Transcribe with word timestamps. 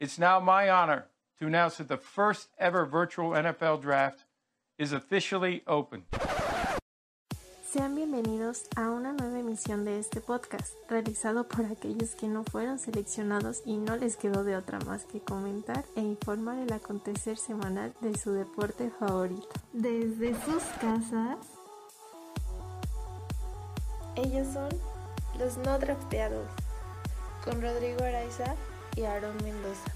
It's 0.00 0.18
now 0.18 0.40
my 0.40 0.70
honor 0.70 1.08
to 1.38 1.46
announce 1.46 1.76
that 1.76 1.88
the 1.88 1.98
first 1.98 2.48
ever 2.58 2.86
virtual 2.86 3.32
NFL 3.32 3.82
draft 3.82 4.24
is 4.78 4.94
officially 4.94 5.62
open. 5.66 6.04
Sean 7.70 7.94
bienvenidos 7.94 8.66
a 8.76 8.88
una 8.88 9.12
nueva 9.12 9.40
emisión 9.40 9.84
de 9.84 9.98
este 9.98 10.22
podcast, 10.22 10.72
realizado 10.88 11.46
por 11.46 11.66
aquellos 11.66 12.14
que 12.14 12.28
no 12.28 12.44
fueron 12.44 12.78
seleccionados 12.78 13.60
y 13.66 13.76
no 13.76 13.94
les 13.96 14.16
quedó 14.16 14.42
de 14.42 14.56
otra 14.56 14.78
más 14.86 15.04
que 15.04 15.20
comentar 15.20 15.84
e 15.96 16.00
informar 16.00 16.58
el 16.58 16.72
acontecer 16.72 17.36
semanal 17.36 17.92
de 18.00 18.16
su 18.16 18.32
deporte 18.32 18.90
favorito. 18.98 19.50
Desde 19.74 20.34
sus 20.46 20.62
casas, 20.80 21.36
ellos 24.16 24.48
son 24.50 24.70
los 25.38 25.58
no 25.58 25.78
drafteados, 25.78 26.48
con 27.44 27.60
Rodrigo 27.60 28.02
Araiza 28.02 28.56
y 28.96 29.04
Aaron 29.04 29.36
Mendoza. 29.42 29.92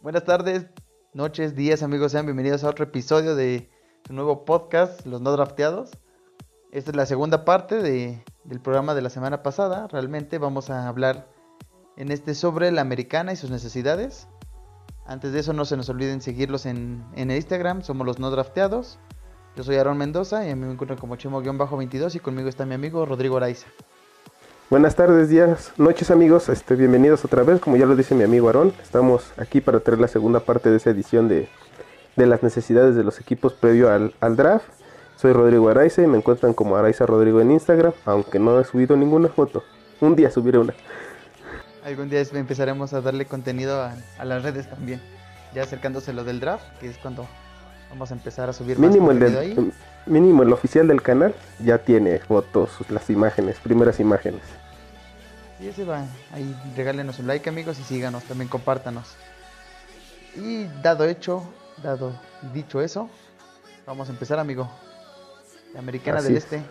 Buenas 0.00 0.24
tardes, 0.24 0.66
noches, 1.12 1.54
días 1.54 1.82
amigos, 1.82 2.12
sean 2.12 2.26
bienvenidos 2.26 2.62
a 2.64 2.68
otro 2.68 2.84
episodio 2.84 3.34
de 3.34 3.70
su 4.06 4.12
nuevo 4.12 4.44
podcast, 4.44 5.04
Los 5.06 5.20
No 5.20 5.32
Drafteados. 5.32 5.90
Esta 6.72 6.90
es 6.90 6.96
la 6.96 7.06
segunda 7.06 7.44
parte 7.44 7.76
de, 7.76 8.22
del 8.44 8.60
programa 8.60 8.94
de 8.94 9.02
la 9.02 9.10
semana 9.10 9.42
pasada. 9.42 9.88
Realmente 9.88 10.38
vamos 10.38 10.70
a 10.70 10.88
hablar 10.88 11.28
en 11.96 12.10
este 12.10 12.34
sobre 12.34 12.70
la 12.70 12.82
americana 12.82 13.32
y 13.32 13.36
sus 13.36 13.50
necesidades. 13.50 14.28
Antes 15.06 15.32
de 15.32 15.40
eso 15.40 15.52
no 15.52 15.64
se 15.64 15.76
nos 15.76 15.88
olviden 15.88 16.20
seguirlos 16.20 16.66
en, 16.66 17.04
en 17.14 17.30
el 17.30 17.36
Instagram, 17.36 17.82
somos 17.82 18.06
los 18.06 18.18
no 18.18 18.30
drafteados. 18.30 18.98
Yo 19.56 19.62
soy 19.62 19.76
Aaron 19.76 19.96
Mendoza 19.96 20.44
y 20.44 20.50
a 20.50 20.56
mí 20.56 20.66
me 20.66 20.72
encuentran 20.72 20.98
como 20.98 21.16
Chemo-22 21.16 22.16
y 22.16 22.18
conmigo 22.18 22.48
está 22.48 22.66
mi 22.66 22.74
amigo 22.74 23.06
Rodrigo 23.06 23.36
Araiza. 23.36 23.68
Buenas 24.68 24.96
tardes, 24.96 25.28
días, 25.28 25.72
noches 25.76 26.10
amigos, 26.10 26.48
este, 26.48 26.74
bienvenidos 26.74 27.24
otra 27.24 27.44
vez, 27.44 27.60
como 27.60 27.76
ya 27.76 27.86
lo 27.86 27.94
dice 27.94 28.16
mi 28.16 28.24
amigo 28.24 28.48
Aarón, 28.48 28.72
estamos 28.82 29.32
aquí 29.36 29.60
para 29.60 29.78
traer 29.78 30.00
la 30.00 30.08
segunda 30.08 30.40
parte 30.40 30.70
de 30.70 30.78
esa 30.78 30.90
edición 30.90 31.28
de, 31.28 31.48
de 32.16 32.26
las 32.26 32.42
necesidades 32.42 32.96
de 32.96 33.04
los 33.04 33.20
equipos 33.20 33.52
previo 33.52 33.92
al, 33.92 34.12
al, 34.18 34.34
draft. 34.34 34.66
Soy 35.14 35.32
Rodrigo 35.32 35.68
Araiza 35.68 36.02
y 36.02 36.08
me 36.08 36.16
encuentran 36.16 36.52
como 36.52 36.74
Araiza 36.76 37.06
Rodrigo 37.06 37.40
en 37.40 37.52
Instagram, 37.52 37.92
aunque 38.06 38.40
no 38.40 38.58
he 38.58 38.64
subido 38.64 38.96
ninguna 38.96 39.28
foto, 39.28 39.62
un 40.00 40.16
día 40.16 40.32
subiré 40.32 40.58
una. 40.58 40.74
Algún 41.84 42.10
día 42.10 42.22
empezaremos 42.22 42.92
a 42.92 43.00
darle 43.00 43.26
contenido 43.26 43.80
a, 43.80 43.94
a 44.18 44.24
las 44.24 44.42
redes 44.42 44.68
también, 44.68 45.00
ya 45.54 45.62
acercándose 45.62 46.12
lo 46.12 46.24
del 46.24 46.40
draft, 46.40 46.64
que 46.80 46.88
es 46.88 46.98
cuando 46.98 47.28
Vamos 47.94 48.10
a 48.10 48.14
empezar 48.14 48.48
a 48.48 48.52
subir 48.52 48.76
mínimo 48.76 49.12
más 49.12 49.22
el 49.22 49.38
ahí. 49.38 49.72
Mínimo 50.06 50.42
el 50.42 50.52
oficial 50.52 50.88
del 50.88 51.00
canal 51.00 51.32
ya 51.60 51.78
tiene 51.78 52.18
fotos, 52.18 52.72
las 52.88 53.08
imágenes, 53.08 53.60
primeras 53.60 54.00
imágenes. 54.00 54.42
Y 55.60 55.68
ese 55.68 55.84
va. 55.84 56.04
Ahí 56.32 56.56
regálenos 56.76 57.20
un 57.20 57.28
like 57.28 57.48
amigos 57.48 57.78
y 57.78 57.84
síganos, 57.84 58.24
también 58.24 58.48
compártanos. 58.48 59.14
Y 60.34 60.64
dado 60.82 61.04
hecho, 61.04 61.44
dado 61.84 62.18
dicho 62.52 62.80
eso, 62.80 63.08
vamos 63.86 64.08
a 64.08 64.10
empezar 64.10 64.40
amigo. 64.40 64.68
La 65.72 65.78
americana 65.78 66.18
Así 66.18 66.26
del 66.26 66.38
es. 66.38 66.44
este. 66.44 66.62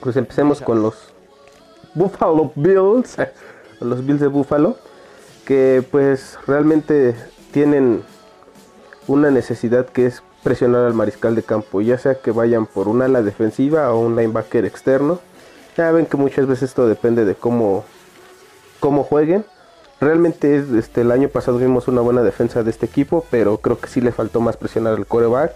Pues 0.00 0.18
empecemos 0.18 0.60
con 0.60 0.82
los 0.82 0.96
Buffalo 1.94 2.52
Bills, 2.56 3.16
los 3.80 4.04
Bills 4.04 4.20
de 4.20 4.26
Buffalo, 4.26 4.76
que 5.46 5.82
pues 5.90 6.38
realmente 6.46 7.16
tienen 7.52 8.02
una 9.10 9.30
necesidad 9.30 9.86
que 9.86 10.06
es 10.06 10.22
presionar 10.44 10.86
al 10.86 10.94
mariscal 10.94 11.34
de 11.34 11.42
campo, 11.42 11.80
ya 11.80 11.98
sea 11.98 12.14
que 12.14 12.30
vayan 12.30 12.66
por 12.66 12.86
un 12.86 13.02
ala 13.02 13.22
defensiva 13.22 13.92
o 13.92 14.00
un 14.00 14.14
linebacker 14.14 14.64
externo. 14.64 15.18
Ya 15.76 15.90
ven 15.90 16.06
que 16.06 16.16
muchas 16.16 16.46
veces 16.46 16.70
esto 16.70 16.86
depende 16.86 17.24
de 17.24 17.34
cómo, 17.34 17.84
cómo 18.78 19.02
jueguen. 19.02 19.44
Realmente 20.00 20.56
es, 20.56 20.70
este, 20.70 21.00
el 21.00 21.10
año 21.10 21.28
pasado 21.28 21.58
vimos 21.58 21.88
una 21.88 22.00
buena 22.00 22.22
defensa 22.22 22.62
de 22.62 22.70
este 22.70 22.86
equipo, 22.86 23.26
pero 23.30 23.58
creo 23.58 23.78
que 23.78 23.88
sí 23.88 24.00
le 24.00 24.12
faltó 24.12 24.40
más 24.40 24.56
presionar 24.56 24.94
al 24.94 25.06
coreback. 25.06 25.54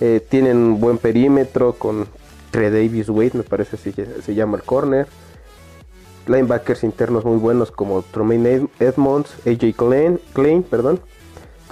Eh, 0.00 0.24
tienen 0.28 0.58
un 0.58 0.80
buen 0.80 0.98
perímetro 0.98 1.72
con 1.74 2.06
Trey 2.50 2.70
Davis 2.70 3.08
Wade, 3.08 3.32
me 3.34 3.42
parece 3.42 3.76
se, 3.78 4.22
se 4.22 4.34
llama 4.34 4.58
el 4.58 4.64
corner. 4.64 5.06
Linebackers 6.26 6.84
internos 6.84 7.24
muy 7.24 7.38
buenos 7.38 7.70
como 7.70 8.02
Tremaine 8.02 8.68
Edmonds, 8.78 9.34
AJ 9.46 9.74
Klein, 9.76 10.20
Klein 10.34 10.62
perdón. 10.62 11.00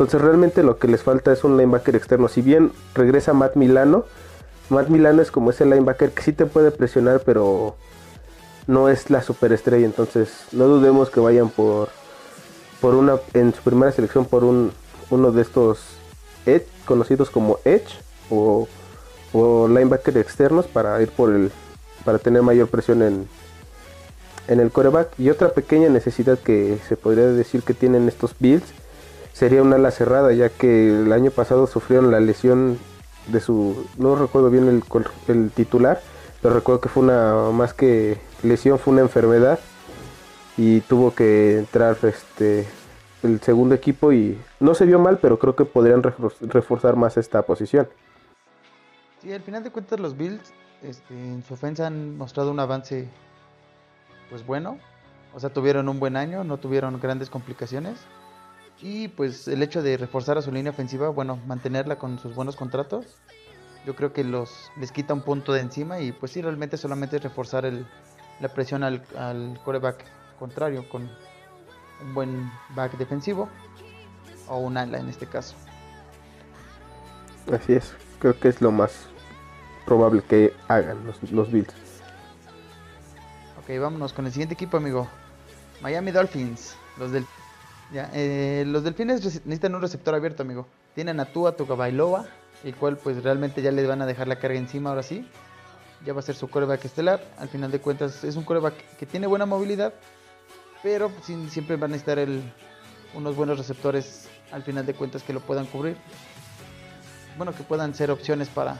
Entonces 0.00 0.22
realmente 0.22 0.62
lo 0.62 0.78
que 0.78 0.88
les 0.88 1.02
falta 1.02 1.30
es 1.30 1.44
un 1.44 1.58
linebacker 1.58 1.94
externo. 1.94 2.28
Si 2.28 2.40
bien 2.40 2.72
regresa 2.94 3.34
Matt 3.34 3.54
Milano, 3.56 4.06
Matt 4.70 4.88
Milano 4.88 5.20
es 5.20 5.30
como 5.30 5.50
ese 5.50 5.66
linebacker 5.66 6.12
que 6.12 6.22
sí 6.22 6.32
te 6.32 6.46
puede 6.46 6.70
presionar, 6.70 7.20
pero 7.20 7.76
no 8.66 8.88
es 8.88 9.10
la 9.10 9.20
superestrella. 9.20 9.84
Entonces 9.84 10.46
no 10.52 10.68
dudemos 10.68 11.10
que 11.10 11.20
vayan 11.20 11.50
por 11.50 11.90
por 12.80 12.94
una 12.94 13.18
en 13.34 13.52
su 13.52 13.60
primera 13.60 13.92
selección 13.92 14.24
por 14.24 14.42
un 14.42 14.72
uno 15.10 15.32
de 15.32 15.42
estos 15.42 15.80
edge, 16.46 16.66
conocidos 16.86 17.28
como 17.28 17.58
edge 17.66 18.00
o, 18.30 18.68
o 19.34 19.68
linebacker 19.68 20.16
externos 20.16 20.66
para 20.66 21.02
ir 21.02 21.10
por 21.10 21.30
el 21.30 21.52
para 22.06 22.18
tener 22.18 22.40
mayor 22.40 22.68
presión 22.68 23.02
en 23.02 23.28
en 24.48 24.60
el 24.60 24.70
coreback 24.70 25.10
y 25.18 25.28
otra 25.28 25.50
pequeña 25.50 25.90
necesidad 25.90 26.38
que 26.38 26.78
se 26.88 26.96
podría 26.96 27.26
decir 27.26 27.62
que 27.62 27.74
tienen 27.74 28.08
estos 28.08 28.34
Bills 28.38 28.64
sería 29.32 29.62
una 29.62 29.76
ala 29.76 29.90
cerrada, 29.90 30.32
ya 30.32 30.48
que 30.48 31.02
el 31.02 31.12
año 31.12 31.30
pasado 31.30 31.66
sufrieron 31.66 32.10
la 32.10 32.20
lesión 32.20 32.78
de 33.28 33.40
su, 33.40 33.86
no 33.96 34.16
recuerdo 34.16 34.50
bien 34.50 34.68
el, 34.68 34.82
el, 35.28 35.50
titular, 35.50 36.00
pero 36.42 36.54
recuerdo 36.54 36.80
que 36.80 36.88
fue 36.88 37.02
una, 37.02 37.50
más 37.52 37.74
que 37.74 38.18
lesión, 38.42 38.78
fue 38.78 38.92
una 38.92 39.02
enfermedad 39.02 39.58
y 40.56 40.80
tuvo 40.82 41.14
que 41.14 41.58
entrar 41.58 41.96
este 42.02 42.66
el 43.22 43.40
segundo 43.42 43.74
equipo 43.74 44.12
y 44.12 44.38
no 44.60 44.74
se 44.74 44.86
vio 44.86 44.98
mal, 44.98 45.18
pero 45.18 45.38
creo 45.38 45.54
que 45.54 45.66
podrían 45.66 46.02
reforzar 46.02 46.96
más 46.96 47.18
esta 47.18 47.42
posición. 47.42 47.86
Sí, 49.20 49.30
al 49.30 49.42
final 49.42 49.62
de 49.62 49.70
cuentas 49.70 50.00
los 50.00 50.16
Bills 50.16 50.54
este, 50.82 51.12
en 51.12 51.42
su 51.42 51.52
ofensa 51.52 51.86
han 51.86 52.16
mostrado 52.16 52.50
un 52.50 52.60
avance 52.60 53.08
pues 54.30 54.46
bueno, 54.46 54.78
o 55.34 55.40
sea, 55.40 55.50
tuvieron 55.50 55.88
un 55.88 56.00
buen 56.00 56.16
año, 56.16 56.44
no 56.44 56.56
tuvieron 56.58 56.98
grandes 57.00 57.28
complicaciones. 57.28 57.98
Y 58.82 59.08
pues 59.08 59.46
el 59.46 59.62
hecho 59.62 59.82
de 59.82 59.96
reforzar 59.96 60.38
a 60.38 60.42
su 60.42 60.50
línea 60.50 60.72
ofensiva, 60.72 61.08
bueno, 61.10 61.38
mantenerla 61.46 61.98
con 61.98 62.18
sus 62.18 62.34
buenos 62.34 62.56
contratos, 62.56 63.18
yo 63.86 63.94
creo 63.94 64.12
que 64.12 64.24
los 64.24 64.70
les 64.76 64.92
quita 64.92 65.14
un 65.14 65.22
punto 65.22 65.52
de 65.52 65.60
encima 65.60 66.00
y 66.00 66.12
pues 66.12 66.32
sí, 66.32 66.42
realmente 66.42 66.76
solamente 66.76 67.16
es 67.16 67.22
reforzar 67.22 67.64
el, 67.66 67.86
la 68.40 68.48
presión 68.48 68.82
al, 68.82 69.02
al 69.18 69.60
coreback 69.64 70.04
contrario 70.38 70.88
con 70.88 71.10
un 72.02 72.14
buen 72.14 72.50
back 72.74 72.96
defensivo 72.96 73.48
o 74.48 74.58
un 74.58 74.76
ala 74.76 74.98
en 74.98 75.08
este 75.08 75.26
caso. 75.26 75.54
Así 77.52 77.74
es, 77.74 77.94
creo 78.18 78.38
que 78.38 78.48
es 78.48 78.60
lo 78.60 78.70
más 78.70 79.06
probable 79.84 80.22
que 80.22 80.54
hagan 80.68 81.04
los, 81.06 81.30
los 81.30 81.50
Bills. 81.50 81.74
Ok, 83.62 83.78
vámonos 83.78 84.12
con 84.12 84.26
el 84.26 84.32
siguiente 84.32 84.54
equipo, 84.54 84.76
amigo. 84.76 85.06
Miami 85.82 86.10
Dolphins, 86.10 86.76
los 86.98 87.12
del 87.12 87.26
ya, 87.92 88.08
eh, 88.14 88.64
los 88.66 88.84
delfines 88.84 89.24
necesitan 89.24 89.74
un 89.74 89.82
receptor 89.82 90.14
abierto, 90.14 90.42
amigo. 90.42 90.66
Tienen 90.94 91.18
a 91.18 91.24
Tua 91.24 91.56
Tagovailoa, 91.56 92.26
el 92.62 92.74
cual 92.76 92.96
pues 92.96 93.22
realmente 93.22 93.62
ya 93.62 93.72
les 93.72 93.88
van 93.88 94.00
a 94.00 94.06
dejar 94.06 94.28
la 94.28 94.38
carga 94.38 94.58
encima 94.58 94.90
ahora 94.90 95.02
sí. 95.02 95.28
Ya 96.06 96.12
va 96.12 96.20
a 96.20 96.22
ser 96.22 96.36
su 96.36 96.48
coreback 96.48 96.84
estelar. 96.84 97.22
Al 97.38 97.48
final 97.48 97.70
de 97.70 97.80
cuentas 97.80 98.22
es 98.22 98.36
un 98.36 98.44
coreback 98.44 98.74
que 98.96 99.06
tiene 99.06 99.26
buena 99.26 99.44
movilidad, 99.44 99.92
pero 100.82 101.10
pues, 101.10 101.26
siempre 101.50 101.76
van 101.76 101.90
a 101.90 101.92
necesitar 101.92 102.18
el, 102.18 102.42
unos 103.14 103.34
buenos 103.34 103.58
receptores 103.58 104.28
al 104.52 104.62
final 104.62 104.86
de 104.86 104.94
cuentas 104.94 105.22
que 105.22 105.32
lo 105.32 105.40
puedan 105.40 105.66
cubrir. 105.66 105.96
Bueno, 107.36 107.54
que 107.54 107.64
puedan 107.64 107.94
ser 107.94 108.10
opciones 108.10 108.48
para, 108.48 108.76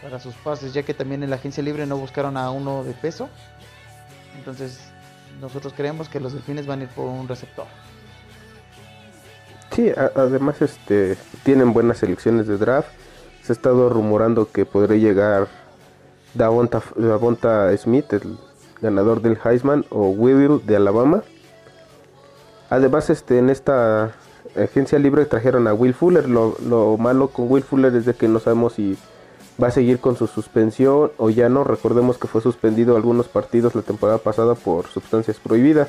para 0.00 0.20
sus 0.20 0.34
pases, 0.36 0.72
ya 0.72 0.84
que 0.84 0.94
también 0.94 1.22
en 1.24 1.30
la 1.30 1.36
agencia 1.36 1.62
libre 1.62 1.86
no 1.86 1.96
buscaron 1.96 2.36
a 2.36 2.50
uno 2.50 2.84
de 2.84 2.92
peso. 2.92 3.28
Entonces 4.36 4.89
nosotros 5.40 5.72
creemos 5.76 6.08
que 6.08 6.20
los 6.20 6.32
delfines 6.32 6.66
van 6.66 6.80
a 6.80 6.82
ir 6.84 6.88
por 6.90 7.06
un 7.06 7.28
receptor. 7.28 7.66
Sí, 9.70 9.90
además 10.16 10.60
este 10.62 11.16
tienen 11.44 11.72
buenas 11.72 11.98
selecciones 11.98 12.46
de 12.46 12.58
draft. 12.58 12.88
Se 13.42 13.52
ha 13.52 13.54
estado 13.54 13.88
rumorando 13.88 14.50
que 14.50 14.66
podría 14.66 14.98
llegar 14.98 15.48
Davonta, 16.34 16.82
Davonta 16.96 17.76
Smith, 17.76 18.12
el 18.12 18.36
ganador 18.82 19.22
del 19.22 19.38
Heisman, 19.42 19.84
o 19.90 20.08
Will 20.08 20.64
de 20.66 20.76
Alabama. 20.76 21.22
Además, 22.68 23.10
este 23.10 23.38
en 23.38 23.50
esta 23.50 24.12
agencia 24.56 24.98
libre 24.98 25.24
trajeron 25.24 25.66
a 25.66 25.74
Will 25.74 25.94
Fuller. 25.94 26.28
Lo, 26.28 26.56
lo 26.66 26.96
malo 26.98 27.28
con 27.28 27.50
Will 27.50 27.64
Fuller 27.64 27.94
es 27.94 28.04
de 28.04 28.14
que 28.14 28.28
no 28.28 28.38
sabemos 28.38 28.74
si 28.74 28.96
va 29.62 29.68
a 29.68 29.70
seguir 29.70 30.00
con 30.00 30.16
su 30.16 30.26
suspensión 30.26 31.12
o 31.16 31.30
ya 31.30 31.48
no. 31.48 31.64
Recordemos 31.64 32.18
que 32.18 32.28
fue 32.28 32.40
suspendido 32.40 32.96
algunos 32.96 33.28
partidos 33.28 33.74
la 33.74 33.82
temporada 33.82 34.18
pasada 34.18 34.54
por 34.54 34.86
sustancias 34.88 35.38
prohibidas. 35.38 35.88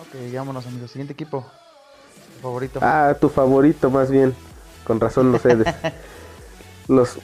Ok, 0.00 0.32
vámonos 0.34 0.66
amigos. 0.66 0.90
Siguiente 0.90 1.12
equipo. 1.12 1.44
Tu 2.36 2.42
favorito. 2.42 2.78
Ah, 2.82 3.16
tu 3.20 3.28
favorito 3.28 3.90
más 3.90 4.10
bien. 4.10 4.34
Con 4.86 5.00
razón 5.00 5.32
no 5.32 5.38
sé. 5.38 5.56
los 6.88 7.18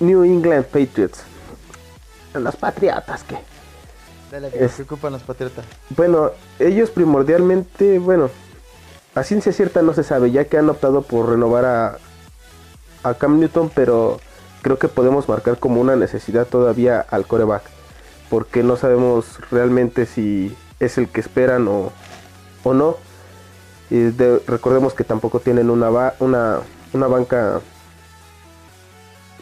New 0.00 0.24
England 0.24 0.64
Patriots. 0.66 1.22
Los 2.34 2.56
Patriotas 2.56 3.22
que... 3.22 3.36
Dale, 4.30 4.50
Es- 4.52 4.72
¿qué 4.74 4.82
ocupan 4.82 5.12
los 5.12 5.22
patriotas? 5.22 5.64
Bueno, 5.90 6.32
ellos 6.58 6.90
primordialmente, 6.90 8.00
bueno, 8.00 8.28
a 9.14 9.22
ciencia 9.22 9.52
cierta 9.52 9.82
no 9.82 9.94
se 9.94 10.02
sabe, 10.02 10.32
ya 10.32 10.46
que 10.46 10.58
han 10.58 10.68
optado 10.68 11.02
por 11.02 11.28
renovar 11.28 11.64
a, 11.64 11.98
a 13.04 13.14
Cam 13.14 13.38
Newton, 13.38 13.70
pero 13.74 14.18
creo 14.62 14.78
que 14.78 14.88
podemos 14.88 15.28
marcar 15.28 15.58
como 15.58 15.80
una 15.80 15.94
necesidad 15.96 16.46
todavía 16.46 17.00
al 17.10 17.26
coreback, 17.26 17.62
porque 18.30 18.62
no 18.62 18.76
sabemos 18.76 19.38
realmente 19.50 20.06
si 20.06 20.56
es 20.80 20.98
el 20.98 21.08
que 21.08 21.20
esperan 21.20 21.68
o, 21.68 21.92
o 22.64 22.74
no. 22.74 22.96
Y 23.90 23.96
de- 23.98 24.40
recordemos 24.46 24.94
que 24.94 25.04
tampoco 25.04 25.38
tienen 25.40 25.70
una, 25.70 25.90
una, 26.18 26.60
una 26.92 27.06
banca 27.06 27.60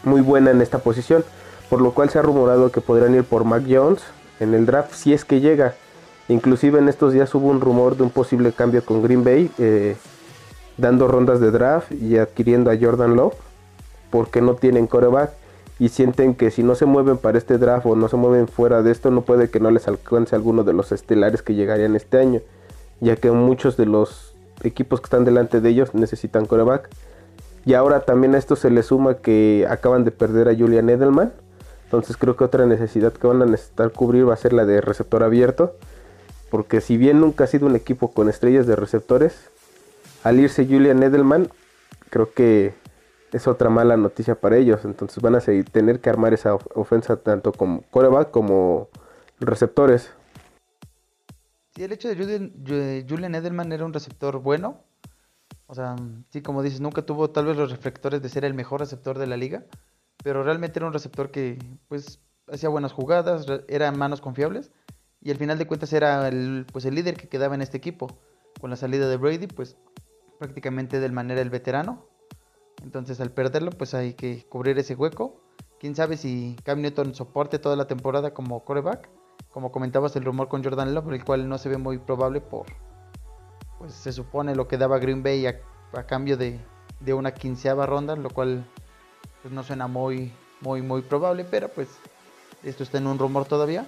muy 0.04 0.20
buena 0.20 0.50
en 0.50 0.60
esta 0.60 0.78
posición, 0.78 1.24
por 1.70 1.80
lo 1.80 1.92
cual 1.92 2.10
se 2.10 2.18
ha 2.18 2.22
rumorado 2.22 2.70
que 2.72 2.80
podrían 2.80 3.14
ir 3.14 3.24
por 3.24 3.44
Mac 3.44 3.62
Jones 3.68 4.02
en 4.40 4.54
el 4.54 4.66
draft 4.66 4.92
si 4.94 5.12
es 5.14 5.24
que 5.24 5.40
llega. 5.40 5.74
Inclusive 6.28 6.78
en 6.78 6.88
estos 6.88 7.12
días 7.12 7.34
hubo 7.34 7.48
un 7.48 7.60
rumor 7.60 7.96
de 7.96 8.02
un 8.02 8.10
posible 8.10 8.52
cambio 8.52 8.84
con 8.84 9.02
Green 9.02 9.22
Bay, 9.24 9.50
eh, 9.58 9.96
dando 10.76 11.06
rondas 11.06 11.40
de 11.40 11.50
draft 11.50 11.92
y 11.92 12.16
adquiriendo 12.18 12.70
a 12.70 12.76
Jordan 12.80 13.14
Love, 13.16 13.34
porque 14.12 14.42
no 14.42 14.54
tienen 14.54 14.86
coreback 14.86 15.30
y 15.78 15.88
sienten 15.88 16.34
que 16.34 16.50
si 16.50 16.62
no 16.62 16.74
se 16.74 16.84
mueven 16.84 17.16
para 17.16 17.38
este 17.38 17.56
draft 17.56 17.86
o 17.86 17.96
no 17.96 18.08
se 18.08 18.16
mueven 18.16 18.46
fuera 18.46 18.82
de 18.82 18.92
esto, 18.92 19.10
no 19.10 19.22
puede 19.22 19.48
que 19.48 19.58
no 19.58 19.70
les 19.70 19.88
alcance 19.88 20.36
alguno 20.36 20.64
de 20.64 20.74
los 20.74 20.92
estelares 20.92 21.40
que 21.42 21.54
llegarían 21.54 21.96
este 21.96 22.18
año, 22.18 22.40
ya 23.00 23.16
que 23.16 23.30
muchos 23.30 23.78
de 23.78 23.86
los 23.86 24.34
equipos 24.62 25.00
que 25.00 25.06
están 25.06 25.24
delante 25.24 25.62
de 25.62 25.70
ellos 25.70 25.94
necesitan 25.94 26.44
coreback. 26.44 26.90
Y 27.64 27.72
ahora 27.72 28.00
también 28.00 28.34
a 28.34 28.38
esto 28.38 28.54
se 28.54 28.70
le 28.70 28.82
suma 28.82 29.14
que 29.14 29.66
acaban 29.68 30.04
de 30.04 30.10
perder 30.10 30.48
a 30.48 30.54
Julian 30.54 30.90
Edelman. 30.90 31.32
Entonces 31.84 32.18
creo 32.18 32.36
que 32.36 32.44
otra 32.44 32.66
necesidad 32.66 33.14
que 33.14 33.26
van 33.26 33.40
a 33.40 33.46
necesitar 33.46 33.92
cubrir 33.92 34.28
va 34.28 34.34
a 34.34 34.36
ser 34.36 34.52
la 34.52 34.66
de 34.66 34.82
receptor 34.82 35.22
abierto. 35.22 35.74
Porque 36.50 36.82
si 36.82 36.98
bien 36.98 37.18
nunca 37.18 37.44
ha 37.44 37.46
sido 37.46 37.66
un 37.66 37.76
equipo 37.76 38.12
con 38.12 38.28
estrellas 38.28 38.66
de 38.66 38.76
receptores, 38.76 39.48
al 40.22 40.38
irse 40.38 40.66
Julian 40.66 41.02
Edelman, 41.02 41.48
creo 42.10 42.32
que 42.34 42.74
es 43.32 43.46
otra 43.48 43.70
mala 43.70 43.96
noticia 43.96 44.40
para 44.40 44.56
ellos. 44.56 44.84
Entonces 44.84 45.22
van 45.22 45.34
a 45.34 45.40
seguir, 45.40 45.64
tener 45.70 46.00
que 46.00 46.10
armar 46.10 46.34
esa 46.34 46.54
of- 46.54 46.66
ofensa 46.74 47.16
tanto 47.16 47.52
como 47.52 47.82
coreback 47.90 48.30
como 48.30 48.88
receptores. 49.40 50.12
Sí, 51.74 51.84
el 51.84 51.92
hecho 51.92 52.08
de 52.08 52.16
Julian, 52.16 52.52
Ju- 52.64 53.06
Julian 53.08 53.34
Edelman 53.34 53.72
era 53.72 53.84
un 53.84 53.92
receptor 53.92 54.38
bueno. 54.38 54.80
O 55.66 55.74
sea, 55.74 55.96
sí, 56.28 56.42
como 56.42 56.62
dices, 56.62 56.80
nunca 56.80 57.02
tuvo 57.02 57.30
tal 57.30 57.46
vez 57.46 57.56
los 57.56 57.70
reflectores 57.70 58.20
de 58.20 58.28
ser 58.28 58.44
el 58.44 58.52
mejor 58.52 58.80
receptor 58.80 59.18
de 59.18 59.26
la 59.26 59.38
liga. 59.38 59.64
Pero 60.22 60.42
realmente 60.44 60.78
era 60.78 60.86
un 60.86 60.92
receptor 60.92 61.30
que, 61.30 61.58
pues, 61.88 62.20
hacía 62.52 62.68
buenas 62.68 62.92
jugadas, 62.92 63.46
era 63.68 63.90
manos 63.90 64.20
confiables. 64.20 64.70
Y 65.22 65.30
al 65.30 65.38
final 65.38 65.56
de 65.58 65.66
cuentas 65.66 65.92
era 65.92 66.28
el, 66.28 66.66
pues, 66.70 66.84
el 66.84 66.94
líder 66.94 67.16
que 67.16 67.28
quedaba 67.28 67.54
en 67.54 67.62
este 67.62 67.78
equipo. 67.78 68.18
Con 68.60 68.68
la 68.70 68.76
salida 68.76 69.08
de 69.08 69.16
Brady, 69.16 69.46
pues, 69.46 69.76
prácticamente 70.38 70.98
Edelman 70.98 71.30
era 71.30 71.40
el 71.40 71.48
veterano. 71.50 72.06
Entonces, 72.82 73.20
al 73.20 73.30
perderlo, 73.30 73.70
pues 73.70 73.94
hay 73.94 74.14
que 74.14 74.46
cubrir 74.48 74.78
ese 74.78 74.94
hueco. 74.94 75.40
Quién 75.78 75.94
sabe 75.94 76.16
si 76.16 76.56
Cam 76.64 76.80
Newton 76.80 77.14
soporte 77.14 77.58
toda 77.58 77.76
la 77.76 77.86
temporada 77.86 78.34
como 78.34 78.64
coreback 78.64 79.08
como 79.52 79.70
comentabas, 79.70 80.16
el 80.16 80.24
rumor 80.24 80.48
con 80.48 80.64
Jordan 80.64 80.94
Love, 80.94 81.12
el 81.12 81.24
cual 81.24 81.48
no 81.48 81.58
se 81.58 81.68
ve 81.68 81.76
muy 81.76 81.98
probable 81.98 82.40
por, 82.40 82.66
pues 83.78 83.92
se 83.92 84.12
supone 84.12 84.56
lo 84.56 84.66
que 84.66 84.78
daba 84.78 84.98
Green 84.98 85.22
Bay 85.22 85.46
a, 85.46 85.60
a 85.92 86.04
cambio 86.04 86.36
de, 86.36 86.58
de 87.00 87.14
una 87.14 87.32
quinceava 87.32 87.86
ronda, 87.86 88.16
lo 88.16 88.30
cual 88.30 88.64
pues 89.42 89.52
no 89.52 89.62
suena 89.62 89.86
muy, 89.86 90.32
muy, 90.60 90.80
muy 90.80 91.02
probable, 91.02 91.44
pero 91.44 91.68
pues 91.68 91.88
esto 92.62 92.82
está 92.82 92.98
en 92.98 93.06
un 93.06 93.18
rumor 93.18 93.44
todavía. 93.44 93.86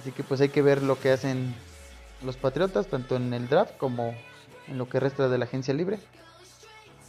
Así 0.00 0.12
que 0.12 0.22
pues 0.22 0.40
hay 0.40 0.48
que 0.48 0.62
ver 0.62 0.82
lo 0.82 0.98
que 0.98 1.10
hacen 1.10 1.54
los 2.24 2.36
Patriotas, 2.36 2.86
tanto 2.86 3.16
en 3.16 3.34
el 3.34 3.48
draft 3.48 3.76
como 3.76 4.14
en 4.68 4.78
lo 4.78 4.88
que 4.88 5.00
resta 5.00 5.28
de 5.28 5.38
la 5.38 5.44
agencia 5.44 5.74
libre. 5.74 5.98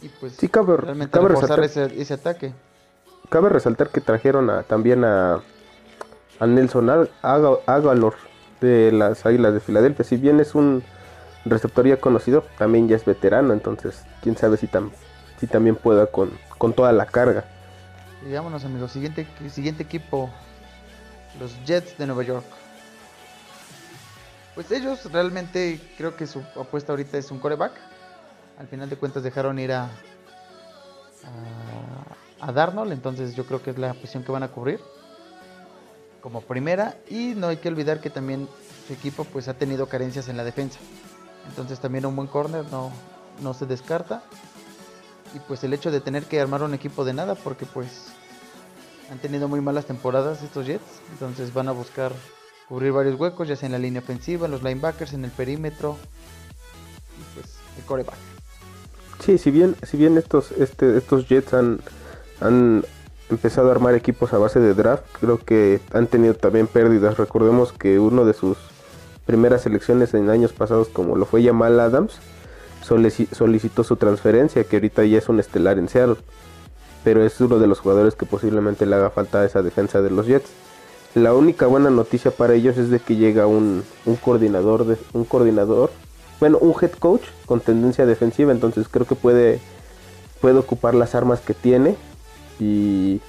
Y 0.00 0.08
pues 0.08 0.34
Sí, 0.36 0.48
cabe, 0.48 0.76
realmente 0.76 1.12
cabe 1.12 1.28
resaltar, 1.28 1.64
ese, 1.64 1.84
ese 2.00 2.14
ataque. 2.14 2.52
cabe 3.30 3.48
resaltar 3.48 3.88
que 3.90 4.00
trajeron 4.00 4.48
a- 4.50 4.62
también 4.62 5.04
a, 5.04 5.40
a 6.38 6.46
Nelson 6.46 6.86
Ag- 6.88 7.10
Aga- 7.22 7.58
Agalor 7.66 8.14
de 8.60 8.92
las 8.92 9.26
Águilas 9.26 9.54
de 9.54 9.60
Filadelfia. 9.60 10.04
Si 10.04 10.16
bien 10.16 10.38
es 10.40 10.54
un 10.54 10.84
receptor 11.44 11.86
ya 11.86 11.96
conocido, 11.98 12.44
también 12.58 12.88
ya 12.88 12.96
es 12.96 13.04
veterano, 13.04 13.52
entonces 13.52 14.04
quién 14.22 14.36
sabe 14.36 14.56
si, 14.56 14.66
tam- 14.68 14.90
si 15.40 15.46
también 15.46 15.74
pueda 15.76 16.06
con, 16.06 16.30
con 16.58 16.72
toda 16.72 16.92
la 16.92 17.06
carga. 17.06 17.44
Y 18.28 18.32
vámonos 18.32 18.64
amigos, 18.64 18.92
siguiente, 18.92 19.26
siguiente 19.50 19.82
equipo, 19.84 20.30
los 21.40 21.52
Jets 21.64 21.96
de 21.98 22.06
Nueva 22.06 22.22
York. 22.22 22.44
Pues 24.54 24.70
ellos 24.72 25.10
realmente 25.12 25.80
creo 25.96 26.16
que 26.16 26.26
su 26.26 26.40
apuesta 26.60 26.92
ahorita 26.92 27.16
es 27.18 27.30
un 27.30 27.38
coreback. 27.38 27.72
Al 28.58 28.66
final 28.66 28.90
de 28.90 28.96
cuentas 28.96 29.22
dejaron 29.22 29.58
ir 29.60 29.72
a, 29.72 29.88
Darnold, 32.52 32.92
entonces 32.92 33.36
yo 33.36 33.46
creo 33.46 33.62
que 33.62 33.70
es 33.70 33.78
la 33.78 33.94
posición 33.94 34.24
que 34.24 34.32
van 34.32 34.42
a 34.42 34.48
cubrir 34.48 34.80
como 36.20 36.40
primera. 36.40 36.96
Y 37.08 37.34
no 37.36 37.48
hay 37.48 37.58
que 37.58 37.68
olvidar 37.68 38.00
que 38.00 38.10
también 38.10 38.48
su 38.86 38.92
equipo 38.94 39.24
pues 39.24 39.46
ha 39.48 39.54
tenido 39.54 39.86
carencias 39.86 40.28
en 40.28 40.36
la 40.36 40.44
defensa. 40.44 40.80
Entonces 41.48 41.78
también 41.78 42.04
un 42.06 42.16
buen 42.16 42.26
corner 42.26 42.64
no, 42.72 42.90
no 43.42 43.54
se 43.54 43.66
descarta. 43.66 44.22
Y 45.34 45.38
pues 45.40 45.62
el 45.62 45.72
hecho 45.72 45.90
de 45.92 46.00
tener 46.00 46.24
que 46.24 46.40
armar 46.40 46.62
un 46.62 46.74
equipo 46.74 47.04
de 47.04 47.12
nada, 47.12 47.36
porque 47.36 47.64
pues 47.64 48.08
han 49.10 49.18
tenido 49.18 49.46
muy 49.46 49.60
malas 49.60 49.86
temporadas 49.86 50.42
estos 50.42 50.66
Jets. 50.66 51.00
Entonces 51.12 51.54
van 51.54 51.68
a 51.68 51.72
buscar 51.72 52.12
cubrir 52.68 52.90
varios 52.92 53.20
huecos, 53.20 53.46
ya 53.46 53.54
sea 53.54 53.66
en 53.66 53.72
la 53.72 53.78
línea 53.78 54.00
ofensiva, 54.00 54.46
en 54.46 54.52
los 54.52 54.64
linebackers, 54.64 55.12
en 55.12 55.24
el 55.24 55.30
perímetro. 55.30 55.96
Y 57.20 57.34
pues 57.34 57.56
el 57.76 57.84
coreback. 57.84 58.27
Sí, 59.20 59.38
si 59.38 59.50
bien, 59.50 59.76
si 59.82 59.96
bien 59.96 60.16
estos, 60.16 60.52
este, 60.52 60.96
estos 60.96 61.26
Jets 61.28 61.52
han, 61.54 61.80
han 62.40 62.84
empezado 63.30 63.68
a 63.68 63.72
armar 63.72 63.94
equipos 63.94 64.32
a 64.32 64.38
base 64.38 64.60
de 64.60 64.74
draft, 64.74 65.04
creo 65.20 65.38
que 65.38 65.80
han 65.92 66.06
tenido 66.06 66.34
también 66.34 66.66
pérdidas. 66.66 67.18
Recordemos 67.18 67.72
que 67.72 67.98
uno 67.98 68.24
de 68.24 68.32
sus 68.32 68.56
primeras 69.26 69.62
selecciones 69.62 70.14
en 70.14 70.30
años 70.30 70.52
pasados, 70.52 70.88
como 70.88 71.16
lo 71.16 71.26
fue 71.26 71.44
Jamal 71.44 71.78
Adams, 71.80 72.18
solici- 72.86 73.28
solicitó 73.32 73.84
su 73.84 73.96
transferencia, 73.96 74.64
que 74.64 74.76
ahorita 74.76 75.04
ya 75.04 75.18
es 75.18 75.28
un 75.28 75.40
estelar 75.40 75.78
en 75.78 75.88
Seattle. 75.88 76.16
Pero 77.04 77.24
es 77.24 77.40
uno 77.40 77.58
de 77.58 77.66
los 77.66 77.80
jugadores 77.80 78.14
que 78.14 78.26
posiblemente 78.26 78.86
le 78.86 78.96
haga 78.96 79.10
falta 79.10 79.40
a 79.40 79.44
esa 79.44 79.62
defensa 79.62 80.00
de 80.00 80.10
los 80.10 80.26
Jets. 80.26 80.48
La 81.14 81.34
única 81.34 81.66
buena 81.66 81.90
noticia 81.90 82.30
para 82.30 82.54
ellos 82.54 82.76
es 82.76 82.90
de 82.90 83.00
que 83.00 83.16
llega 83.16 83.46
un, 83.46 83.82
un 84.04 84.16
coordinador 84.16 84.84
de, 84.84 84.96
un 85.12 85.24
coordinador, 85.24 85.90
bueno, 86.40 86.58
un 86.58 86.74
head 86.80 86.92
coach 86.92 87.22
con 87.46 87.60
tendencia 87.60 88.06
defensiva, 88.06 88.52
entonces 88.52 88.88
creo 88.88 89.06
que 89.06 89.14
puede 89.14 89.60
puede 90.40 90.58
ocupar 90.58 90.94
las 90.94 91.14
armas 91.14 91.40
que 91.40 91.54
tiene 91.54 91.96
y 92.60 93.20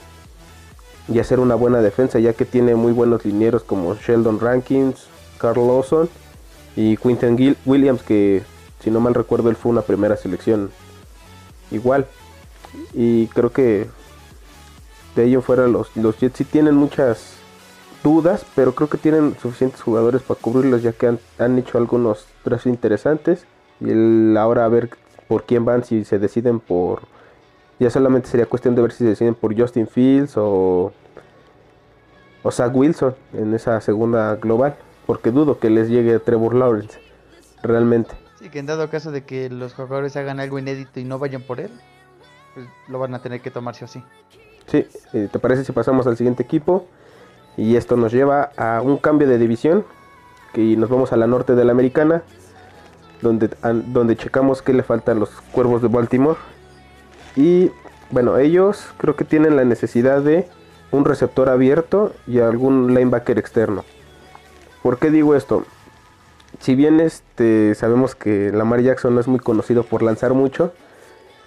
y 1.11 1.19
hacer 1.19 1.39
una 1.39 1.55
buena 1.55 1.81
defensa, 1.81 2.19
ya 2.19 2.33
que 2.33 2.45
tiene 2.45 2.75
muy 2.75 2.91
buenos 2.91 3.25
linieros 3.25 3.63
como 3.63 3.95
Sheldon 3.95 4.39
Rankins, 4.39 5.07
Carl 5.39 5.65
Lawson 5.65 6.07
y 6.75 6.97
Quinton 6.97 7.55
Williams, 7.65 8.03
que 8.03 8.43
si 8.79 8.91
no 8.91 8.99
mal 8.99 9.15
recuerdo 9.15 9.49
él 9.49 9.55
fue 9.55 9.71
una 9.71 9.81
primera 9.81 10.17
selección 10.17 10.69
igual. 11.71 12.05
Y 12.93 13.27
creo 13.27 13.51
que 13.51 13.87
de 15.15 15.25
ello 15.25 15.41
fuera 15.41 15.67
los, 15.67 15.95
los 15.97 16.17
Jets 16.19 16.37
sí 16.37 16.43
tienen 16.43 16.75
muchas 16.75 17.38
dudas, 18.03 18.45
pero 18.55 18.73
creo 18.73 18.89
que 18.89 18.97
tienen 18.97 19.35
suficientes 19.41 19.81
jugadores 19.81 20.21
para 20.21 20.39
cubrirlos, 20.39 20.81
ya 20.81 20.91
que 20.93 21.07
han, 21.07 21.19
han 21.37 21.57
hecho 21.57 21.77
algunos 21.77 22.27
drafts 22.43 22.65
interesantes. 22.67 23.45
Y 23.79 23.89
el, 23.89 24.35
ahora 24.37 24.65
a 24.65 24.69
ver 24.69 24.89
por 25.27 25.43
quién 25.43 25.65
van, 25.65 25.83
si 25.83 26.05
se 26.05 26.19
deciden 26.19 26.59
por... 26.59 27.01
Ya 27.79 27.89
solamente 27.89 28.27
sería 28.27 28.45
cuestión 28.45 28.75
de 28.75 28.81
ver 28.81 28.91
si 28.91 28.99
se 28.99 29.05
deciden 29.11 29.35
por 29.35 29.57
Justin 29.57 29.87
Fields 29.87 30.35
o, 30.35 30.91
o 32.43 32.51
Zach 32.51 32.75
Wilson 32.75 33.15
en 33.33 33.53
esa 33.53 33.79
segunda 33.79 34.35
global. 34.35 34.75
Porque 35.05 35.31
dudo 35.31 35.59
que 35.59 35.69
les 35.69 35.87
llegue 35.87 36.19
Trevor 36.19 36.55
Lawrence. 36.55 36.99
Realmente. 37.63 38.15
Sí, 38.39 38.49
que 38.49 38.59
en 38.59 38.65
dado 38.65 38.89
caso 38.89 39.11
de 39.11 39.23
que 39.23 39.49
los 39.49 39.73
jugadores 39.73 40.15
hagan 40.15 40.39
algo 40.39 40.59
inédito 40.59 40.99
y 40.99 41.03
no 41.03 41.19
vayan 41.19 41.41
por 41.41 41.59
él, 41.59 41.71
pues 42.53 42.67
lo 42.87 42.99
van 42.99 43.13
a 43.13 43.21
tener 43.21 43.41
que 43.41 43.51
tomar 43.51 43.75
sí 43.75 43.83
o 43.85 43.87
sí. 43.87 44.03
Sí, 44.67 44.85
eh, 45.13 45.27
¿te 45.31 45.39
parece 45.39 45.65
si 45.65 45.71
pasamos 45.71 46.05
al 46.07 46.15
siguiente 46.15 46.43
equipo? 46.43 46.85
Y 47.59 47.75
esto 47.75 47.97
nos 47.97 48.11
lleva 48.13 48.51
a 48.57 48.81
un 48.81 48.97
cambio 48.97 49.27
de 49.27 49.37
división. 49.37 49.83
Que 50.53 50.75
nos 50.77 50.89
vamos 50.89 51.11
a 51.13 51.17
la 51.17 51.27
norte 51.27 51.55
de 51.55 51.65
la 51.65 51.71
americana. 51.73 52.23
Donde, 53.21 53.49
an- 53.61 53.91
donde 53.93 54.15
checamos 54.15 54.61
que 54.61 54.73
le 54.73 54.81
faltan 54.83 55.19
los 55.19 55.29
cuervos 55.51 55.81
de 55.81 55.89
Baltimore. 55.89 56.37
Y 57.35 57.69
bueno, 58.11 58.37
ellos 58.37 58.85
creo 58.97 59.15
que 59.15 59.25
tienen 59.25 59.55
la 59.55 59.65
necesidad 59.65 60.21
de 60.21 60.47
un 60.91 61.05
receptor 61.05 61.49
abierto 61.49 62.13
y 62.27 62.39
algún 62.39 62.93
linebacker 62.95 63.37
externo. 63.37 63.83
¿Por 64.81 64.97
qué 64.97 65.11
digo 65.11 65.35
esto? 65.35 65.65
Si 66.59 66.73
bien 66.75 66.99
este 66.99 67.75
sabemos 67.75 68.15
que 68.15 68.51
Lamar 68.51 68.81
Jackson 68.81 69.13
no 69.13 69.21
es 69.21 69.27
muy 69.27 69.39
conocido 69.39 69.83
por 69.83 70.01
lanzar 70.01 70.33
mucho, 70.33 70.73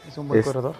Es 0.08 0.16
un 0.18 0.28
buen 0.28 0.40
Es- 0.40 0.46
corredor. 0.46 0.74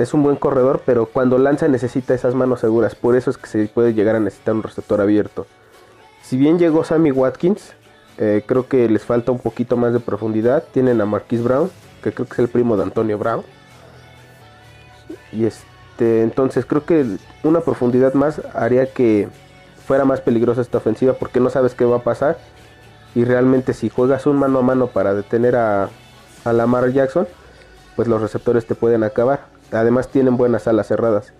Es 0.00 0.14
un 0.14 0.22
buen 0.22 0.36
corredor, 0.36 0.80
pero 0.86 1.06
cuando 1.06 1.36
lanza 1.36 1.68
necesita 1.68 2.14
esas 2.14 2.34
manos 2.34 2.60
seguras. 2.60 2.94
Por 2.94 3.16
eso 3.16 3.30
es 3.30 3.36
que 3.36 3.46
se 3.46 3.66
puede 3.66 3.92
llegar 3.92 4.16
a 4.16 4.20
necesitar 4.20 4.54
un 4.54 4.62
receptor 4.62 4.98
abierto. 5.00 5.46
Si 6.22 6.38
bien 6.38 6.58
llegó 6.58 6.84
Sammy 6.84 7.10
Watkins, 7.10 7.74
eh, 8.16 8.42
creo 8.46 8.66
que 8.66 8.88
les 8.88 9.04
falta 9.04 9.30
un 9.30 9.38
poquito 9.38 9.76
más 9.76 9.92
de 9.92 10.00
profundidad. 10.00 10.64
Tienen 10.72 11.02
a 11.02 11.06
Marquise 11.06 11.42
Brown, 11.42 11.70
que 12.02 12.12
creo 12.12 12.26
que 12.26 12.32
es 12.32 12.38
el 12.38 12.48
primo 12.48 12.78
de 12.78 12.84
Antonio 12.84 13.18
Brown. 13.18 13.42
Y 15.32 15.44
este, 15.44 16.22
entonces 16.22 16.64
creo 16.64 16.86
que 16.86 17.04
una 17.42 17.60
profundidad 17.60 18.14
más 18.14 18.40
haría 18.54 18.86
que 18.86 19.28
fuera 19.86 20.06
más 20.06 20.22
peligrosa 20.22 20.62
esta 20.62 20.78
ofensiva 20.78 21.12
porque 21.12 21.40
no 21.40 21.50
sabes 21.50 21.74
qué 21.74 21.84
va 21.84 21.98
a 21.98 22.04
pasar. 22.04 22.38
Y 23.14 23.24
realmente 23.24 23.74
si 23.74 23.90
juegas 23.90 24.24
un 24.24 24.36
mano 24.36 24.60
a 24.60 24.62
mano 24.62 24.86
para 24.86 25.12
detener 25.12 25.56
a 25.56 25.90
Lamar 26.46 26.90
Jackson, 26.90 27.28
pues 27.96 28.08
los 28.08 28.22
receptores 28.22 28.64
te 28.64 28.74
pueden 28.74 29.04
acabar. 29.04 29.59
Además 29.72 30.08
tienen 30.08 30.36
buenas 30.36 30.66
alas 30.66 30.88
cerradas. 30.88 31.32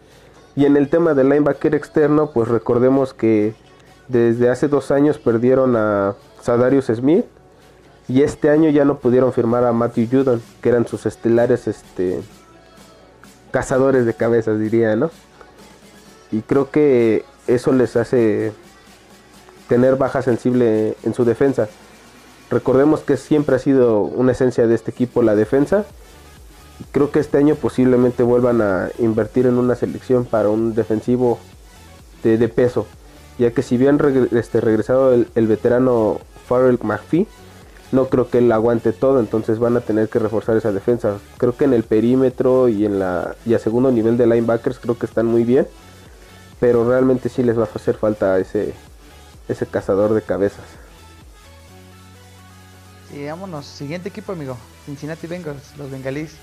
Y 0.56 0.66
en 0.66 0.76
el 0.76 0.88
tema 0.88 1.14
del 1.14 1.28
linebacker 1.28 1.74
externo, 1.74 2.32
pues 2.32 2.48
recordemos 2.48 3.14
que 3.14 3.54
desde 4.08 4.50
hace 4.50 4.68
dos 4.68 4.90
años 4.90 5.18
perdieron 5.18 5.76
a 5.76 6.14
Sadarius 6.42 6.86
Smith 6.86 7.24
y 8.08 8.22
este 8.22 8.50
año 8.50 8.70
ya 8.70 8.84
no 8.84 8.98
pudieron 8.98 9.32
firmar 9.32 9.64
a 9.64 9.72
Matthew 9.72 10.08
Judon, 10.10 10.42
que 10.60 10.68
eran 10.68 10.86
sus 10.86 11.06
estelares 11.06 11.68
este, 11.68 12.20
cazadores 13.52 14.04
de 14.04 14.14
cabezas, 14.14 14.58
diría, 14.58 14.96
¿no? 14.96 15.10
Y 16.32 16.42
creo 16.42 16.70
que 16.70 17.24
eso 17.46 17.72
les 17.72 17.96
hace 17.96 18.52
tener 19.68 19.96
baja 19.96 20.22
sensible 20.22 20.96
en 21.04 21.14
su 21.14 21.24
defensa. 21.24 21.68
Recordemos 22.50 23.00
que 23.00 23.16
siempre 23.16 23.54
ha 23.54 23.58
sido 23.60 24.00
una 24.00 24.32
esencia 24.32 24.66
de 24.66 24.74
este 24.74 24.90
equipo 24.90 25.22
la 25.22 25.36
defensa. 25.36 25.84
Creo 26.92 27.10
que 27.10 27.20
este 27.20 27.38
año 27.38 27.54
posiblemente 27.54 28.22
vuelvan 28.22 28.60
a 28.62 28.88
invertir 28.98 29.46
en 29.46 29.58
una 29.58 29.74
selección 29.74 30.24
para 30.24 30.48
un 30.48 30.74
defensivo 30.74 31.38
de, 32.22 32.48
peso. 32.48 32.86
Ya 33.38 33.52
que 33.52 33.62
si 33.62 33.76
bien 33.76 33.98
este, 34.32 34.60
regresado 34.60 35.12
el, 35.12 35.46
veterano 35.46 36.20
Farrell 36.46 36.78
McPhee, 36.82 37.26
no 37.92 38.08
creo 38.08 38.28
que 38.28 38.38
él 38.38 38.52
aguante 38.52 38.92
todo, 38.92 39.20
entonces 39.20 39.58
van 39.58 39.76
a 39.76 39.80
tener 39.80 40.08
que 40.08 40.18
reforzar 40.18 40.56
esa 40.56 40.72
defensa. 40.72 41.18
Creo 41.38 41.56
que 41.56 41.64
en 41.64 41.74
el 41.74 41.82
perímetro 41.82 42.68
y 42.68 42.84
en 42.84 42.98
la 42.98 43.34
y 43.44 43.54
a 43.54 43.58
segundo 43.58 43.90
nivel 43.90 44.16
de 44.16 44.26
linebackers 44.26 44.78
creo 44.78 44.98
que 44.98 45.06
están 45.06 45.26
muy 45.26 45.44
bien, 45.44 45.66
pero 46.60 46.88
realmente 46.88 47.28
sí 47.28 47.42
les 47.42 47.58
va 47.58 47.62
a 47.62 47.68
hacer 47.74 47.96
falta 47.96 48.38
ese 48.38 48.74
ese 49.48 49.66
cazador 49.66 50.14
de 50.14 50.22
cabezas. 50.22 50.64
Vámonos. 53.12 53.66
Siguiente 53.66 54.08
equipo, 54.08 54.32
amigo. 54.32 54.56
Cincinnati 54.86 55.26
Bengals, 55.26 55.76
los 55.76 55.90
bengalíes. 55.90 56.36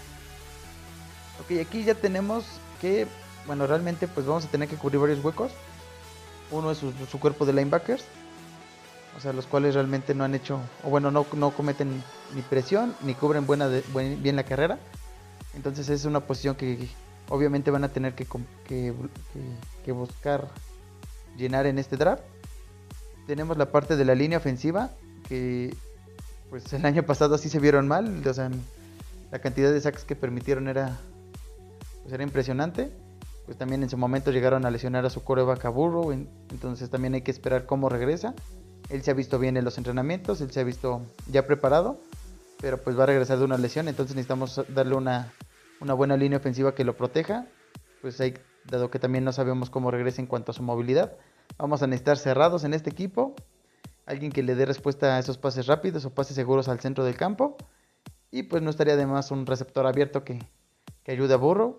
Ok, 1.42 1.60
aquí 1.62 1.84
ya 1.84 1.96
tenemos 1.96 2.46
que, 2.82 3.08
bueno, 3.46 3.68
realmente 3.68 4.08
pues 4.08 4.26
vamos 4.26 4.46
a 4.46 4.48
tener 4.50 4.68
que 4.68 4.76
cubrir 4.76 5.00
varios 5.00 5.24
huecos. 5.24 5.52
Uno 6.52 6.72
es 6.72 6.78
su, 6.78 7.20
cuerpo 7.20 7.46
de 7.46 7.54
linebackers 7.54 8.06
o 9.18 9.20
sea, 9.20 9.34
los 9.34 9.48
cuales 9.48 9.74
realmente 9.74 10.14
no 10.14 10.24
han 10.24 10.36
hecho, 10.36 10.60
o 10.84 10.92
bueno, 10.92 11.10
no, 11.10 11.26
no 11.34 11.50
cometen 11.50 12.04
ni 12.36 12.42
presión, 12.44 12.96
ni 13.02 13.16
cubren 13.16 13.48
buena 13.48 13.68
bien 13.68 14.36
la 14.36 14.44
carrera. 14.44 14.78
Entonces 15.56 15.90
es 15.90 16.06
una 16.06 16.20
posición 16.20 16.56
que 16.56 16.88
obviamente 17.30 17.72
van 17.72 17.84
a 17.84 17.90
tener 17.90 18.14
que, 18.14 18.28
que, 18.68 19.92
buscar 19.92 20.48
llenar 21.36 21.66
en 21.66 21.80
este 21.80 21.98
draft. 21.98 22.22
Tenemos 23.26 23.58
la 23.58 23.72
parte 23.72 23.96
de 23.96 24.06
la 24.06 24.14
línea 24.14 24.38
ofensiva, 24.38 24.92
que 25.28 25.76
pues 26.52 26.72
el 26.74 26.86
año 26.86 27.02
pasado 27.02 27.40
sí 27.40 27.50
se 27.50 27.60
vieron 27.60 27.88
mal, 27.88 28.22
o 28.26 28.34
sea, 28.34 28.52
la 29.32 29.40
cantidad 29.40 29.72
de 29.72 29.82
sacks 29.82 30.04
que 30.04 30.16
permitieron 30.16 30.68
era, 30.68 31.00
pues 32.08 32.14
era 32.14 32.24
impresionante. 32.24 32.90
Pues 33.46 33.58
también 33.58 33.84
en 33.84 33.90
su 33.90 33.98
momento 33.98 34.32
llegaron 34.32 34.66
a 34.66 34.72
lesionar 34.72 35.06
a 35.06 35.10
su 35.10 35.26
coreback 35.26 35.66
a 35.66 35.70
Burrow, 35.70 36.14
entonces 36.14 36.90
también 36.90 37.14
hay 37.16 37.22
que 37.22 37.32
esperar 37.32 37.66
cómo 37.66 37.90
regresa. 37.90 38.34
Él 38.90 39.04
se 39.04 39.12
ha 39.12 39.14
visto 39.14 39.40
bien 39.40 39.58
en 39.58 39.66
los 39.66 39.78
entrenamientos, 39.78 40.40
él 40.40 40.50
se 40.52 40.62
ha 40.62 40.64
visto 40.64 41.02
ya 41.30 41.46
preparado, 41.46 42.00
pero 42.62 42.82
pues 42.82 42.98
va 42.98 43.04
a 43.04 43.08
regresar 43.08 43.40
de 43.40 43.44
una 43.44 43.58
lesión, 43.58 43.90
entonces 43.90 44.16
necesitamos 44.16 44.62
darle 44.70 44.96
una, 44.96 45.34
buena 45.82 46.16
línea 46.16 46.38
ofensiva 46.38 46.74
que 46.74 46.86
lo 46.86 46.96
proteja. 46.96 47.46
Pues 48.02 48.22
hay, 48.22 48.36
dado 48.70 48.90
que 48.90 49.00
también 49.00 49.26
no 49.26 49.34
sabemos 49.34 49.70
cómo 49.70 49.92
regresa 49.92 50.22
en 50.22 50.28
cuanto 50.28 50.52
a 50.52 50.56
su 50.56 50.64
movilidad, 50.64 51.18
vamos 51.58 51.84
a 51.84 51.88
necesitar 51.88 52.18
cerrados 52.18 52.64
en 52.64 52.74
este 52.74 52.90
equipo, 52.90 53.36
alguien 54.06 54.32
que 54.32 54.44
le 54.44 54.56
dé 54.56 54.66
respuesta 54.66 55.18
a 55.18 55.20
esos 55.20 55.38
pases 55.38 55.68
rápidos 55.68 56.06
o 56.06 56.14
pases 56.14 56.36
seguros 56.36 56.70
al 56.70 56.80
centro 56.80 57.04
del 57.04 57.18
campo. 57.18 57.58
Y 58.32 58.44
pues 58.44 58.62
no 58.62 58.70
estaría 58.70 58.96
de 58.96 59.06
más 59.06 59.32
un 59.32 59.46
receptor 59.46 59.86
abierto 59.88 60.24
que, 60.24 60.40
que 61.08 61.14
ayude 61.14 61.34
a 61.34 61.38
Burrow. 61.38 61.78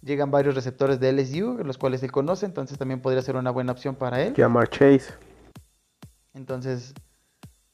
Llegan 0.00 0.30
varios 0.30 0.54
receptores 0.54 0.98
de 0.98 1.12
LSU, 1.12 1.62
los 1.64 1.78
cuales 1.78 2.02
él 2.02 2.10
conoce, 2.10 2.46
entonces 2.46 2.78
también 2.78 3.00
podría 3.00 3.22
ser 3.22 3.36
una 3.36 3.50
buena 3.50 3.72
opción 3.72 3.94
para 3.94 4.20
él. 4.22 4.34
Llamar 4.34 4.68
Chase. 4.68 5.12
Entonces, 6.34 6.94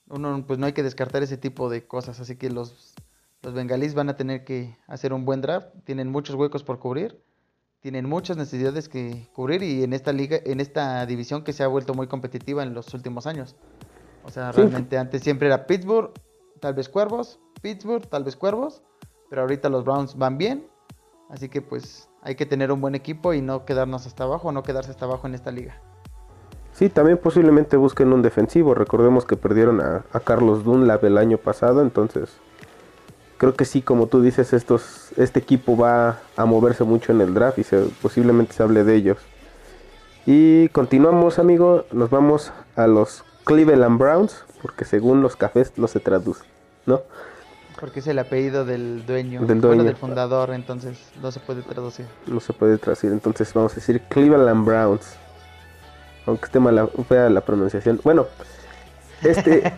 uno 0.09 0.45
pues 0.47 0.59
no 0.59 0.67
hay 0.67 0.73
que 0.73 0.83
descartar 0.83 1.23
ese 1.23 1.37
tipo 1.37 1.71
de 1.71 1.87
cosas. 1.87 2.21
Así 2.21 2.37
que 2.37 2.51
los, 2.51 2.95
los 3.43 3.55
bengalíes 3.55 3.95
van 3.95 4.09
a 4.09 4.17
tener 4.17 4.45
que 4.45 4.77
hacer 4.87 5.13
un 5.13 5.25
buen 5.25 5.41
draft. 5.41 5.69
Tienen 5.85 6.09
muchos 6.09 6.35
huecos 6.37 6.65
por 6.65 6.79
cubrir. 6.79 7.23
Tienen 7.81 8.09
muchas 8.09 8.37
necesidades 8.37 8.89
que 8.89 9.29
cubrir 9.33 9.63
y 9.63 9.85
en 9.85 9.93
esta 9.93 10.13
liga, 10.13 10.39
en 10.45 10.59
esta 10.59 11.07
división 11.07 11.45
que 11.45 11.53
se 11.53 11.63
ha 11.63 11.69
vuelto 11.69 11.95
muy 11.95 12.09
competitiva 12.09 12.63
en 12.65 12.75
los 12.75 12.93
últimos 12.93 13.27
años. 13.27 13.55
O 14.25 14.31
sea, 14.31 14.51
realmente 14.51 14.99
antes 14.99 15.23
siempre 15.23 15.47
era 15.47 15.67
Pittsburgh, 15.67 16.13
tal 16.61 16.75
vez 16.75 16.89
Cuervos, 16.89 17.39
Pittsburgh, 17.63 18.07
tal 18.09 18.25
vez 18.25 18.37
Cuervos, 18.37 18.83
pero 19.31 19.43
ahorita 19.43 19.69
los 19.69 19.85
Browns 19.85 20.19
van 20.19 20.37
bien, 20.37 20.67
así 21.31 21.49
que 21.49 21.63
pues 21.63 22.08
hay 22.23 22.35
que 22.35 22.47
tener 22.47 22.73
un 22.73 22.81
buen 22.81 22.95
equipo 22.95 23.35
y 23.35 23.43
no 23.43 23.65
quedarnos 23.65 24.07
hasta 24.07 24.25
abajo, 24.25 24.53
no 24.53 24.63
quedarse 24.63 24.91
hasta 24.91 25.05
abajo 25.05 25.27
en 25.27 25.35
esta 25.35 25.51
liga. 25.51 25.77
Sí, 26.73 26.89
también 26.89 27.19
posiblemente 27.19 27.77
busquen 27.77 28.13
un 28.13 28.23
defensivo. 28.23 28.75
Recordemos 28.75 29.25
que 29.25 29.37
perdieron 29.37 29.81
a, 29.81 30.05
Carlos 30.25 30.65
Dunlap 30.65 31.03
el 31.05 31.19
año 31.19 31.39
pasado, 31.39 31.83
entonces 31.83 32.31
creo 33.37 33.55
que 33.55 33.65
sí, 33.65 33.83
como 33.83 34.07
tú 34.07 34.21
dices, 34.21 34.53
este 34.53 35.39
equipo 35.39 35.77
va 35.77 36.19
a 36.37 36.45
moverse 36.45 36.85
mucho 36.85 37.13
en 37.13 37.21
el 37.21 37.35
draft 37.35 37.59
y 37.59 37.65
se, 37.65 37.81
posiblemente 38.03 38.53
se 38.53 38.63
hable 38.63 38.85
de 38.85 38.95
ellos. 38.95 39.19
Y 40.27 40.69
continuamos, 40.69 41.39
amigo, 41.39 41.85
nos 41.91 42.11
vamos 42.11 42.53
a 42.77 42.87
los 42.87 43.25
Cleveland 43.45 43.99
Browns, 43.99 44.45
porque 44.61 44.85
según 44.85 45.23
los 45.23 45.37
cafés 45.37 45.73
no 45.77 45.89
se 45.89 46.01
traduce, 46.01 46.45
¿no? 46.85 47.01
Porque 47.79 48.01
es 48.01 48.07
el 48.07 48.19
apellido 48.19 48.65
del 48.65 49.07
dueño, 49.07 49.45
del 49.47 49.61
dueño, 49.61 49.85
del 49.85 49.97
fundador, 49.97 50.51
entonces 50.51 50.99
no 51.23 51.31
se 51.31 51.41
puede 51.41 51.63
traducir. 51.63 52.07
No 52.27 52.41
se 52.41 52.53
puede 52.53 52.79
traducir, 52.79 53.13
entonces 53.13 53.53
vamos 53.55 53.73
a 53.73 53.75
decir 53.77 54.01
Cleveland 54.09 54.65
Browns 54.65 55.17
aunque 56.29 56.45
esté 56.45 56.61
mala, 56.61 56.89
fea 57.09 57.29
la 57.31 57.41
pronunciación. 57.41 58.01
Bueno, 58.05 58.27
este, 59.23 59.73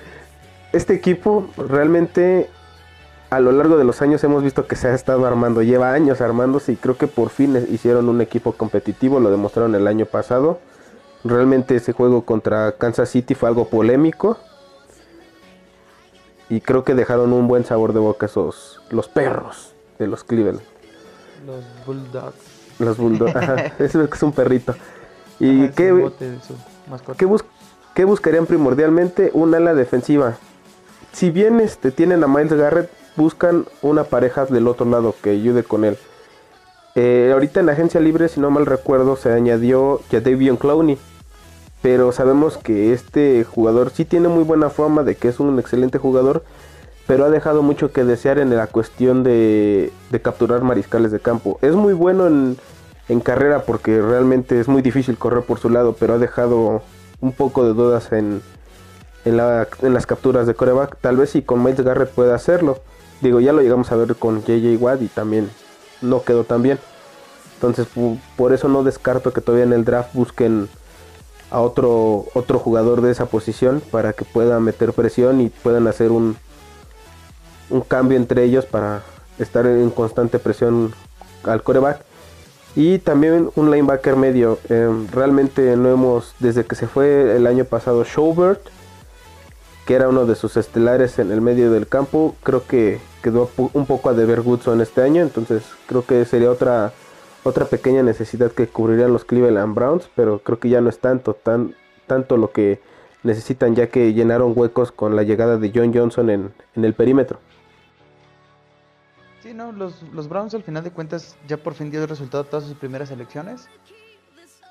este 0.72 0.94
equipo 0.94 1.48
realmente 1.56 2.50
a 3.30 3.40
lo 3.40 3.50
largo 3.50 3.76
de 3.76 3.84
los 3.84 4.02
años 4.02 4.22
hemos 4.22 4.42
visto 4.42 4.66
que 4.66 4.76
se 4.76 4.88
ha 4.88 4.94
estado 4.94 5.26
armando, 5.26 5.62
lleva 5.62 5.92
años 5.92 6.20
armándose 6.20 6.72
y 6.72 6.76
creo 6.76 6.96
que 6.96 7.08
por 7.08 7.30
fin 7.30 7.66
hicieron 7.70 8.08
un 8.08 8.20
equipo 8.20 8.52
competitivo, 8.52 9.18
lo 9.18 9.30
demostraron 9.30 9.74
el 9.74 9.86
año 9.88 10.06
pasado. 10.06 10.60
Realmente 11.24 11.76
ese 11.76 11.92
juego 11.92 12.24
contra 12.24 12.72
Kansas 12.72 13.08
City 13.08 13.34
fue 13.34 13.48
algo 13.48 13.68
polémico. 13.68 14.38
Y 16.48 16.60
creo 16.60 16.84
que 16.84 16.94
dejaron 16.94 17.32
un 17.32 17.48
buen 17.48 17.64
sabor 17.64 17.92
de 17.92 17.98
boca 17.98 18.26
esos 18.26 18.80
los 18.90 19.08
perros 19.08 19.74
de 19.98 20.06
los 20.06 20.24
Cleveland. 20.24 20.60
Los 21.46 21.64
Bulldogs. 21.86 22.36
Los 22.78 22.96
Bulldogs, 22.98 23.34
Eso 23.78 24.02
es 24.02 24.22
un 24.22 24.32
perrito. 24.32 24.74
¿Y 25.38 25.68
qué, 25.70 26.10
qué, 27.94 28.04
buscarían 28.04 28.46
primordialmente? 28.46 29.30
Un 29.34 29.54
ala 29.54 29.74
defensiva. 29.74 30.36
Si 31.12 31.30
bien 31.30 31.60
este, 31.60 31.90
tienen 31.90 32.22
a 32.24 32.26
Miles 32.26 32.52
Garrett, 32.52 32.90
buscan 33.16 33.66
una 33.82 34.04
pareja 34.04 34.46
del 34.46 34.68
otro 34.68 34.86
lado 34.86 35.14
que 35.22 35.30
ayude 35.30 35.62
con 35.62 35.84
él. 35.84 35.98
Eh, 36.94 37.30
ahorita 37.32 37.60
en 37.60 37.66
la 37.66 37.72
agencia 37.72 38.00
libre, 38.00 38.28
si 38.28 38.40
no 38.40 38.50
mal 38.50 38.66
recuerdo, 38.66 39.16
se 39.16 39.32
añadió 39.32 40.00
Jadavion 40.10 40.56
Clowney. 40.56 40.98
Pero 41.82 42.12
sabemos 42.12 42.56
que 42.56 42.92
este 42.92 43.44
jugador 43.44 43.90
sí 43.90 44.04
tiene 44.04 44.28
muy 44.28 44.44
buena 44.44 44.70
fama 44.70 45.02
de 45.02 45.14
que 45.14 45.28
es 45.28 45.40
un 45.40 45.58
excelente 45.58 45.98
jugador. 45.98 46.44
Pero 47.06 47.24
ha 47.24 47.30
dejado 47.30 47.62
mucho 47.62 47.92
que 47.92 48.04
desear 48.04 48.38
en 48.38 48.54
la 48.56 48.66
cuestión 48.66 49.22
de, 49.22 49.92
de 50.10 50.22
capturar 50.22 50.62
mariscales 50.62 51.12
de 51.12 51.20
campo. 51.20 51.58
Es 51.62 51.74
muy 51.74 51.92
bueno 51.92 52.26
en, 52.26 53.20
carrera 53.20 53.62
porque 53.62 54.02
realmente 54.02 54.58
es 54.58 54.66
muy 54.66 54.82
difícil 54.82 55.16
correr 55.16 55.44
por 55.44 55.60
su 55.60 55.70
lado, 55.70 55.94
pero 55.98 56.14
ha 56.14 56.18
dejado 56.18 56.82
un 57.20 57.32
poco 57.32 57.64
de 57.64 57.74
dudas 57.74 58.10
en, 58.10 58.42
las 59.24 60.06
capturas 60.06 60.48
de 60.48 60.54
coreback. 60.54 60.96
Tal 61.00 61.16
vez 61.16 61.30
si 61.30 61.42
con 61.42 61.62
Miles 61.62 61.82
Garrett 61.82 62.10
puede 62.10 62.32
hacerlo. 62.32 62.80
Digo, 63.20 63.38
ya 63.40 63.52
lo 63.52 63.62
llegamos 63.62 63.92
a 63.92 63.96
ver 63.96 64.16
con 64.16 64.42
JJ 64.42 64.76
Watt 64.80 65.02
y 65.02 65.06
también 65.06 65.48
no 66.02 66.22
quedó 66.22 66.44
tan 66.44 66.62
bien. 66.62 66.78
Entonces, 67.54 67.86
por 68.36 68.52
eso 68.52 68.68
no 68.68 68.82
descarto 68.82 69.32
que 69.32 69.40
todavía 69.40 69.64
en 69.64 69.72
el 69.72 69.84
draft 69.84 70.12
busquen 70.12 70.68
a 71.50 71.60
otro, 71.60 72.26
otro 72.34 72.58
jugador 72.58 73.00
de 73.00 73.12
esa 73.12 73.26
posición 73.26 73.82
para 73.90 74.12
que 74.12 74.24
pueda 74.24 74.58
meter 74.60 74.92
presión 74.92 75.40
y 75.40 75.48
puedan 75.48 75.86
hacer 75.86 76.10
un, 76.10 76.36
un 77.70 77.80
cambio 77.82 78.16
entre 78.16 78.44
ellos 78.44 78.66
para 78.66 79.02
estar 79.38 79.66
en 79.66 79.90
constante 79.90 80.38
presión 80.38 80.92
al 81.44 81.62
coreback. 81.62 82.02
Y 82.74 82.98
también 82.98 83.50
un 83.56 83.70
linebacker 83.70 84.16
medio. 84.16 84.58
Em, 84.68 85.08
realmente 85.08 85.76
no 85.76 85.88
hemos, 85.90 86.34
desde 86.40 86.64
que 86.64 86.74
se 86.74 86.86
fue 86.86 87.34
el 87.36 87.46
año 87.46 87.64
pasado 87.64 88.04
Schobert, 88.04 88.60
que 89.86 89.94
era 89.94 90.08
uno 90.08 90.26
de 90.26 90.34
sus 90.34 90.56
estelares 90.56 91.18
en 91.18 91.30
el 91.30 91.40
medio 91.40 91.70
del 91.70 91.86
campo, 91.86 92.34
creo 92.42 92.66
que 92.66 93.00
quedó 93.22 93.48
un 93.56 93.86
poco 93.86 94.10
a 94.10 94.14
deber 94.14 94.42
Goodson 94.42 94.80
este 94.82 95.00
año. 95.00 95.22
Entonces 95.22 95.62
creo 95.86 96.04
que 96.04 96.24
sería 96.26 96.50
otra, 96.50 96.92
otra 97.46 97.66
pequeña 97.66 98.02
necesidad 98.02 98.50
que 98.52 98.66
cubrirían 98.66 99.12
los 99.12 99.24
Cleveland 99.24 99.74
Browns. 99.74 100.10
Pero 100.14 100.40
creo 100.40 100.58
que 100.58 100.68
ya 100.68 100.80
no 100.80 100.88
es 100.88 100.98
tanto, 100.98 101.34
tan, 101.34 101.74
tanto 102.06 102.36
lo 102.36 102.50
que 102.52 102.80
necesitan 103.22 103.74
ya 103.74 103.88
que 103.88 104.12
llenaron 104.12 104.52
huecos 104.54 104.92
con 104.92 105.16
la 105.16 105.22
llegada 105.22 105.58
de 105.58 105.72
John 105.74 105.92
Johnson 105.94 106.30
en, 106.30 106.54
el 106.74 106.94
perímetro. 106.94 107.38
Sí, 109.42 109.54
no, 109.54 109.72
los, 109.72 110.02
los, 110.12 110.28
Browns 110.28 110.54
al 110.54 110.62
final 110.62 110.82
de 110.82 110.90
cuentas 110.90 111.36
ya 111.46 111.56
por 111.56 111.74
fin 111.74 111.90
dio 111.90 112.02
el 112.02 112.08
resultado 112.08 112.44
de 112.44 112.50
todas 112.50 112.66
sus 112.66 112.76
primeras 112.76 113.10
elecciones. 113.10 113.68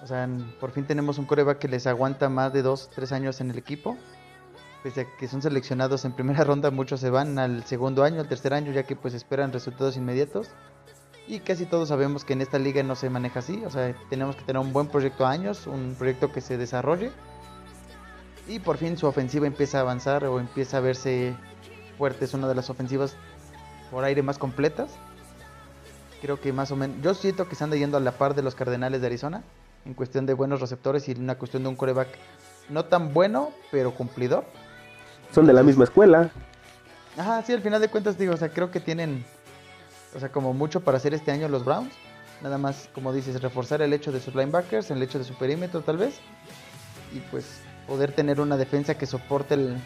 O 0.04 0.08
sea, 0.08 0.28
por 0.60 0.72
fin 0.72 0.86
tenemos 0.86 1.18
un 1.18 1.26
coreback 1.26 1.60
que 1.60 1.68
les 1.68 1.88
aguanta 1.88 2.30
más 2.30 2.52
de 2.52 2.62
2, 2.62 2.90
3 2.94 3.12
años 3.14 3.42
en 3.42 3.52
el 3.52 3.58
equipo. 3.58 3.98
Pese 4.84 5.02
a 5.02 5.18
que 5.18 5.28
son 5.28 5.42
seleccionados 5.42 6.06
en 6.06 6.12
primera 6.12 6.44
ronda, 6.44 6.72
muchos 6.72 7.00
se 7.00 7.10
van 7.10 7.40
al 7.40 7.64
segundo 7.64 8.04
año, 8.04 8.20
al 8.20 8.28
tercer 8.28 8.54
año, 8.54 8.72
ya 8.72 8.84
que 8.84 8.96
pues 8.96 9.14
esperan 9.14 9.54
resultados 9.54 9.98
inmediatos. 9.98 10.50
Y 11.28 11.40
casi 11.40 11.66
todos 11.66 11.90
sabemos 11.90 12.24
que 12.24 12.34
en 12.34 12.42
esta 12.42 12.60
liga 12.60 12.84
no 12.84 12.96
se 12.96 13.10
maneja 13.10 13.40
así. 13.40 13.64
O 13.66 13.70
sea, 13.70 13.96
tenemos 14.10 14.36
que 14.36 14.44
tener 14.44 14.62
un 14.62 14.74
buen 14.74 14.88
proyecto 14.88 15.26
a 15.26 15.32
años, 15.32 15.66
un 15.66 15.96
proyecto 15.98 16.32
que 16.32 16.42
se 16.42 16.58
desarrolle. 16.58 17.12
Y 18.48 18.60
por 18.60 18.78
fin 18.78 18.96
su 18.96 19.08
ofensiva 19.08 19.48
empieza 19.48 19.80
a 19.80 19.82
avanzar 19.82 20.24
o 20.26 20.40
empieza 20.40 20.78
a 20.78 20.82
verse 20.82 21.36
fuerte. 21.98 22.26
Es 22.26 22.34
una 22.36 22.48
de 22.48 22.56
las 22.56 22.70
ofensivas 22.70 23.16
por 23.90 24.04
aire 24.04 24.22
más 24.22 24.38
completas. 24.38 24.92
Creo 26.22 26.40
que 26.40 26.54
más 26.54 26.72
o 26.72 26.76
menos. 26.76 26.98
Yo 27.02 27.16
siento 27.16 27.50
que 27.50 27.56
se 27.56 27.64
anda 27.64 27.76
yendo 27.76 27.98
a 27.98 28.00
la 28.02 28.12
par 28.12 28.36
de 28.36 28.44
los 28.44 28.54
Cardenales 28.54 29.02
de 29.02 29.08
Arizona. 29.08 29.44
En 29.86 29.94
cuestión 29.94 30.26
de 30.26 30.34
buenos 30.34 30.62
receptores 30.62 31.08
y 31.08 31.12
en 31.12 31.22
una 31.22 31.36
cuestión 31.36 31.64
de 31.64 31.70
un 31.70 31.76
coreback 31.76 32.10
no 32.70 32.86
tan 32.86 33.14
bueno, 33.14 33.52
pero 33.72 33.94
cumplidor. 33.94 34.46
Son 35.32 35.46
de 35.46 35.54
la 35.54 35.64
misma 35.64 35.84
escuela. 35.84 36.32
Ajá, 37.18 37.42
sí, 37.44 37.54
al 37.54 37.62
final 37.62 37.82
de 37.82 37.88
cuentas 37.88 38.18
digo, 38.18 38.34
o 38.34 38.38
sea, 38.38 38.50
creo 38.50 38.72
que 38.72 38.80
tienen, 38.80 39.26
o 40.16 40.20
sea, 40.20 40.30
como 40.30 40.54
mucho 40.54 40.80
para 40.82 40.98
hacer 40.98 41.14
este 41.14 41.32
año 41.32 41.48
los 41.50 41.66
Browns. 41.66 41.94
Nada 42.42 42.58
más, 42.58 42.90
como 42.94 43.14
dices, 43.14 43.42
reforzar 43.42 43.82
el 43.82 43.94
hecho 43.94 44.12
de 44.12 44.20
sus 44.20 44.36
linebackers, 44.36 44.92
el 44.92 45.02
hecho 45.04 45.20
de 45.20 45.26
su 45.26 45.36
perímetro 45.36 45.82
tal 45.82 45.98
vez. 45.98 46.20
Y 47.14 47.20
pues 47.32 47.62
poder 47.88 48.12
tener 48.12 48.40
una 48.40 48.58
defensa 48.58 48.98
que 48.98 49.06
soporte 49.06 49.54
el, 49.54 49.78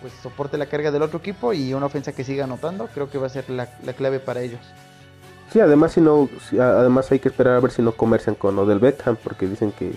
pues 0.00 0.12
soporte 0.22 0.58
la 0.58 0.66
carga 0.66 0.90
del 0.90 1.02
otro 1.02 1.18
equipo 1.18 1.52
y 1.52 1.72
una 1.72 1.86
ofensa 1.86 2.12
que 2.12 2.24
siga 2.24 2.44
anotando, 2.44 2.88
creo 2.92 3.08
que 3.08 3.18
va 3.18 3.26
a 3.26 3.30
ser 3.30 3.48
la, 3.48 3.66
clave 3.94 4.20
para 4.20 4.40
ellos. 4.40 4.60
Sí, 5.52 5.60
además 5.60 5.92
si 5.92 6.00
no, 6.00 6.28
además 6.58 7.10
hay 7.12 7.20
que 7.20 7.28
esperar 7.28 7.56
a 7.56 7.60
ver 7.60 7.70
si 7.70 7.82
no 7.82 7.92
comercian 7.92 8.34
con 8.34 8.58
Odell 8.58 8.78
Beckham, 8.78 9.16
porque 9.16 9.46
dicen 9.46 9.70
que 9.72 9.92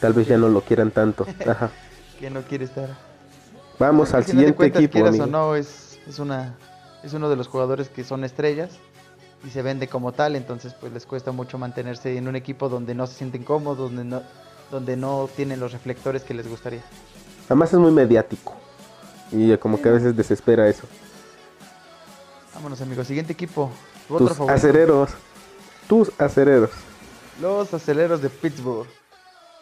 tal 0.00 0.12
vez 0.12 0.28
ya 0.28 0.38
no 0.38 0.48
lo 0.48 0.62
quieran 0.62 0.90
tanto. 0.90 1.26
Ajá. 1.46 1.70
que 2.18 2.30
no 2.30 2.42
quiere 2.42 2.64
estar. 2.64 2.88
Vamos 3.78 4.14
al 4.14 4.24
siguiente 4.24 4.66
equipo. 4.66 4.98
o 5.00 5.26
no, 5.26 5.54
es, 5.54 5.98
es, 6.06 6.18
una, 6.18 6.54
es 7.02 7.12
uno 7.12 7.28
de 7.28 7.36
los 7.36 7.48
jugadores 7.48 7.88
que 7.88 8.04
son 8.04 8.24
estrellas 8.24 8.70
y 9.44 9.50
se 9.50 9.62
vende 9.62 9.88
como 9.88 10.12
tal, 10.12 10.36
entonces 10.36 10.74
pues 10.74 10.92
les 10.92 11.06
cuesta 11.06 11.32
mucho 11.32 11.58
mantenerse 11.58 12.16
en 12.16 12.28
un 12.28 12.36
equipo 12.36 12.68
donde 12.68 12.94
no 12.94 13.06
se 13.06 13.14
sienten 13.14 13.44
cómodos, 13.44 13.90
donde 13.90 14.04
no, 14.04 14.22
donde 14.70 14.96
no 14.96 15.28
tienen 15.34 15.60
los 15.60 15.72
reflectores 15.72 16.22
que 16.22 16.34
les 16.34 16.48
gustaría. 16.48 16.82
Además 17.46 17.72
es 17.72 17.78
muy 17.78 17.90
mediático. 17.90 18.54
Y 19.32 19.56
como 19.58 19.80
que 19.80 19.88
a 19.88 19.92
veces 19.92 20.16
desespera 20.16 20.68
eso. 20.68 20.82
Vámonos, 22.54 22.80
amigos. 22.80 23.06
Siguiente 23.06 23.32
equipo. 23.32 23.70
Tus 24.08 24.38
acereros. 24.40 25.10
Tus 25.88 26.10
acereros. 26.18 26.70
Los 27.40 27.72
aceleros 27.72 28.20
de 28.22 28.28
Pittsburgh. 28.28 28.86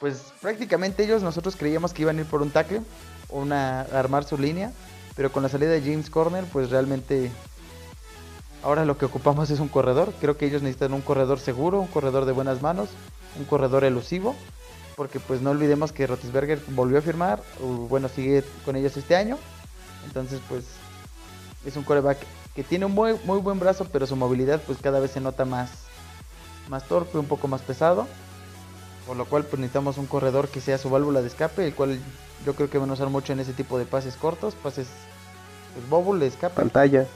Pues 0.01 0.33
prácticamente 0.41 1.05
ellos, 1.05 1.23
nosotros 1.23 1.57
creíamos 1.57 1.93
que 1.93 2.03
iban 2.03 2.19
a 2.19 2.21
ir 2.21 2.27
por 2.27 2.41
un 2.41 2.51
tackle, 2.51 2.83
una, 3.29 3.83
armar 3.83 4.25
su 4.25 4.39
línea, 4.39 4.73
pero 5.19 5.33
con 5.33 5.43
la 5.43 5.49
salida 5.49 5.73
de 5.73 5.81
James 5.81 6.11
Corner, 6.11 6.45
pues 6.45 6.71
realmente 6.71 7.33
ahora 8.63 8.85
lo 8.85 8.97
que 8.97 9.05
ocupamos 9.05 9.51
es 9.51 9.59
un 9.59 9.67
corredor. 9.67 10.13
Creo 10.21 10.37
que 10.37 10.47
ellos 10.47 10.63
necesitan 10.63 10.93
un 10.93 11.01
corredor 11.01 11.41
seguro, 11.41 11.81
un 11.81 11.89
corredor 11.89 12.25
de 12.25 12.31
buenas 12.31 12.63
manos, 12.63 12.91
un 13.37 13.45
corredor 13.45 13.83
elusivo, 13.83 14.37
porque 14.95 15.19
pues 15.19 15.43
no 15.43 15.51
olvidemos 15.51 15.91
que 15.91 16.07
Rotisberger 16.07 16.61
volvió 16.69 16.99
a 16.99 17.03
firmar, 17.03 17.43
bueno, 17.89 18.09
sigue 18.09 18.45
con 18.65 18.77
ellos 18.77 18.97
este 18.97 19.17
año, 19.17 19.39
entonces, 20.07 20.41
pues 20.49 20.67
es 21.67 21.75
un 21.75 21.83
coreback 21.83 22.19
que 22.55 22.63
tiene 22.63 22.87
un 22.87 22.93
muy, 22.93 23.19
muy 23.25 23.41
buen 23.41 23.59
brazo, 23.59 23.89
pero 23.93 24.07
su 24.07 24.15
movilidad 24.15 24.63
pues 24.65 24.79
cada 24.81 25.01
vez 25.01 25.11
se 25.11 25.21
nota 25.21 25.45
más, 25.45 25.71
más 26.69 26.85
torpe, 26.87 27.19
un 27.19 27.27
poco 27.27 27.49
más 27.49 27.63
pesado. 27.63 28.07
Por 29.09 29.17
lo 29.17 29.25
cual 29.25 29.45
pues 29.45 29.59
necesitamos 29.59 29.97
un 29.97 30.05
corredor 30.05 30.49
que 30.49 30.61
sea 30.61 30.77
su 30.77 30.91
válvula 30.91 31.23
de 31.23 31.29
escape, 31.29 31.67
el 31.67 31.75
cual 31.75 31.99
yo 32.45 32.55
creo 32.55 32.69
que 32.69 32.77
van 32.77 32.91
a 32.91 32.93
usar 32.93 33.09
mucho 33.09 33.33
en 33.33 33.41
ese 33.41 33.55
tipo 33.55 33.79
de 33.79 33.87
pases 33.87 34.17
cortos, 34.17 34.55
pases 34.55 34.87
pues 35.73 35.89
bobble, 35.89 36.27
escape. 36.27 36.55
Pantalla. 36.55 37.07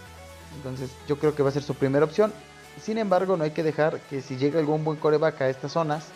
Entonces 0.56 0.90
yo 1.06 1.18
creo 1.18 1.34
que 1.34 1.42
va 1.42 1.50
a 1.50 1.52
ser 1.52 1.62
su 1.62 1.74
primera 1.74 2.06
opción. 2.06 2.32
Sin 2.80 2.96
embargo, 2.96 3.36
no 3.36 3.44
hay 3.44 3.50
que 3.50 3.62
dejar 3.62 4.00
que 4.08 4.22
si 4.22 4.38
llega 4.38 4.58
algún 4.58 4.84
buen 4.84 4.96
coreback 4.96 5.42
a 5.42 5.50
estas 5.50 5.72
zonas, 5.72 6.06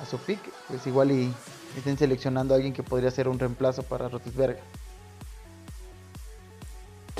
a 0.00 0.06
su 0.06 0.16
pick, 0.16 0.40
pues 0.68 0.86
igual 0.86 1.12
y 1.12 1.30
estén 1.76 1.98
seleccionando 1.98 2.54
a 2.54 2.56
alguien 2.56 2.72
que 2.72 2.82
podría 2.82 3.10
ser 3.10 3.28
un 3.28 3.38
reemplazo 3.38 3.82
para 3.82 4.08
Rotisberger. 4.08 4.62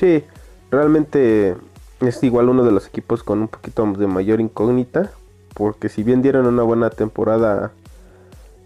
Sí, 0.01 0.25
realmente 0.71 1.59
es 2.01 2.23
igual 2.23 2.49
uno 2.49 2.65
de 2.65 2.73
los 2.73 2.87
equipos 2.87 3.23
con 3.23 3.41
un 3.41 3.49
poquito 3.49 3.85
de 3.85 4.07
mayor 4.07 4.41
incógnita. 4.41 5.13
Porque 5.53 5.91
si 5.91 6.03
bien 6.03 6.23
dieron 6.23 6.47
una 6.47 6.63
buena 6.63 6.89
temporada 6.89 7.73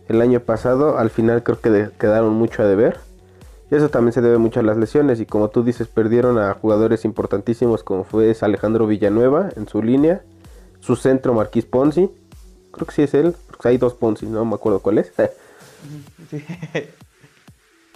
el 0.08 0.20
año 0.20 0.40
pasado, 0.40 0.98
al 0.98 1.10
final 1.10 1.42
creo 1.42 1.60
que 1.60 1.90
quedaron 1.98 2.34
mucho 2.34 2.62
a 2.62 2.66
deber. 2.66 2.98
Y 3.70 3.74
eso 3.74 3.88
también 3.88 4.12
se 4.12 4.20
debe 4.20 4.38
mucho 4.38 4.60
a 4.60 4.62
las 4.62 4.76
lesiones. 4.76 5.20
Y 5.20 5.26
como 5.26 5.50
tú 5.50 5.64
dices, 5.64 5.88
perdieron 5.88 6.38
a 6.38 6.54
jugadores 6.54 7.04
importantísimos 7.04 7.82
como 7.82 8.04
fue 8.04 8.36
Alejandro 8.40 8.86
Villanueva 8.86 9.50
en 9.56 9.66
su 9.68 9.82
línea. 9.82 10.22
Su 10.80 10.94
centro 10.94 11.34
Marquis 11.34 11.64
Ponzi. 11.64 12.10
Creo 12.70 12.86
que 12.86 12.94
sí 12.94 13.02
es 13.02 13.14
él. 13.14 13.34
Porque 13.48 13.68
hay 13.68 13.78
dos 13.78 13.94
Ponzi, 13.94 14.26
no 14.26 14.44
me 14.44 14.54
acuerdo 14.54 14.80
cuál 14.80 14.98
es. 14.98 15.12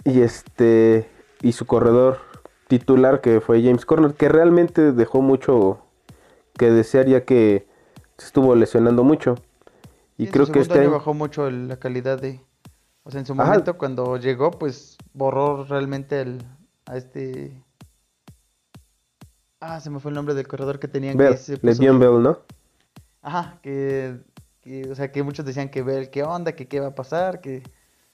y 0.03 0.21
este. 0.21 1.09
Y 1.41 1.53
su 1.53 1.65
corredor 1.65 2.19
titular 2.67 3.21
que 3.21 3.41
fue 3.41 3.61
James 3.63 3.85
Corner, 3.85 4.13
que 4.13 4.29
realmente 4.29 4.91
dejó 4.91 5.21
mucho 5.21 5.79
que 6.57 6.69
desear 6.69 7.07
ya 7.07 7.25
que 7.25 7.65
se 8.17 8.27
estuvo 8.27 8.55
lesionando 8.55 9.03
mucho. 9.03 9.35
Y, 10.21 10.27
creo 10.27 10.45
que 10.45 10.59
este 10.59 10.77
año 10.77 10.91
bajó 10.91 11.15
mucho 11.15 11.49
la 11.49 11.77
calidad 11.77 12.21
de... 12.21 12.39
O 13.01 13.09
sea, 13.09 13.19
en 13.19 13.25
su 13.25 13.33
momento 13.33 13.75
cuando 13.79 14.17
llegó, 14.17 14.51
pues 14.51 14.95
borró 15.13 15.63
realmente 15.63 16.21
el, 16.21 16.45
a 16.85 16.95
este... 16.95 17.59
Ah, 19.59 19.79
se 19.79 19.89
me 19.89 19.99
fue 19.99 20.11
el 20.11 20.15
nombre 20.15 20.35
del 20.35 20.47
corredor 20.47 20.79
que 20.79 20.87
tenían. 20.87 21.17
Bell, 21.17 21.35
que 21.35 21.55
Bell, 21.57 22.21
¿no? 22.21 22.37
Ajá, 23.23 23.57
que, 23.63 24.19
que, 24.61 24.91
o 24.91 24.93
sea, 24.93 25.11
que 25.11 25.23
muchos 25.23 25.43
decían 25.43 25.69
que 25.69 25.81
Bell, 25.81 26.11
qué 26.11 26.21
onda, 26.21 26.51
que 26.51 26.67
qué 26.67 26.79
va 26.79 26.87
a 26.87 26.95
pasar, 26.95 27.41
que 27.41 27.63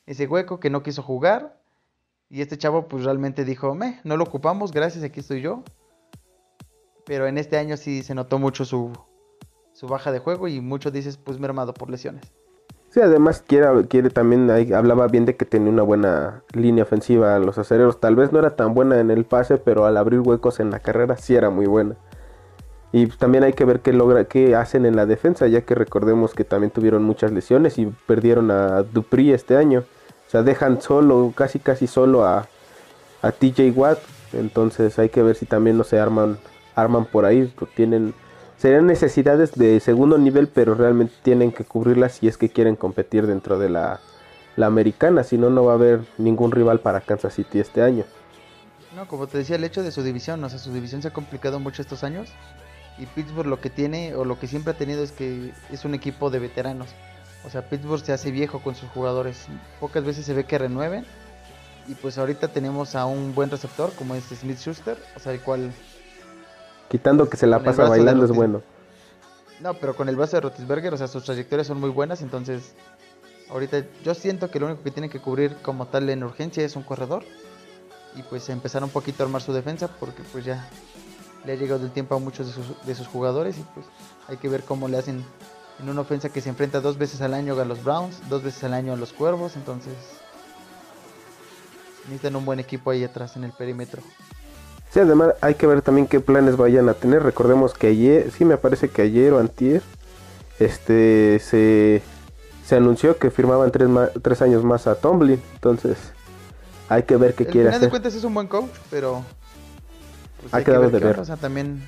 ese 0.05 0.27
hueco, 0.27 0.61
que 0.61 0.69
no 0.69 0.83
quiso 0.83 1.03
jugar. 1.03 1.59
Y 2.29 2.41
este 2.41 2.57
chavo 2.57 2.87
pues 2.87 3.03
realmente 3.03 3.43
dijo, 3.43 3.75
me, 3.75 3.99
no 4.05 4.15
lo 4.15 4.23
ocupamos, 4.23 4.71
gracias, 4.71 5.03
aquí 5.03 5.19
estoy 5.19 5.41
yo. 5.41 5.63
Pero 7.05 7.27
en 7.27 7.37
este 7.37 7.57
año 7.57 7.75
sí 7.75 8.01
se 8.01 8.15
notó 8.15 8.39
mucho 8.39 8.63
su, 8.63 8.93
su 9.77 9.87
baja 9.87 10.11
de 10.11 10.17
juego 10.17 10.47
y 10.47 10.59
mucho 10.59 10.89
dices 10.89 11.17
pues 11.17 11.39
mermado 11.39 11.71
por 11.71 11.91
lesiones. 11.91 12.23
Sí, 12.89 12.99
además 12.99 13.43
quiere, 13.45 13.85
quiere 13.87 14.09
también, 14.09 14.49
hablaba 14.73 15.07
bien 15.07 15.25
de 15.25 15.35
que 15.35 15.45
tenía 15.45 15.71
una 15.71 15.83
buena 15.83 16.41
línea 16.53 16.83
ofensiva 16.83 17.37
los 17.37 17.59
acereros. 17.59 17.99
Tal 17.99 18.15
vez 18.15 18.31
no 18.31 18.39
era 18.39 18.55
tan 18.55 18.73
buena 18.73 18.99
en 18.99 19.11
el 19.11 19.23
pase, 19.23 19.57
pero 19.57 19.85
al 19.85 19.97
abrir 19.97 20.21
huecos 20.21 20.59
en 20.59 20.71
la 20.71 20.79
carrera 20.79 21.15
sí 21.17 21.35
era 21.35 21.51
muy 21.51 21.67
buena. 21.67 21.95
Y 22.91 23.05
también 23.05 23.43
hay 23.43 23.53
que 23.53 23.65
ver 23.65 23.81
qué 23.81 23.93
logra, 23.93 24.23
qué 24.23 24.55
hacen 24.55 24.87
en 24.87 24.95
la 24.95 25.05
defensa, 25.05 25.45
ya 25.45 25.61
que 25.61 25.75
recordemos 25.75 26.33
que 26.33 26.43
también 26.43 26.71
tuvieron 26.71 27.03
muchas 27.03 27.31
lesiones 27.31 27.77
y 27.77 27.85
perdieron 28.07 28.49
a 28.49 28.81
Dupri 28.81 29.31
este 29.31 29.57
año. 29.57 29.83
O 30.25 30.29
sea, 30.31 30.41
dejan 30.41 30.81
solo, 30.81 31.33
casi 31.35 31.59
casi 31.59 31.85
solo 31.85 32.25
a, 32.25 32.47
a 33.21 33.31
TJ 33.31 33.73
Watt. 33.75 33.99
Entonces 34.33 34.97
hay 34.97 35.09
que 35.09 35.21
ver 35.21 35.35
si 35.35 35.45
también 35.45 35.77
no 35.77 35.83
se 35.83 35.99
arman, 35.99 36.39
arman 36.73 37.05
por 37.05 37.25
ahí. 37.25 37.53
Tienen, 37.75 38.15
serían 38.57 38.87
necesidades 38.87 39.53
de 39.53 39.79
segundo 39.79 40.17
nivel, 40.17 40.47
pero 40.47 40.75
realmente 40.75 41.13
tienen 41.23 41.51
que 41.51 41.63
cubrirlas 41.63 42.13
si 42.13 42.27
es 42.27 42.37
que 42.37 42.49
quieren 42.49 42.75
competir 42.75 43.27
dentro 43.27 43.59
de 43.59 43.69
la, 43.69 43.99
la 44.55 44.65
americana. 44.65 45.23
Si 45.23 45.37
no, 45.37 45.49
no 45.49 45.63
va 45.65 45.73
a 45.73 45.75
haber 45.75 46.01
ningún 46.17 46.51
rival 46.51 46.79
para 46.79 47.01
Kansas 47.01 47.35
City 47.35 47.59
este 47.59 47.81
año. 47.81 48.03
No, 48.95 49.07
como 49.07 49.27
te 49.27 49.37
decía, 49.37 49.57
el 49.57 49.63
hecho 49.63 49.83
de 49.83 49.91
su 49.91 50.01
división, 50.01 50.43
o 50.43 50.49
sea, 50.49 50.57
su 50.57 50.73
división 50.73 51.01
se 51.01 51.09
ha 51.09 51.13
complicado 51.13 51.59
mucho 51.59 51.81
estos 51.81 52.03
años. 52.03 52.29
Y 52.97 53.05
Pittsburgh 53.05 53.47
lo 53.47 53.61
que 53.61 53.69
tiene, 53.69 54.15
o 54.15 54.25
lo 54.25 54.39
que 54.39 54.47
siempre 54.47 54.73
ha 54.73 54.77
tenido, 54.77 55.03
es 55.03 55.11
que 55.11 55.53
es 55.71 55.85
un 55.85 55.93
equipo 55.93 56.31
de 56.31 56.39
veteranos. 56.39 56.87
O 57.45 57.51
sea, 57.51 57.69
Pittsburgh 57.69 58.03
se 58.03 58.11
hace 58.11 58.31
viejo 58.31 58.59
con 58.59 58.73
sus 58.73 58.89
jugadores. 58.89 59.45
Pocas 59.79 60.03
veces 60.03 60.25
se 60.25 60.33
ve 60.33 60.45
que 60.45 60.57
renueven. 60.57 61.05
Y 61.87 61.93
pues 61.93 62.17
ahorita 62.17 62.47
tenemos 62.47 62.95
a 62.95 63.05
un 63.05 63.35
buen 63.35 63.51
receptor 63.51 63.93
como 63.93 64.15
este 64.15 64.35
Smith 64.35 64.57
Schuster, 64.57 64.97
o 65.15 65.19
sea, 65.19 65.31
el 65.31 65.41
cual... 65.41 65.71
Quitando 66.89 67.29
que 67.29 67.37
se 67.37 67.47
la 67.47 67.59
pasa 67.63 67.87
bailando 67.87 68.25
es 68.25 68.31
bueno. 68.31 68.61
No, 69.59 69.73
pero 69.73 69.95
con 69.95 70.07
el 70.07 70.15
brazo 70.15 70.37
de 70.37 70.41
Rotisberger, 70.41 70.93
o 70.93 70.97
sea, 70.97 71.07
sus 71.07 71.23
trayectorias 71.23 71.67
son 71.67 71.79
muy 71.79 71.89
buenas, 71.89 72.21
entonces 72.21 72.75
ahorita 73.49 73.83
yo 74.03 74.13
siento 74.13 74.51
que 74.51 74.59
lo 74.59 74.67
único 74.67 74.83
que 74.83 74.91
tiene 74.91 75.09
que 75.09 75.19
cubrir 75.19 75.55
como 75.57 75.87
tal 75.87 76.09
en 76.09 76.23
urgencia 76.23 76.63
es 76.63 76.75
un 76.75 76.83
corredor 76.83 77.23
y 78.15 78.21
pues 78.23 78.49
empezar 78.49 78.83
un 78.83 78.89
poquito 78.89 79.23
a 79.23 79.25
armar 79.25 79.41
su 79.41 79.53
defensa 79.53 79.87
porque 79.99 80.21
pues 80.31 80.45
ya 80.45 80.69
le 81.45 81.53
ha 81.53 81.55
llegado 81.55 81.85
el 81.85 81.91
tiempo 81.91 82.15
a 82.15 82.19
muchos 82.19 82.47
de 82.47 82.53
sus, 82.53 82.85
de 82.85 82.95
sus 82.95 83.07
jugadores 83.07 83.57
y 83.57 83.61
pues 83.73 83.85
hay 84.27 84.37
que 84.37 84.49
ver 84.49 84.63
cómo 84.63 84.87
le 84.87 84.97
hacen 84.97 85.23
en 85.79 85.89
una 85.89 86.01
ofensa 86.01 86.29
que 86.29 86.41
se 86.41 86.49
enfrenta 86.49 86.81
dos 86.81 86.97
veces 86.97 87.21
al 87.21 87.33
año 87.33 87.59
a 87.59 87.65
los 87.65 87.83
Browns, 87.83 88.27
dos 88.29 88.43
veces 88.43 88.63
al 88.63 88.73
año 88.73 88.93
a 88.93 88.95
los 88.95 89.13
Cuervos, 89.13 89.55
entonces 89.55 89.93
necesitan 92.05 92.35
un 92.35 92.45
buen 92.45 92.59
equipo 92.59 92.91
ahí 92.91 93.03
atrás 93.03 93.35
en 93.35 93.43
el 93.43 93.51
perímetro. 93.51 94.01
Sí, 94.93 94.99
además 95.01 95.33
hay 95.41 95.55
que 95.55 95.67
ver 95.67 95.81
también 95.81 96.07
qué 96.07 96.19
planes 96.19 96.57
vayan 96.57 96.89
a 96.89 96.93
tener. 96.93 97.21
Recordemos 97.23 97.73
que 97.73 97.87
ayer, 97.87 98.31
sí 98.31 98.45
me 98.45 98.57
parece 98.57 98.89
que 98.89 99.01
ayer 99.01 99.33
o 99.33 99.39
antier, 99.39 99.81
este 100.59 101.39
se, 101.39 102.01
se 102.65 102.75
anunció 102.75 103.17
que 103.17 103.29
firmaban 103.29 103.71
tres, 103.71 103.89
ma- 103.89 104.09
tres 104.21 104.41
años 104.41 104.63
más 104.63 104.87
a 104.87 104.95
Tomlin. 104.95 105.41
Entonces 105.55 105.97
hay 106.89 107.03
que 107.03 107.17
ver 107.17 107.35
qué 107.35 107.43
Al 107.45 107.51
quiere 107.51 107.67
final 107.67 107.71
de 107.71 107.77
hacer. 107.77 107.89
cuentas 107.89 108.15
es 108.15 108.23
un 108.23 108.33
buen 108.33 108.47
coach, 108.47 108.71
pero 108.89 109.23
pues, 110.41 110.53
Ha 110.53 110.57
hay 110.57 110.63
que 110.63 110.71
quedado 110.71 110.83
ver 110.83 110.91
de 110.91 110.99
ver. 110.99 111.09
onda, 111.11 111.21
O 111.21 111.25
sea, 111.25 111.37
también 111.37 111.83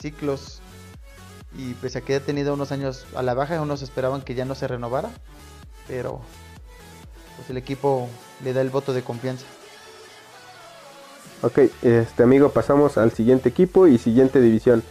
ciclos 0.00 0.60
y 1.56 1.72
pese 1.74 1.98
a 1.98 2.00
que 2.02 2.16
ha 2.16 2.20
tenido 2.20 2.52
unos 2.54 2.72
años 2.72 3.06
a 3.16 3.22
la 3.22 3.32
baja, 3.34 3.60
unos 3.62 3.80
esperaban 3.82 4.20
que 4.20 4.34
ya 4.34 4.44
no 4.44 4.54
se 4.54 4.68
renovara, 4.68 5.08
pero 5.88 6.20
pues 7.36 7.48
el 7.48 7.56
equipo 7.56 8.06
le 8.44 8.52
da 8.52 8.60
el 8.60 8.68
voto 8.70 8.92
de 8.92 9.02
confianza. 9.02 9.46
Ok, 11.40 11.58
este 11.82 12.24
amigo, 12.24 12.48
pasamos 12.48 12.98
al 12.98 13.12
siguiente 13.12 13.48
equipo 13.48 13.86
y 13.86 13.98
siguiente 13.98 14.40
división. 14.40 14.82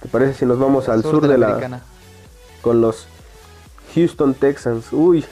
¿Te 0.00 0.08
parece 0.08 0.34
si 0.34 0.46
nos 0.46 0.60
vamos 0.60 0.88
al 0.88 1.02
sur, 1.02 1.26
de 1.26 1.36
la, 1.36 1.46
americana. 1.46 1.82
con 2.60 2.80
los 2.80 3.08
Houston 3.94 4.34
Texans? 4.34 4.92
Uy, 4.92 5.24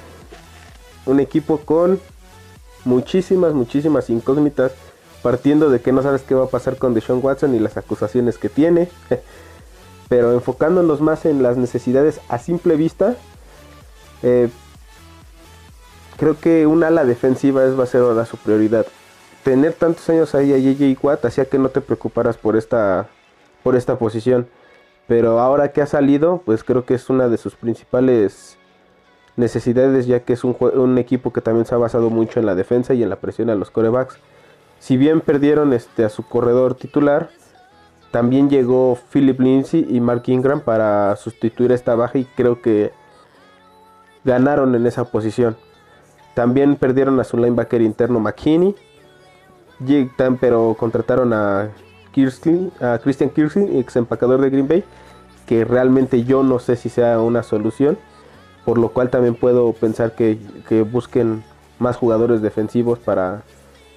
un 1.07 1.21
equipo 1.21 1.59
con 1.59 2.01
muchísimas, 2.85 3.55
muchísimas 3.55 4.11
incógnitas, 4.11 4.73
partiendo 5.23 5.71
de 5.71 5.81
que 5.81 5.93
no 5.93 6.03
sabes 6.03 6.23
qué 6.23 6.35
va 6.35 6.47
a 6.47 6.51
pasar 6.51 6.79
con 6.79 6.95
Deshaun 6.95 7.21
Watson 7.23 7.55
y 7.55 7.61
las 7.61 7.77
acusaciones 7.77 8.37
que 8.37 8.49
tiene, 8.49 8.89
pero 10.09 10.33
enfocándonos 10.33 11.01
más 11.01 11.27
en 11.27 11.45
las 11.45 11.59
necesidades 11.59 12.21
a 12.29 12.39
simple 12.39 12.75
vista, 12.75 13.15
eh, 14.25 14.49
creo 16.17 16.41
que 16.41 16.67
un 16.67 16.83
ala 16.83 17.05
defensiva 17.05 17.65
es, 17.65 17.79
va 17.79 17.85
a 17.85 17.87
ser 17.87 18.01
ahora 18.01 18.27
su 18.27 18.37
prioridad. 18.37 18.87
Tener 19.45 19.73
tantos 19.73 20.09
años 20.11 20.35
ahí 20.35 20.53
a 20.53 20.59
JJ 20.59 20.99
Watt 21.03 21.25
hacía 21.25 21.47
que 21.47 21.59
no 21.59 21.71
te 21.71 21.81
preocuparas 21.81 22.37
por 22.37 22.57
esta, 22.57 23.09
por 23.63 23.77
esta 23.77 23.99
posición. 23.99 24.49
Pero 25.07 25.41
ahora 25.41 25.73
que 25.73 25.83
ha 25.83 25.87
salido, 25.87 26.43
pues 26.45 26.63
creo 26.63 26.85
que 26.85 26.95
es 26.95 27.11
una 27.11 27.29
de 27.29 27.37
sus 27.37 27.57
principales 27.57 28.59
necesidades, 29.37 30.07
ya 30.07 30.21
que 30.21 30.35
es 30.35 30.45
un, 30.45 30.99
equipo 30.99 31.33
que 31.33 31.41
también 31.41 31.67
se 31.67 31.75
ha 31.75 31.79
basado 31.79 32.11
mucho 32.11 32.39
en 32.39 32.47
la 32.47 32.55
defensa 32.55 32.95
y 32.95 33.03
en 33.03 33.11
la 33.11 33.17
presión 33.17 33.51
a 33.51 33.55
los 33.55 33.71
corebacks. 33.71 34.19
Si 34.79 34.97
bien 34.97 35.21
perdieron 35.21 35.73
este, 35.73 36.05
a 36.05 36.09
su 36.09 36.23
corredor 36.23 36.75
titular, 36.75 37.31
también 38.11 38.51
llegó 38.51 38.99
Philip 39.13 39.41
Lindsay 39.41 39.87
y 39.89 40.01
Mark 40.01 40.23
Ingram 40.27 40.61
para 40.61 41.15
sustituir 41.17 41.73
esta 41.73 41.95
baja 41.95 42.19
y 42.19 42.25
creo 42.25 42.61
que 42.61 42.93
ganaron 44.25 44.75
en 44.75 44.87
esa 44.87 45.05
posición. 45.05 45.57
También 46.35 46.77
perdieron 46.77 47.19
a 47.21 47.25
su 47.25 47.37
linebacker 47.37 47.83
interno 47.83 48.21
McKinney, 48.21 48.75
Jig- 49.87 50.15
tam- 50.17 50.39
pero 50.41 50.75
contrataron 50.79 51.33
a, 51.33 51.71
Kirsten, 52.13 52.73
a 52.81 52.99
Christian 52.99 53.31
Kirsten, 53.31 53.77
ex 53.79 53.97
empacador 53.97 54.41
de 54.41 54.51
Green 54.51 54.69
Bay, 54.69 54.85
que 55.47 55.65
realmente 55.65 56.25
yo 56.25 56.43
no 56.43 56.59
sé 56.59 56.77
si 56.77 56.89
sea 56.89 57.21
una 57.21 57.43
solución, 57.43 57.99
por 58.65 58.79
lo 58.79 58.91
cual 58.91 59.11
también 59.11 59.35
puedo 59.35 59.73
pensar 59.73 60.15
que, 60.15 60.39
que 60.69 60.83
busquen 60.83 61.43
más 61.79 61.97
jugadores 61.97 62.43
defensivos 62.43 62.99
para 62.99 63.43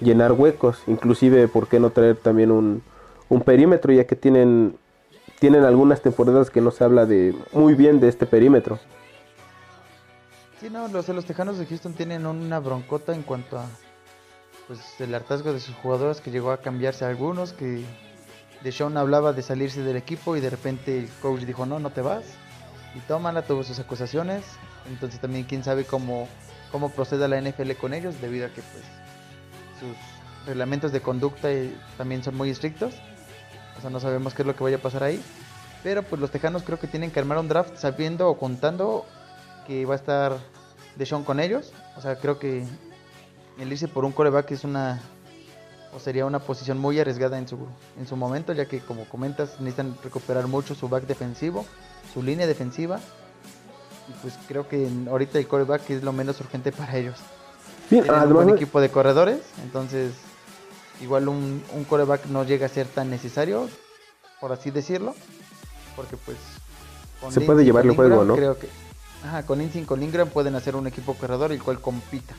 llenar 0.00 0.32
huecos, 0.32 0.78
inclusive 0.86 1.48
por 1.48 1.68
qué 1.68 1.80
no 1.80 1.90
traer 1.90 2.16
también 2.16 2.50
un, 2.50 2.82
un 3.28 3.40
perímetro, 3.42 3.92
ya 3.92 4.04
que 4.06 4.16
tienen, 4.16 4.76
tienen 5.38 5.64
algunas 5.64 6.00
temporadas 6.00 6.50
que 6.50 6.60
no 6.60 6.70
se 6.70 6.84
habla 6.84 7.06
de 7.06 7.34
muy 7.52 7.74
bien 7.74 8.00
de 8.00 8.08
este 8.08 8.26
perímetro. 8.26 8.78
Sí, 10.60 10.70
no, 10.70 10.88
los, 10.88 11.08
los 11.08 11.24
Tejanos 11.24 11.58
de 11.58 11.66
Houston 11.66 11.92
tienen 11.92 12.26
una 12.26 12.58
broncota 12.58 13.14
en 13.14 13.22
cuanto 13.22 13.58
a 13.58 13.66
pues 14.66 14.80
el 15.00 15.14
hartazgo 15.14 15.52
de 15.52 15.60
sus 15.60 15.74
jugadores 15.76 16.20
que 16.20 16.30
llegó 16.30 16.50
a 16.50 16.58
cambiarse 16.58 17.04
a 17.04 17.08
algunos, 17.08 17.52
que 17.52 17.84
Deshaun 18.62 18.96
hablaba 18.96 19.32
de 19.32 19.42
salirse 19.42 19.82
del 19.82 19.96
equipo 19.96 20.36
y 20.36 20.40
de 20.40 20.50
repente 20.50 20.98
el 20.98 21.08
coach 21.20 21.42
dijo 21.42 21.66
no, 21.66 21.78
no 21.78 21.90
te 21.90 22.00
vas. 22.00 22.24
Y 22.94 23.00
tómala, 23.00 23.42
tuvo 23.42 23.64
sus 23.64 23.78
acusaciones. 23.78 24.44
Entonces 24.88 25.20
también 25.20 25.44
quién 25.44 25.64
sabe 25.64 25.84
cómo, 25.84 26.28
cómo 26.70 26.90
proceda 26.90 27.28
la 27.28 27.40
NFL 27.40 27.72
con 27.72 27.92
ellos, 27.92 28.20
debido 28.20 28.46
a 28.46 28.50
que 28.50 28.62
pues 28.62 28.84
sus 29.80 30.46
reglamentos 30.46 30.92
de 30.92 31.00
conducta 31.00 31.50
eh, 31.50 31.74
también 31.98 32.22
son 32.22 32.36
muy 32.36 32.50
estrictos. 32.50 32.94
O 33.76 33.80
sea, 33.80 33.90
no 33.90 34.00
sabemos 34.00 34.34
qué 34.34 34.42
es 34.42 34.46
lo 34.46 34.54
que 34.54 34.64
vaya 34.64 34.76
a 34.76 34.80
pasar 34.80 35.02
ahí. 35.02 35.22
Pero 35.82 36.02
pues 36.02 36.20
los 36.20 36.30
Tejanos 36.30 36.62
creo 36.62 36.78
que 36.78 36.86
tienen 36.86 37.10
que 37.10 37.20
armar 37.20 37.38
un 37.38 37.48
draft 37.48 37.76
sabiendo 37.76 38.28
o 38.28 38.38
contando 38.38 39.04
que 39.66 39.84
va 39.84 39.94
a 39.94 39.96
estar 39.96 40.38
Deshaun 40.96 41.24
con 41.24 41.40
ellos. 41.40 41.72
O 41.96 42.00
sea, 42.00 42.16
creo 42.16 42.38
que 42.38 42.64
el 43.58 43.72
irse 43.72 43.88
por 43.88 44.04
un 44.04 44.12
coreback 44.12 44.50
es 44.52 44.64
una 44.64 45.00
o 45.94 46.00
sería 46.00 46.26
una 46.26 46.40
posición 46.40 46.78
muy 46.78 46.98
arriesgada 46.98 47.38
en 47.38 47.46
su 47.46 47.56
en 47.98 48.06
su 48.06 48.16
momento, 48.16 48.52
ya 48.52 48.66
que 48.66 48.80
como 48.80 49.04
comentas 49.08 49.60
necesitan 49.60 49.96
recuperar 50.02 50.48
mucho 50.48 50.74
su 50.74 50.88
back 50.88 51.06
defensivo, 51.06 51.64
su 52.12 52.22
línea 52.22 52.46
defensiva. 52.46 53.00
Y 54.08 54.12
pues 54.20 54.34
creo 54.48 54.68
que 54.68 54.88
ahorita 55.08 55.38
el 55.38 55.46
coreback 55.46 55.88
es 55.90 56.02
lo 56.02 56.12
menos 56.12 56.40
urgente 56.40 56.72
para 56.72 56.96
ellos. 56.96 57.18
Sí, 57.88 58.00
Tienen 58.00 58.22
un 58.22 58.32
buen 58.32 58.50
equipo 58.50 58.80
de 58.80 58.90
corredores, 58.90 59.40
entonces 59.62 60.12
igual 61.00 61.28
un, 61.28 61.62
un 61.74 61.84
coreback 61.84 62.26
no 62.26 62.44
llega 62.44 62.66
a 62.66 62.68
ser 62.68 62.86
tan 62.86 63.10
necesario, 63.10 63.68
por 64.40 64.52
así 64.52 64.70
decirlo, 64.70 65.14
porque 65.94 66.16
pues 66.16 66.38
con 67.20 67.32
Se 67.32 67.40
puede 67.42 67.64
llevar 67.64 67.84
el 67.84 67.94
juego, 67.94 68.24
¿no? 68.24 68.34
Creo 68.34 68.58
que 68.58 68.68
ajá, 69.24 69.44
con 69.44 69.60
y 69.60 69.68
con 69.84 70.02
Ingram 70.02 70.28
pueden 70.28 70.54
hacer 70.54 70.76
un 70.76 70.86
equipo 70.86 71.14
corredor 71.14 71.52
el 71.52 71.62
cual 71.62 71.80
compita, 71.80 72.34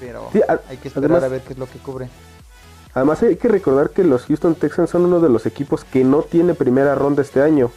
pero 0.00 0.28
Sí, 0.32 0.40
a- 0.48 0.60
hay 0.68 0.76
que 0.78 0.88
esperar 0.88 1.10
además- 1.10 1.24
a 1.24 1.28
ver 1.28 1.42
qué 1.42 1.52
es 1.52 1.58
lo 1.58 1.66
que 1.68 1.78
cubre. 1.78 2.08
Además 2.94 3.22
hay 3.22 3.36
que 3.36 3.48
recordar 3.48 3.90
que 3.90 4.04
los 4.04 4.24
Houston 4.24 4.54
Texans 4.54 4.90
son 4.90 5.04
uno 5.04 5.20
de 5.20 5.28
los 5.28 5.44
equipos 5.46 5.84
que 5.84 6.02
no 6.04 6.22
tiene 6.22 6.54
primera 6.54 6.94
ronda 6.94 7.20
este 7.22 7.42
año. 7.42 7.70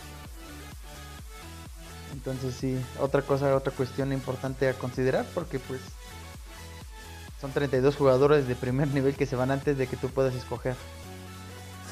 Entonces 2.13 2.55
sí, 2.55 2.79
otra 2.99 3.21
cosa, 3.21 3.55
otra 3.55 3.71
cuestión 3.73 4.11
importante 4.13 4.69
a 4.69 4.73
considerar 4.73 5.25
porque 5.33 5.59
pues 5.59 5.79
son 7.41 7.51
32 7.51 7.95
jugadores 7.95 8.47
de 8.47 8.55
primer 8.55 8.87
nivel 8.89 9.15
que 9.15 9.25
se 9.25 9.35
van 9.35 9.51
antes 9.51 9.77
de 9.77 9.87
que 9.87 9.97
tú 9.97 10.09
puedas 10.09 10.33
escoger. 10.35 10.73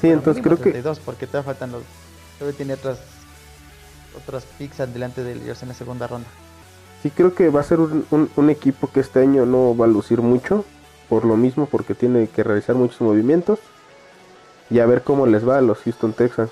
Sí, 0.00 0.08
Bueno, 0.08 0.18
entonces 0.18 0.42
creo 0.42 0.56
que 0.56 0.62
32 0.64 1.00
porque 1.00 1.26
todavía 1.26 1.46
faltan 1.52 1.72
los 1.72 1.82
todavía 2.38 2.56
tiene 2.56 2.74
otras 2.74 2.98
otras 4.16 4.44
picks 4.58 4.80
adelante 4.80 5.22
de 5.22 5.32
ellos 5.32 5.62
en 5.62 5.68
la 5.68 5.74
segunda 5.74 6.06
ronda. 6.06 6.28
Sí 7.02 7.10
creo 7.10 7.34
que 7.34 7.48
va 7.50 7.60
a 7.60 7.64
ser 7.64 7.80
un, 7.80 8.04
un- 8.10 8.30
un 8.36 8.50
equipo 8.50 8.90
que 8.90 9.00
este 9.00 9.20
año 9.20 9.46
no 9.46 9.76
va 9.76 9.84
a 9.84 9.88
lucir 9.88 10.20
mucho 10.20 10.64
por 11.08 11.24
lo 11.24 11.36
mismo 11.36 11.66
porque 11.66 11.94
tiene 11.94 12.28
que 12.28 12.42
realizar 12.42 12.76
muchos 12.76 13.00
movimientos 13.00 13.58
y 14.70 14.80
a 14.80 14.86
ver 14.86 15.02
cómo 15.02 15.26
les 15.26 15.46
va 15.48 15.58
a 15.58 15.62
los 15.62 15.78
Houston 15.78 16.12
Texans. 16.12 16.50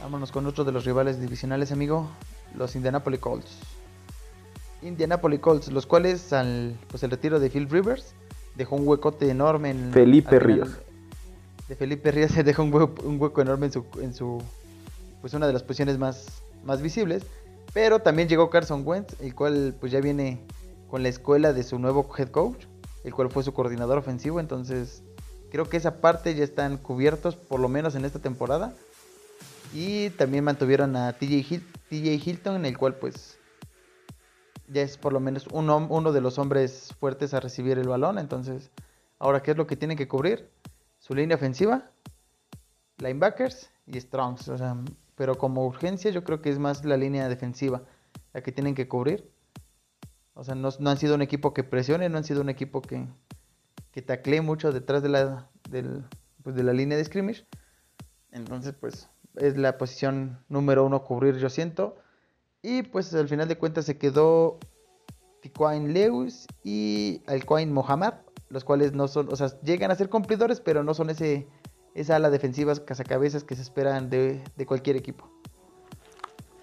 Vámonos 0.00 0.30
con 0.32 0.46
otro 0.46 0.64
de 0.64 0.72
los 0.72 0.84
rivales 0.84 1.20
divisionales, 1.20 1.72
amigo, 1.72 2.08
los 2.56 2.76
Indianapolis 2.76 3.20
Colts. 3.20 3.58
Indianapolis 4.82 5.40
Colts, 5.40 5.72
los 5.72 5.86
cuales 5.86 6.32
al 6.32 6.76
pues 6.90 7.02
el 7.02 7.10
retiro 7.10 7.40
de 7.40 7.50
Phil 7.50 7.68
Rivers 7.68 8.12
dejó 8.54 8.76
un 8.76 8.86
huecote 8.86 9.28
enorme 9.30 9.70
en 9.70 9.90
Felipe 9.92 10.38
Ríos. 10.38 10.68
De 11.68 11.74
Felipe 11.76 12.10
Ríos 12.12 12.30
se 12.32 12.44
dejó 12.44 12.62
un 12.62 12.72
hueco, 12.72 13.02
un 13.04 13.20
hueco 13.20 13.40
enorme 13.42 13.66
en 13.66 13.72
su 13.72 13.84
en 14.00 14.14
su 14.14 14.42
pues 15.20 15.34
una 15.34 15.46
de 15.46 15.52
las 15.52 15.62
posiciones 15.62 15.98
más 15.98 16.26
más 16.64 16.80
visibles, 16.80 17.24
pero 17.80 18.00
también 18.00 18.28
llegó 18.28 18.50
Carson 18.50 18.82
Wentz, 18.84 19.14
el 19.20 19.36
cual 19.36 19.72
pues 19.78 19.92
ya 19.92 20.00
viene 20.00 20.44
con 20.90 21.04
la 21.04 21.10
escuela 21.10 21.52
de 21.52 21.62
su 21.62 21.78
nuevo 21.78 22.10
head 22.18 22.26
coach, 22.30 22.64
el 23.04 23.14
cual 23.14 23.30
fue 23.30 23.44
su 23.44 23.54
coordinador 23.54 23.98
ofensivo, 23.98 24.40
entonces 24.40 25.04
creo 25.52 25.68
que 25.68 25.76
esa 25.76 26.00
parte 26.00 26.34
ya 26.34 26.42
están 26.42 26.78
cubiertos 26.78 27.36
por 27.36 27.60
lo 27.60 27.68
menos 27.68 27.94
en 27.94 28.04
esta 28.04 28.18
temporada. 28.18 28.74
Y 29.72 30.10
también 30.10 30.42
mantuvieron 30.42 30.96
a 30.96 31.12
TJ, 31.12 31.34
Hil- 31.48 31.62
TJ 31.88 32.28
Hilton, 32.28 32.64
el 32.66 32.76
cual 32.76 32.96
pues 32.96 33.38
ya 34.66 34.82
es 34.82 34.96
por 34.98 35.12
lo 35.12 35.20
menos 35.20 35.46
un 35.52 35.68
hom- 35.68 35.86
uno 35.88 36.10
de 36.10 36.20
los 36.20 36.36
hombres 36.40 36.92
fuertes 36.98 37.32
a 37.32 37.38
recibir 37.38 37.78
el 37.78 37.86
balón. 37.86 38.18
Entonces, 38.18 38.72
ahora, 39.20 39.40
¿qué 39.40 39.52
es 39.52 39.56
lo 39.56 39.68
que 39.68 39.76
tienen 39.76 39.96
que 39.96 40.08
cubrir? 40.08 40.50
Su 40.98 41.14
línea 41.14 41.36
ofensiva, 41.36 41.92
linebackers 42.96 43.70
y 43.86 44.00
strongs. 44.00 44.48
O 44.48 44.58
sea, 44.58 44.76
pero 45.18 45.36
como 45.36 45.66
urgencia 45.66 46.12
yo 46.12 46.22
creo 46.24 46.40
que 46.40 46.48
es 46.48 46.60
más 46.60 46.84
la 46.84 46.96
línea 46.96 47.28
defensiva 47.28 47.82
la 48.32 48.40
que 48.40 48.52
tienen 48.52 48.76
que 48.76 48.88
cubrir. 48.88 49.28
O 50.34 50.44
sea, 50.44 50.54
no, 50.54 50.68
han 50.68 50.96
sido 50.96 51.16
un 51.16 51.22
equipo 51.22 51.52
que 51.52 51.64
presione, 51.64 52.08
no 52.08 52.18
han 52.18 52.24
sido 52.24 52.40
un 52.40 52.48
equipo 52.48 52.80
que, 52.80 53.04
que 53.90 54.00
taclee 54.00 54.40
mucho 54.40 54.72
detrás 54.72 55.02
de 55.02 55.08
la, 55.08 55.50
del, 55.68 56.04
pues, 56.44 56.54
de 56.54 56.62
la 56.62 56.72
línea 56.72 56.96
de 56.96 57.04
scrimmage. 57.04 57.44
Entonces, 58.30 58.74
pues, 58.78 59.10
es 59.34 59.56
la 59.56 59.76
posición 59.76 60.38
número 60.48 60.86
uno 60.86 61.02
cubrir, 61.02 61.36
yo 61.38 61.50
siento. 61.50 61.96
Y 62.62 62.84
pues 62.84 63.12
al 63.14 63.28
final 63.28 63.48
de 63.48 63.58
cuentas 63.58 63.86
se 63.86 63.98
quedó 63.98 64.60
Tiquain 65.40 65.92
Lewis 65.92 66.46
y 66.62 67.22
Alquain 67.26 67.72
Mohamed, 67.72 68.14
los 68.50 68.64
cuales 68.64 68.92
no 68.92 69.08
son, 69.08 69.32
o 69.32 69.36
sea, 69.36 69.48
llegan 69.62 69.90
a 69.90 69.96
ser 69.96 70.08
cumplidores, 70.08 70.60
pero 70.60 70.84
no 70.84 70.94
son 70.94 71.10
ese, 71.10 71.48
esa 72.00 72.16
ala 72.16 72.30
defensiva 72.30 72.74
cazacabezas 72.84 73.44
que 73.44 73.56
se 73.56 73.62
esperan 73.62 74.10
de, 74.10 74.42
de 74.56 74.66
cualquier 74.66 74.96
equipo. 74.96 75.28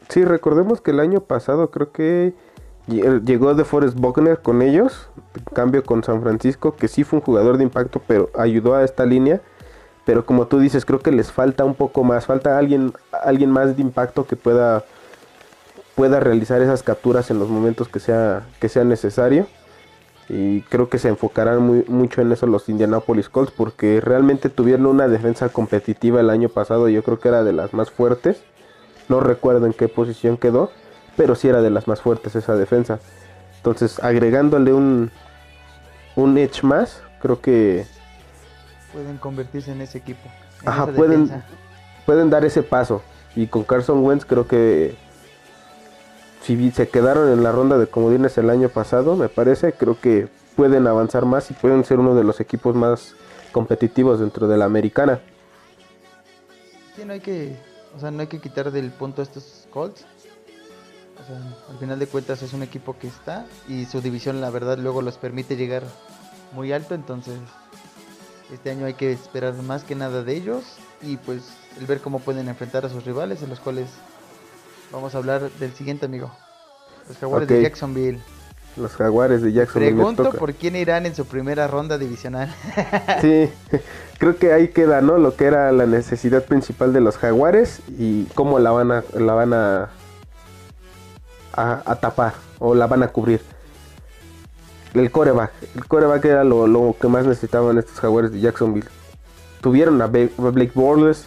Sí, 0.09 0.23
recordemos 0.23 0.81
que 0.81 0.91
el 0.91 0.99
año 0.99 1.21
pasado 1.21 1.71
creo 1.71 1.91
que 1.91 2.33
llegó 2.87 3.55
de 3.55 3.65
Forest 3.65 3.97
Buckner 3.97 4.39
con 4.41 4.61
ellos, 4.61 5.09
cambio 5.53 5.83
con 5.83 6.03
San 6.03 6.21
Francisco, 6.21 6.75
que 6.75 6.87
sí 6.87 7.03
fue 7.03 7.19
un 7.19 7.25
jugador 7.25 7.57
de 7.57 7.63
impacto, 7.63 8.01
pero 8.05 8.29
ayudó 8.37 8.75
a 8.75 8.83
esta 8.83 9.05
línea. 9.05 9.41
Pero 10.05 10.25
como 10.25 10.45
tú 10.45 10.59
dices, 10.59 10.85
creo 10.85 10.99
que 10.99 11.11
les 11.11 11.31
falta 11.31 11.65
un 11.65 11.73
poco 11.73 12.03
más, 12.03 12.27
falta 12.27 12.59
alguien, 12.59 12.93
alguien 13.23 13.49
más 13.49 13.75
de 13.75 13.81
impacto 13.81 14.27
que 14.27 14.35
pueda, 14.35 14.85
pueda 15.95 16.19
realizar 16.19 16.61
esas 16.61 16.83
capturas 16.83 17.31
en 17.31 17.39
los 17.39 17.49
momentos 17.49 17.89
que 17.89 17.99
sea, 17.99 18.45
que 18.59 18.69
sea 18.69 18.83
necesario. 18.83 19.47
Y 20.27 20.61
creo 20.63 20.89
que 20.89 20.97
se 20.97 21.09
enfocarán 21.09 21.61
muy, 21.61 21.85
mucho 21.87 22.21
en 22.21 22.31
eso 22.31 22.47
los 22.47 22.67
Indianapolis 22.67 23.29
Colts, 23.29 23.51
porque 23.51 24.01
realmente 24.01 24.49
tuvieron 24.49 24.87
una 24.87 25.07
defensa 25.07 25.49
competitiva 25.49 26.19
el 26.19 26.29
año 26.29 26.49
pasado, 26.49 26.89
yo 26.89 27.03
creo 27.03 27.19
que 27.19 27.27
era 27.27 27.43
de 27.43 27.53
las 27.53 27.73
más 27.73 27.91
fuertes. 27.91 28.43
No 29.07 29.19
recuerdo 29.19 29.67
en 29.67 29.73
qué 29.73 29.87
posición 29.87 30.37
quedó, 30.37 30.71
pero 31.15 31.35
sí 31.35 31.47
era 31.47 31.61
de 31.61 31.69
las 31.69 31.87
más 31.87 32.01
fuertes 32.01 32.35
esa 32.35 32.55
defensa. 32.55 32.99
Entonces, 33.57 34.03
agregándole 34.03 34.73
un, 34.73 35.11
un 36.15 36.37
edge 36.37 36.63
más, 36.63 37.01
creo 37.21 37.39
que... 37.39 37.85
Pueden 38.93 39.17
convertirse 39.17 39.71
en 39.71 39.81
ese 39.81 39.99
equipo. 39.99 40.27
Ajá, 40.65 40.87
pueden, 40.87 41.31
pueden 42.05 42.29
dar 42.31 42.45
ese 42.45 42.63
paso. 42.63 43.03
Y 43.35 43.47
con 43.47 43.63
Carson 43.63 44.03
Wentz 44.03 44.25
creo 44.25 44.47
que 44.47 44.95
si 46.45 46.71
se 46.71 46.87
quedaron 46.89 47.31
en 47.31 47.43
la 47.43 47.51
ronda 47.51 47.77
de 47.77 47.87
comodines 47.87 48.37
el 48.37 48.49
año 48.49 48.69
pasado, 48.69 49.15
me 49.15 49.29
parece, 49.29 49.73
creo 49.73 49.99
que 49.99 50.27
pueden 50.55 50.85
avanzar 50.87 51.25
más 51.25 51.49
y 51.49 51.53
pueden 51.53 51.83
ser 51.83 51.99
uno 51.99 52.13
de 52.13 52.23
los 52.23 52.39
equipos 52.39 52.75
más 52.75 53.15
competitivos 53.51 54.19
dentro 54.19 54.47
de 54.47 54.57
la 54.57 54.65
americana. 54.65 55.19
Sí, 56.95 57.03
no 57.03 57.13
hay 57.13 57.19
que, 57.19 57.57
o 57.95 57.99
sea, 57.99 58.11
no 58.11 58.21
hay 58.21 58.27
que 58.27 58.39
quitar 58.39 58.71
del 58.71 58.91
punto 58.91 59.21
estos 59.21 59.67
Colts 59.71 60.05
al 61.69 61.77
final 61.79 61.99
de 61.99 62.07
cuentas 62.07 62.41
es 62.43 62.53
un 62.53 62.63
equipo 62.63 62.97
que 62.97 63.07
está 63.07 63.45
y 63.67 63.85
su 63.85 64.01
división 64.01 64.41
la 64.41 64.49
verdad 64.49 64.77
luego 64.77 65.01
los 65.01 65.17
permite 65.17 65.55
llegar 65.55 65.83
muy 66.53 66.71
alto, 66.71 66.93
entonces 66.93 67.39
este 68.53 68.69
año 68.69 68.85
hay 68.85 68.93
que 68.93 69.11
esperar 69.11 69.53
más 69.55 69.83
que 69.83 69.95
nada 69.95 70.23
de 70.23 70.35
ellos 70.35 70.63
y 71.01 71.17
pues 71.17 71.41
el 71.79 71.87
ver 71.87 71.99
cómo 71.99 72.19
pueden 72.19 72.47
enfrentar 72.47 72.85
a 72.85 72.89
sus 72.89 73.05
rivales, 73.05 73.41
en 73.41 73.49
los 73.49 73.59
cuales 73.59 73.87
vamos 74.91 75.15
a 75.15 75.17
hablar 75.17 75.49
del 75.59 75.73
siguiente 75.73 76.05
amigo, 76.05 76.31
los 77.07 77.17
Jaguares 77.17 77.47
de 77.47 77.61
Jacksonville. 77.61 78.19
Los 78.77 78.91
Jaguares 78.91 79.41
de 79.41 79.53
Jacksonville. 79.53 79.93
Pregunto 79.95 80.31
por 80.33 80.53
quién 80.53 80.75
irán 80.75 81.05
en 81.05 81.15
su 81.15 81.25
primera 81.25 81.67
ronda 81.67 81.97
divisional. 81.97 82.53
sí, 83.21 83.49
creo 84.17 84.37
que 84.37 84.51
ahí 84.51 84.67
queda, 84.67 84.99
¿no? 84.99 85.17
Lo 85.17 85.35
que 85.35 85.45
era 85.45 85.71
la 85.71 85.85
necesidad 85.85 86.43
principal 86.43 86.91
de 86.91 86.99
los 86.99 87.17
Jaguares 87.17 87.79
y 87.97 88.25
cómo 88.35 88.59
la 88.59 88.71
van 88.71 88.91
a, 88.91 89.03
la 89.13 89.33
van 89.33 89.53
a 89.53 89.89
a, 91.55 91.95
tapar 91.95 92.33
o 92.59 92.75
la 92.75 92.87
van 92.87 93.03
a 93.03 93.07
cubrir. 93.09 93.41
El 94.93 95.11
coreback. 95.11 95.51
El 95.75 95.87
coreback 95.87 96.25
era 96.25 96.43
lo, 96.43 96.95
que 96.99 97.07
más 97.07 97.25
necesitaban 97.25 97.77
estos 97.77 97.99
jaguares 97.99 98.31
de 98.31 98.39
Jacksonville. 98.39 98.87
Tuvieron 99.61 100.01
a 100.01 100.07
Blake 100.07 100.71
Bortles, 100.73 101.25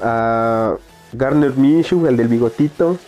a 0.00 0.76
Garner 1.12 1.54
Minshew, 1.56 2.06
el 2.06 2.16
del 2.16 2.28
bigotito. 2.28 2.98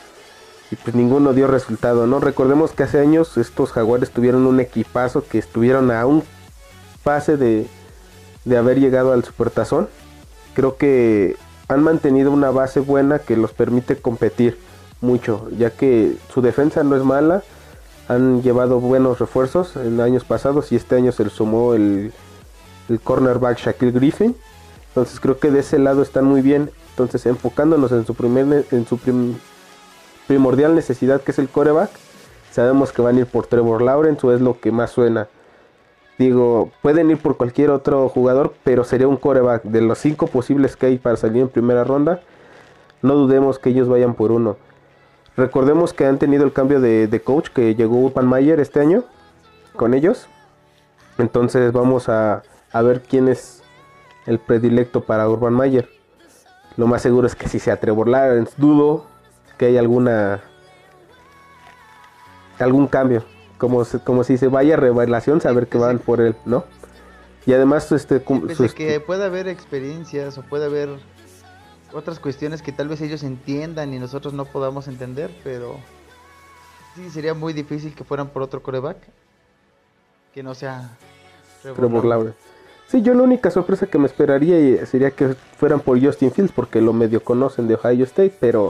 Y 0.71 0.77
pues 0.77 0.97
ninguno 0.97 1.35
dio 1.35 1.47
resultado, 1.47 2.07
¿no? 2.07 2.21
Recordemos 2.21 2.73
que 2.73 2.85
hace 2.85 2.99
años 2.99 3.37
estos 3.37 3.71
jaguares 3.73 4.11
tuvieron 4.11 4.47
un 4.47 4.61
equipazo 4.61 5.25
que 5.27 5.39
estuvieron 5.39 5.91
a 5.91 6.07
un 6.07 6.23
pase 7.03 7.37
de, 7.37 7.67
de 8.45 8.57
haber 8.57 8.81
llegado 8.81 9.13
al 9.13 9.25
supertazón. 9.25 9.89
Creo 10.55 10.77
que 10.77 11.37
han 11.69 11.83
mantenido 11.83 12.31
una 12.31 12.51
base 12.51 12.81
buena 12.81 13.19
que 13.19 13.37
los 13.37 13.53
permite 13.53 13.97
competir 13.97 14.59
mucho, 15.01 15.49
ya 15.57 15.71
que 15.71 16.17
su 16.33 16.41
defensa 16.41 16.83
no 16.83 16.97
es 16.97 17.05
mala, 17.05 17.43
han 18.09 18.43
llevado 18.43 18.81
buenos 18.81 19.19
refuerzos 19.19 19.77
en 19.77 20.01
años 20.01 20.25
pasados 20.25 20.73
y 20.73 20.77
este 20.77 20.97
año 20.97 21.13
se 21.13 21.25
le 21.25 21.31
sumó 21.31 21.75
el, 21.75 22.13
el 22.89 23.01
cornerback 23.01 23.59
Shaquille 23.59 23.93
Griffin, 23.93 24.37
entonces 24.89 25.21
creo 25.21 25.39
que 25.39 25.51
de 25.51 25.61
ese 25.61 25.79
lado 25.79 26.03
están 26.03 26.25
muy 26.25 26.43
bien, 26.43 26.71
entonces 26.95 27.27
enfocándonos 27.27 27.91
en 27.91 28.07
su, 28.07 28.15
primer, 28.15 28.65
en 28.71 28.87
su 28.87 29.01
primordial 30.29 30.77
necesidad 30.77 31.21
que 31.21 31.33
es 31.33 31.41
el 31.41 31.49
coreback, 31.49 31.91
sabemos 32.53 32.93
que 32.93 33.03
van 33.03 33.17
a 33.17 33.21
ir 33.21 33.27
por 33.27 33.49
Trevor 33.49 33.83
Lawrence 33.83 34.25
o 34.25 34.33
es 34.33 34.41
lo 34.41 34.61
que 34.61 34.71
más 34.71 34.93
suena. 34.93 35.27
Digo, 36.19 36.71
pueden 36.83 37.11
ir 37.11 37.19
por 37.19 37.37
cualquier 37.37 37.71
otro 37.71 38.09
jugador, 38.09 38.55
pero 38.63 38.85
sería 38.85 39.09
un 39.09 39.17
coreback. 39.17 39.65
De 39.65 39.81
los 39.81 39.99
cinco 39.99 40.29
posibles 40.29 40.77
que 40.77 40.87
hay 40.87 40.99
para 40.99 41.17
salir 41.17 41.43
en 41.43 41.49
primera 41.49 41.83
ronda, 41.83 42.21
no 43.03 43.17
dudemos 43.17 43.59
que 43.59 43.71
ellos 43.71 43.89
vayan 43.89 44.15
por 44.15 44.31
uno. 44.31 44.57
Recordemos 45.37 45.93
que 45.93 46.07
han 46.07 46.21
tenido 46.21 46.45
el 46.45 46.53
cambio 46.53 46.81
de, 46.81 47.23
coach 47.25 47.49
que 47.49 47.75
llegó 47.75 47.99
Urban 47.99 48.27
Mayer 48.29 48.61
este 48.61 48.79
año 48.79 49.03
con 49.75 49.95
ellos. 49.95 50.29
Entonces 51.19 51.73
vamos 51.73 52.09
a, 52.09 52.45
ver 52.73 53.03
quién 53.03 53.27
es 53.27 53.65
el 54.27 54.39
predilecto 54.39 55.01
para 55.01 55.29
Urban 55.29 55.55
Mayer. 55.55 55.89
Lo 56.77 56.87
más 56.87 57.03
seguro 57.03 57.27
es 57.27 57.35
que 57.35 57.49
si 57.49 57.59
se 57.59 57.77
Trevor 57.77 58.09
Lawrence, 58.09 58.55
dudo 58.57 59.07
que 59.59 59.67
haya 59.67 59.81
alguna 59.81 60.43
algún 62.59 62.87
cambio. 62.87 63.25
Como, 63.59 63.85
como 64.05 64.25
si 64.25 64.37
se 64.37 64.49
vaya 64.49 64.75
a 64.75 64.77
revelación, 64.77 65.41
saber 65.41 65.69
que 65.69 65.79
van 65.79 65.99
por 65.99 66.21
él, 66.21 66.35
¿no? 66.45 66.65
Y 67.47 67.53
además, 67.53 67.91
este. 67.93 68.23
que 68.75 69.01
pueda 69.01 69.27
haber 69.27 69.49
experiencias 69.49 70.39
o 70.39 70.43
puede 70.43 70.67
haber 70.67 70.89
otras 71.93 72.19
cuestiones 72.19 72.63
que 72.63 72.73
tal 72.73 72.89
vez 72.89 73.01
ellos 73.01 73.23
entiendan 73.23 73.95
y 73.95 73.99
nosotros 73.99 74.35
no 74.35 74.45
podamos 74.45 74.89
entender, 74.89 75.31
pero 75.45 75.77
sí 76.97 77.09
sería 77.11 77.35
muy 77.35 77.53
difícil 77.53 77.95
que 77.95 78.03
fueran 78.03 78.29
por 78.29 78.43
otro 78.43 78.63
coreback 78.63 78.97
que 80.33 80.43
no 80.43 80.55
sea 80.55 80.97
Trevor 81.63 82.05
Lawrence. 82.05 82.54
Sí, 82.89 83.03
yo 83.03 83.15
la 83.15 83.23
única 83.23 83.51
sorpresa 83.51 83.87
que 83.87 83.99
me 83.99 84.07
esperaría 84.07 84.85
sería 84.87 85.11
que 85.11 85.35
fueran 85.57 85.81
por 85.81 86.01
Justin 86.03 86.31
Fields 86.31 86.53
porque 86.53 86.81
lo 86.81 86.93
medio 86.93 87.23
conocen 87.23 87.67
de 87.67 87.75
Ohio 87.75 88.05
State, 88.05 88.37
pero 88.39 88.69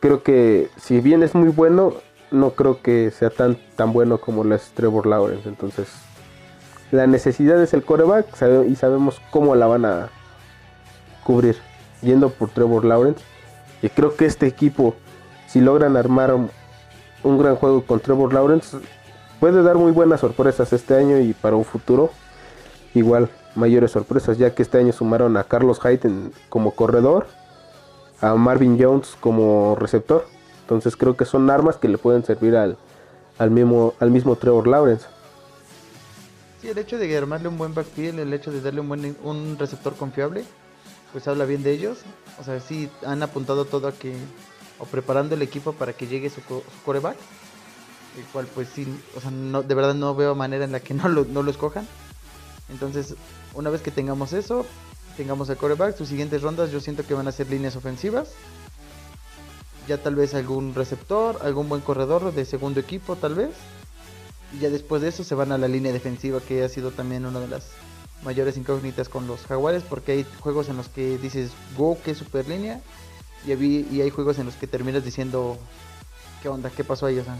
creo 0.00 0.22
que 0.22 0.68
si 0.76 1.00
bien 1.00 1.22
es 1.22 1.34
muy 1.34 1.48
bueno, 1.48 1.94
no 2.30 2.50
creo 2.50 2.80
que 2.82 3.10
sea 3.10 3.30
tan 3.30 3.58
tan 3.74 3.92
bueno 3.92 4.18
como 4.18 4.44
lo 4.44 4.54
es 4.54 4.70
Trevor 4.74 5.06
Lawrence, 5.06 5.48
entonces 5.48 5.88
la 6.90 7.06
necesidad 7.06 7.60
es 7.62 7.72
el 7.72 7.84
coreback 7.84 8.26
y 8.68 8.74
sabemos 8.74 9.20
cómo 9.30 9.54
la 9.54 9.66
van 9.66 9.84
a 9.84 10.08
cubrir 11.22 11.56
yendo 12.02 12.30
por 12.30 12.50
Trevor 12.50 12.84
Lawrence. 12.84 13.22
Y 13.82 13.88
creo 13.88 14.16
que 14.16 14.26
este 14.26 14.46
equipo, 14.46 14.94
si 15.46 15.60
logran 15.60 15.96
armar 15.96 16.34
un, 16.34 17.38
gran 17.38 17.56
juego 17.56 17.84
con 17.86 18.00
Trevor 18.00 18.32
Lawrence, 18.34 18.78
puede 19.38 19.62
dar 19.62 19.76
muy 19.76 19.92
buenas 19.92 20.20
sorpresas 20.20 20.72
este 20.72 20.96
año 20.96 21.18
y 21.18 21.32
para 21.32 21.56
un 21.56 21.64
futuro 21.64 22.10
igual 22.94 23.30
mayores 23.54 23.92
sorpresas, 23.92 24.38
ya 24.38 24.54
que 24.54 24.62
este 24.62 24.78
año 24.78 24.92
sumaron 24.92 25.36
a 25.36 25.44
Carlos 25.44 25.80
Hyde 25.80 26.30
como 26.48 26.72
corredor, 26.72 27.26
a 28.20 28.34
Marvin 28.34 28.78
Jones 28.80 29.16
como 29.20 29.76
receptor. 29.76 30.26
Entonces 30.62 30.96
creo 30.96 31.16
que 31.16 31.24
son 31.24 31.50
armas 31.50 31.76
que 31.76 31.88
le 31.88 31.98
pueden 31.98 32.24
servir 32.24 32.56
al, 32.56 32.76
al, 33.38 33.50
mismo, 33.50 33.94
al 33.98 34.10
mismo 34.10 34.36
Trevor 34.36 34.68
Lawrence. 34.68 35.06
Sí, 36.60 36.68
el 36.68 36.78
hecho 36.78 36.98
de 36.98 37.16
armarle 37.16 37.48
un 37.48 37.58
buen 37.58 37.74
backfield, 37.74 38.18
el 38.20 38.32
hecho 38.32 38.52
de 38.52 38.60
darle 38.60 38.80
un 38.80 38.88
buen 38.88 39.16
un 39.24 39.56
receptor 39.58 39.96
confiable, 39.96 40.44
pues 41.12 41.26
habla 41.26 41.44
bien 41.44 41.62
de 41.62 41.72
ellos. 41.72 42.00
O 42.38 42.44
sea, 42.44 42.60
sí 42.60 42.90
han 43.04 43.22
apuntado 43.22 43.64
todo 43.64 43.88
a 43.88 43.92
que, 43.92 44.14
o 44.78 44.84
preparando 44.84 45.34
el 45.34 45.42
equipo 45.42 45.72
para 45.72 45.92
que 45.92 46.06
llegue 46.06 46.30
su, 46.30 46.40
coreback. 46.84 47.16
El 48.18 48.24
cual 48.26 48.46
pues 48.54 48.68
sí, 48.68 48.86
o 49.16 49.20
sea, 49.20 49.30
no, 49.30 49.62
de 49.62 49.74
verdad 49.74 49.94
no 49.94 50.14
veo 50.14 50.34
manera 50.34 50.64
en 50.64 50.72
la 50.72 50.80
que 50.80 50.94
no 50.94 51.08
lo, 51.08 51.24
no 51.24 51.42
lo 51.42 51.50
escojan. 51.50 51.86
Entonces, 52.70 53.14
una 53.54 53.70
vez 53.70 53.82
que 53.82 53.90
tengamos 53.90 54.32
eso, 54.32 54.64
tengamos 55.16 55.48
el 55.48 55.56
coreback, 55.56 55.96
sus 55.96 56.08
siguientes 56.08 56.42
rondas 56.42 56.70
yo 56.70 56.80
siento 56.80 57.06
que 57.06 57.14
van 57.14 57.28
a 57.28 57.32
ser 57.32 57.48
líneas 57.50 57.76
ofensivas. 57.76 58.30
Ya 59.88 59.98
tal 59.98 60.14
vez 60.14 60.34
algún 60.34 60.74
receptor, 60.74 61.38
algún 61.42 61.68
buen 61.68 61.80
corredor 61.80 62.32
de 62.32 62.44
segundo 62.44 62.80
equipo 62.80 63.16
tal 63.16 63.34
vez. 63.34 63.50
Y 64.52 64.60
ya 64.60 64.70
después 64.70 65.02
de 65.02 65.08
eso 65.08 65.24
se 65.24 65.34
van 65.34 65.52
a 65.52 65.58
la 65.58 65.68
línea 65.68 65.92
defensiva 65.92 66.40
que 66.40 66.62
ha 66.62 66.68
sido 66.68 66.90
también 66.90 67.26
una 67.26 67.40
de 67.40 67.48
las 67.48 67.68
mayores 68.24 68.56
incógnitas 68.56 69.08
con 69.08 69.26
los 69.26 69.40
jaguares 69.46 69.82
porque 69.88 70.12
hay 70.12 70.26
juegos 70.40 70.68
en 70.68 70.76
los 70.76 70.88
que 70.88 71.18
dices, 71.18 71.50
go, 71.76 71.98
qué 72.04 72.14
super 72.14 72.48
línea. 72.48 72.80
Y, 73.46 73.52
y 73.52 74.00
hay 74.02 74.10
juegos 74.10 74.38
en 74.38 74.46
los 74.46 74.54
que 74.54 74.66
terminas 74.66 75.04
diciendo, 75.04 75.58
¿qué 76.42 76.48
onda? 76.48 76.70
¿Qué 76.70 76.84
pasó 76.84 77.06
ahí? 77.06 77.18
O 77.18 77.24
sea, 77.24 77.36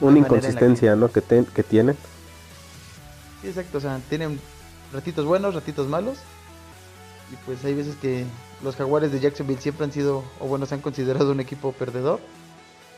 Una 0.00 0.18
inconsistencia, 0.18 0.96
¿no? 0.96 1.12
Que, 1.12 1.22
que 1.22 1.62
tienen. 1.62 1.96
Sí, 3.40 3.48
exacto. 3.48 3.78
O 3.78 3.80
sea, 3.80 3.98
tienen 4.08 4.38
ratitos 4.92 5.24
buenos, 5.24 5.54
ratitos 5.54 5.86
malos. 5.88 6.18
Y 7.32 7.36
pues 7.46 7.64
hay 7.64 7.74
veces 7.74 7.94
que 7.96 8.26
los 8.62 8.74
Jaguares 8.76 9.12
de 9.12 9.20
Jacksonville 9.20 9.60
siempre 9.60 9.84
han 9.84 9.92
sido, 9.92 10.24
o 10.40 10.46
bueno, 10.46 10.66
se 10.66 10.74
han 10.74 10.80
considerado 10.80 11.30
un 11.30 11.40
equipo 11.40 11.72
perdedor. 11.72 12.18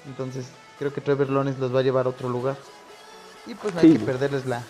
Entonces, 0.06 0.46
creo 0.78 0.92
que 0.92 1.00
Trevor 1.00 1.28
Lawrence 1.30 1.60
los 1.60 1.74
va 1.74 1.80
a 1.80 1.82
llevar 1.82 2.06
a 2.06 2.10
otro 2.10 2.28
lugar. 2.28 2.56
Y 3.46 3.54
pues 3.54 3.74
no 3.74 3.80
hay 3.80 3.92
Sí. 3.92 3.98
que 3.98 4.04
perderles 4.04 4.46
la, 4.46 4.62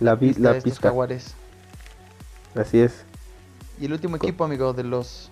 La, 0.00 0.14
vi- 0.14 0.28
pista 0.28 0.42
la 0.42 0.50
a 0.50 0.56
estos 0.56 0.72
pista. 0.72 0.88
Jaguares. 0.88 1.34
Así 2.54 2.78
es. 2.80 3.04
Y 3.80 3.84
el 3.86 3.92
último 3.92 4.16
equipo, 4.16 4.44
amigo, 4.44 4.72
de 4.72 4.84
los 4.84 5.30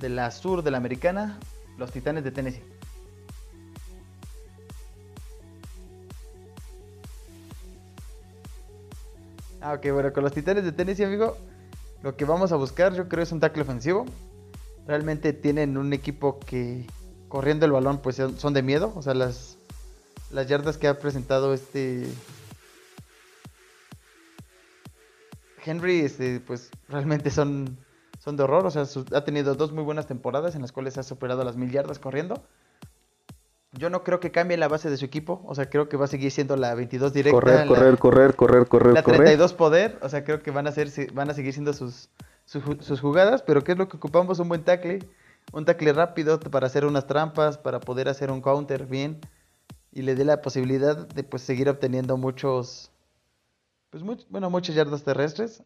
de 0.00 0.08
la 0.08 0.30
sur 0.30 0.62
de 0.62 0.70
la 0.70 0.78
americana, 0.78 1.38
los 1.78 1.90
Titanes 1.92 2.24
de 2.24 2.30
Tennessee. 2.30 2.62
Ah, 9.64 9.72
ok, 9.72 9.92
bueno, 9.92 10.12
con 10.12 10.22
los 10.22 10.34
Titanes 10.34 10.62
de 10.62 10.72
Tennessee, 10.72 11.04
amigo, 11.04 11.38
lo 12.02 12.18
que 12.18 12.26
vamos 12.26 12.52
a 12.52 12.56
buscar, 12.56 12.92
yo 12.92 13.08
creo, 13.08 13.22
es 13.22 13.32
un 13.32 13.40
tackle 13.40 13.62
ofensivo. 13.62 14.04
Realmente 14.86 15.32
tienen 15.32 15.78
un 15.78 15.94
equipo 15.94 16.38
que 16.38 16.86
corriendo 17.28 17.64
el 17.64 17.72
balón, 17.72 18.02
pues 18.02 18.20
son 18.36 18.52
de 18.52 18.62
miedo. 18.62 18.92
O 18.94 19.00
sea, 19.00 19.14
las, 19.14 19.56
las 20.30 20.48
yardas 20.48 20.76
que 20.76 20.86
ha 20.86 20.98
presentado 20.98 21.54
este 21.54 22.06
Henry, 25.64 26.00
este, 26.00 26.40
pues 26.40 26.70
realmente 26.90 27.30
son, 27.30 27.78
son 28.22 28.36
de 28.36 28.42
horror. 28.42 28.66
O 28.66 28.70
sea, 28.70 28.84
ha 29.14 29.24
tenido 29.24 29.54
dos 29.54 29.72
muy 29.72 29.82
buenas 29.82 30.06
temporadas 30.06 30.54
en 30.54 30.60
las 30.60 30.72
cuales 30.72 30.98
ha 30.98 31.02
superado 31.02 31.42
las 31.42 31.56
mil 31.56 31.70
yardas 31.70 31.98
corriendo. 31.98 32.42
Yo 33.78 33.90
no 33.90 34.04
creo 34.04 34.20
que 34.20 34.30
cambie 34.30 34.56
la 34.56 34.68
base 34.68 34.88
de 34.90 34.96
su 34.96 35.04
equipo. 35.04 35.42
O 35.46 35.54
sea, 35.54 35.68
creo 35.68 35.88
que 35.88 35.96
va 35.96 36.04
a 36.04 36.08
seguir 36.08 36.30
siendo 36.30 36.56
la 36.56 36.74
22 36.74 37.12
directa. 37.12 37.34
Correr, 37.40 37.60
la- 37.60 37.66
correr, 37.66 37.98
correr, 37.98 38.36
correr, 38.36 38.66
correr, 38.68 38.92
la 38.94 39.02
correr. 39.02 39.18
32 39.18 39.52
poder, 39.54 39.98
o 40.02 40.08
sea, 40.08 40.24
creo 40.24 40.42
que 40.42 40.50
van 40.50 40.66
a 40.66 40.72
ser, 40.72 40.90
van 41.12 41.30
a 41.30 41.34
seguir 41.34 41.52
siendo 41.52 41.72
sus, 41.72 42.08
su- 42.44 42.76
sus 42.80 43.00
jugadas, 43.00 43.42
pero 43.42 43.62
¿qué 43.64 43.72
es 43.72 43.78
lo 43.78 43.88
que 43.88 43.96
ocupamos? 43.96 44.38
Un 44.38 44.48
buen 44.48 44.62
tackle, 44.64 45.00
un 45.52 45.64
tackle 45.64 45.92
rápido 45.92 46.38
para 46.40 46.66
hacer 46.66 46.84
unas 46.84 47.06
trampas, 47.06 47.58
para 47.58 47.80
poder 47.80 48.08
hacer 48.08 48.30
un 48.30 48.40
counter 48.40 48.86
bien 48.86 49.20
y 49.92 50.02
le 50.02 50.14
dé 50.14 50.24
la 50.24 50.40
posibilidad 50.40 50.96
de 51.08 51.24
pues 51.24 51.42
seguir 51.42 51.68
obteniendo 51.68 52.16
muchos, 52.16 52.90
pues 53.90 54.02
much- 54.04 54.26
bueno, 54.28 54.50
muchas 54.50 54.74
yardas 54.74 55.02
terrestres. 55.02 55.62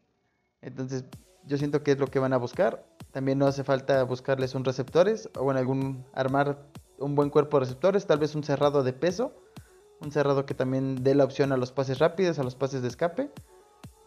Entonces, 0.62 1.04
yo 1.46 1.56
siento 1.56 1.82
que 1.82 1.92
es 1.92 1.98
lo 1.98 2.06
que 2.08 2.18
van 2.18 2.32
a 2.32 2.36
buscar. 2.36 2.84
También 3.12 3.38
no 3.38 3.46
hace 3.46 3.64
falta 3.64 4.02
buscarles 4.04 4.54
un 4.54 4.64
receptores 4.64 5.28
o 5.38 5.50
en 5.50 5.56
algún 5.56 6.04
armar 6.12 6.58
un 6.98 7.14
buen 7.14 7.30
cuerpo 7.30 7.58
de 7.58 7.66
receptores, 7.66 8.06
tal 8.06 8.18
vez 8.18 8.34
un 8.34 8.44
cerrado 8.44 8.82
de 8.82 8.92
peso, 8.92 9.32
un 10.00 10.12
cerrado 10.12 10.46
que 10.46 10.54
también 10.54 11.02
dé 11.02 11.14
la 11.14 11.24
opción 11.24 11.52
a 11.52 11.56
los 11.56 11.72
pases 11.72 11.98
rápidos, 11.98 12.38
a 12.38 12.44
los 12.44 12.54
pases 12.54 12.82
de 12.82 12.88
escape, 12.88 13.30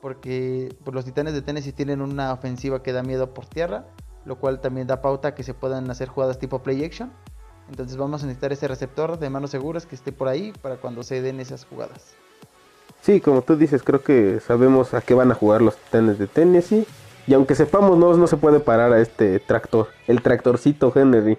porque 0.02 0.70
pues, 0.84 0.96
los 0.96 1.06
Titanes 1.06 1.34
de 1.34 1.42
Tennessee 1.42 1.74
tienen 1.74 2.02
una 2.02 2.34
ofensiva 2.34 2.82
que 2.82 2.94
da 2.94 3.04
miedo 3.04 3.34
por 3.34 3.46
tierra, 3.46 3.86
lo 4.26 4.40
cual 4.40 4.62
también 4.62 4.88
da 4.88 5.02
pauta 5.02 5.30
a 5.30 5.36
que 5.36 5.44
se 5.44 5.54
puedan 5.54 5.90
hacer 5.90 6.08
jugadas 6.08 6.40
tipo 6.40 6.62
play 6.64 6.84
action. 6.84 7.12
Entonces 7.70 7.98
vamos 7.98 8.24
a 8.24 8.26
necesitar 8.26 8.52
ese 8.52 8.68
receptor 8.68 9.18
de 9.18 9.30
manos 9.30 9.52
seguras 9.52 9.86
que 9.86 9.96
esté 9.96 10.12
por 10.12 10.28
ahí 10.28 10.54
para 10.62 10.78
cuando 10.78 11.04
se 11.04 11.22
den 11.22 11.40
esas 11.40 11.66
jugadas. 11.66 12.16
Sí, 13.02 13.22
como 13.22 13.42
tú 13.42 13.56
dices, 13.56 13.82
creo 13.82 14.04
que 14.04 14.40
sabemos 14.40 14.94
a 14.94 15.02
qué 15.02 15.14
van 15.14 15.32
a 15.32 15.36
jugar 15.36 15.62
los 15.62 15.78
Titanes 15.78 16.20
de 16.20 16.28
Tennessee. 16.28 16.86
Y 17.28 17.34
aunque 17.34 17.56
sepamos, 17.56 17.98
no, 17.98 18.16
no 18.16 18.28
se 18.28 18.38
puede 18.38 18.60
parar 18.60 18.92
a 18.94 19.00
este 19.00 19.40
tractor, 19.40 19.88
el 20.08 20.22
tractorcito 20.22 20.92
Henry. 20.94 21.38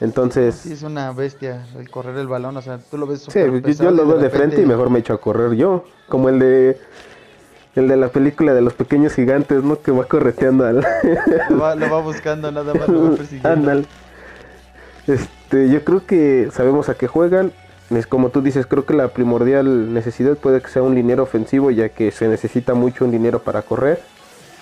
Entonces, 0.00 0.56
Sí, 0.56 0.72
es 0.72 0.82
una 0.82 1.12
bestia 1.12 1.64
el 1.78 1.90
correr 1.90 2.16
el 2.16 2.28
balón, 2.28 2.56
o 2.56 2.62
sea, 2.62 2.78
tú 2.78 2.98
lo 2.98 3.06
ves 3.06 3.26
sí, 3.28 3.40
yo, 3.78 3.90
lo 3.90 4.06
veo 4.06 4.18
de 4.18 4.28
frente 4.28 4.60
y 4.60 4.66
mejor 4.66 4.90
me 4.90 4.98
echo 4.98 5.14
a 5.14 5.20
correr 5.20 5.54
yo. 5.54 5.84
Como 6.08 6.28
el 6.28 6.38
de 6.38 6.78
el 7.76 7.88
de 7.88 7.96
la 7.96 8.08
película 8.08 8.54
de 8.54 8.62
los 8.62 8.74
pequeños 8.74 9.12
gigantes, 9.14 9.62
¿no? 9.62 9.80
Que 9.80 9.92
va 9.92 10.04
correteando 10.04 10.64
al... 10.64 10.86
Lo 11.50 11.58
va, 11.58 11.74
lo 11.74 11.90
va 11.90 12.00
buscando 12.02 12.50
nada 12.50 12.72
más, 12.72 12.88
lo 12.88 13.10
va 13.10 13.16
persiguiendo. 13.16 13.48
Ándale. 13.48 13.84
Este, 15.06 15.68
yo 15.68 15.84
creo 15.84 16.04
que 16.06 16.48
sabemos 16.52 16.88
a 16.88 16.94
qué 16.94 17.06
juegan. 17.06 17.52
Es 17.90 18.06
como 18.06 18.30
tú 18.30 18.40
dices, 18.40 18.66
creo 18.66 18.84
que 18.84 18.94
la 18.94 19.08
primordial 19.08 19.92
necesidad 19.94 20.36
puede 20.36 20.60
que 20.60 20.68
sea 20.68 20.82
un 20.82 20.94
liniero 20.94 21.22
ofensivo, 21.22 21.70
ya 21.70 21.90
que 21.90 22.10
se 22.10 22.28
necesita 22.28 22.74
mucho 22.74 23.04
un 23.04 23.12
dinero 23.12 23.40
para 23.40 23.62
correr. 23.62 24.00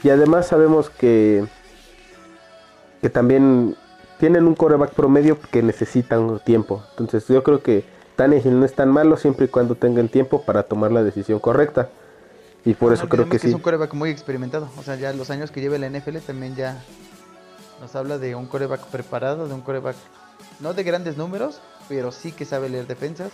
Y 0.03 0.11
además 0.11 0.49
sabemos 0.49 0.91
que, 0.91 1.45
que 3.01 3.09
también 3.09 3.77
tienen 4.25 4.47
un 4.47 4.55
coreback 4.55 4.95
promedio 4.95 5.39
que 5.39 5.63
necesitan 5.63 6.39
tiempo. 6.47 6.83
Entonces 6.93 7.29
yo 7.29 7.43
creo 7.43 7.63
que 7.63 7.85
Tannehill 8.17 8.59
no 8.59 8.65
es 8.65 8.73
tan 8.73 8.89
malo 8.91 9.19
siempre 9.19 9.45
y 9.45 9.49
cuando 9.49 9.75
tengan 9.75 10.09
tiempo 10.09 10.41
para 10.47 10.63
tomar 10.63 10.93
la 10.93 11.03
decisión 11.03 11.41
correcta. 11.41 11.91
Y 12.65 12.73
por 12.73 12.89
No 12.89 12.95
eso 12.95 13.07
creo 13.11 13.29
que 13.29 13.37
es 13.37 13.43
sí. 13.43 13.53
un 13.53 13.61
coreback 13.61 13.93
muy 13.93 14.09
experimentado. 14.09 14.71
O 14.79 14.83
sea, 14.83 14.97
ya 14.97 15.13
los 15.13 15.29
años 15.29 15.51
que 15.51 15.61
lleva 15.61 15.77
la 15.77 15.91
NFL 15.91 16.17
también 16.27 16.57
ya 16.57 16.83
nos 17.83 17.95
habla 17.97 18.17
de 18.17 18.35
un 18.35 18.47
coreback 18.47 18.87
preparado, 18.87 19.47
de 19.47 19.53
un 19.53 19.61
coreback 19.61 19.97
no 20.61 20.73
de 20.73 20.85
grandes 20.85 21.19
números, 21.19 21.61
pero 21.91 22.11
sí 22.11 22.33
que 22.33 22.47
sabe 22.47 22.71
leer 22.71 22.87
defensas. 22.87 23.31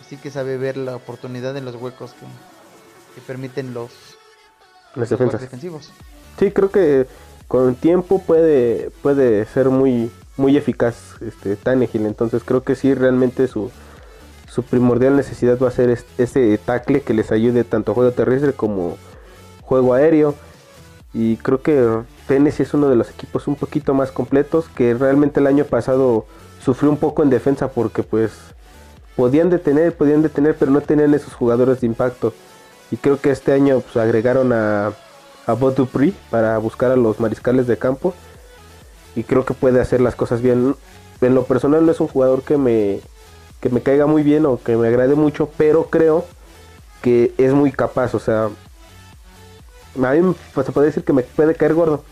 O 0.00 0.02
sí 0.02 0.16
que 0.16 0.30
sabe 0.30 0.56
ver 0.56 0.78
la 0.78 0.96
oportunidad 0.96 1.54
en 1.58 1.66
los 1.66 1.74
huecos 1.74 2.14
que, 2.14 2.24
que 3.16 3.20
permiten 3.26 3.74
los, 3.74 3.90
los 4.94 5.10
defensivos. 5.10 5.90
Sí, 6.38 6.52
creo 6.52 6.70
que 6.70 7.06
con 7.50 7.74
tiempo 7.74 8.22
puede, 8.22 8.92
puede 9.02 9.44
ser 9.46 9.70
muy, 9.70 10.08
muy 10.36 10.56
eficaz 10.56 11.16
este 11.20 11.56
Tannehill. 11.56 12.06
Entonces 12.06 12.44
creo 12.44 12.62
que 12.62 12.76
sí, 12.76 12.94
realmente 12.94 13.48
su, 13.48 13.72
su 14.48 14.62
primordial 14.62 15.16
necesidad 15.16 15.58
va 15.58 15.66
a 15.66 15.72
ser 15.72 15.90
es- 15.90 16.06
ese 16.16 16.56
tackle 16.64 17.00
que 17.00 17.12
les 17.12 17.32
ayude 17.32 17.64
tanto 17.64 17.90
a 17.90 17.94
juego 17.96 18.12
terrestre 18.12 18.52
como 18.52 18.96
juego 19.62 19.94
aéreo. 19.94 20.36
Y 21.12 21.38
creo 21.38 21.60
que 21.60 22.02
Tennessee 22.28 22.62
es 22.62 22.72
uno 22.72 22.88
de 22.88 22.94
los 22.94 23.10
equipos 23.10 23.48
un 23.48 23.56
poquito 23.56 23.94
más 23.94 24.12
completos 24.12 24.66
que 24.68 24.94
realmente 24.94 25.40
el 25.40 25.48
año 25.48 25.64
pasado 25.64 26.26
sufrió 26.64 26.88
un 26.88 26.98
poco 26.98 27.24
en 27.24 27.30
defensa 27.30 27.72
porque 27.72 28.04
pues 28.04 28.30
podían 29.16 29.50
detener, 29.50 29.96
podían 29.96 30.22
detener, 30.22 30.54
pero 30.56 30.70
no 30.70 30.82
tenían 30.82 31.12
esos 31.14 31.34
jugadores 31.34 31.80
de 31.80 31.88
impacto. 31.88 32.32
Y 32.92 32.96
creo 32.96 33.20
que 33.20 33.32
este 33.32 33.50
año 33.52 33.80
pues, 33.80 33.96
agregaron 33.96 34.52
a, 34.52 34.92
a 35.46 35.52
Bud 35.52 35.74
Dupree 35.74 36.14
para 36.30 36.58
buscar 36.58 36.90
a 36.90 36.96
los 36.96 37.20
mariscales 37.20 37.66
de 37.66 37.78
campo. 37.78 38.14
Y 39.16 39.24
creo 39.24 39.44
que 39.44 39.54
puede 39.54 39.80
hacer 39.80 40.00
las 40.00 40.14
cosas 40.14 40.40
bien. 40.40 40.76
En 41.20 41.34
lo 41.34 41.44
personal 41.44 41.84
no 41.84 41.92
es 41.92 42.00
un 42.00 42.08
jugador 42.08 42.42
que 42.42 42.56
me, 42.56 43.00
que 43.60 43.68
me 43.68 43.82
caiga 43.82 44.06
muy 44.06 44.22
bien 44.22 44.46
o 44.46 44.60
que 44.62 44.76
me 44.76 44.88
agrade 44.88 45.14
mucho, 45.14 45.50
pero 45.56 45.90
creo 45.90 46.24
que 47.02 47.34
es 47.38 47.52
muy 47.52 47.72
capaz. 47.72 48.14
O 48.14 48.20
sea, 48.20 48.44
a 50.02 50.12
mí 50.12 50.34
pues, 50.54 50.66
se 50.66 50.72
puede 50.72 50.86
decir 50.86 51.04
que 51.04 51.12
me 51.12 51.22
puede 51.22 51.54
caer 51.54 51.74
gordo, 51.74 52.04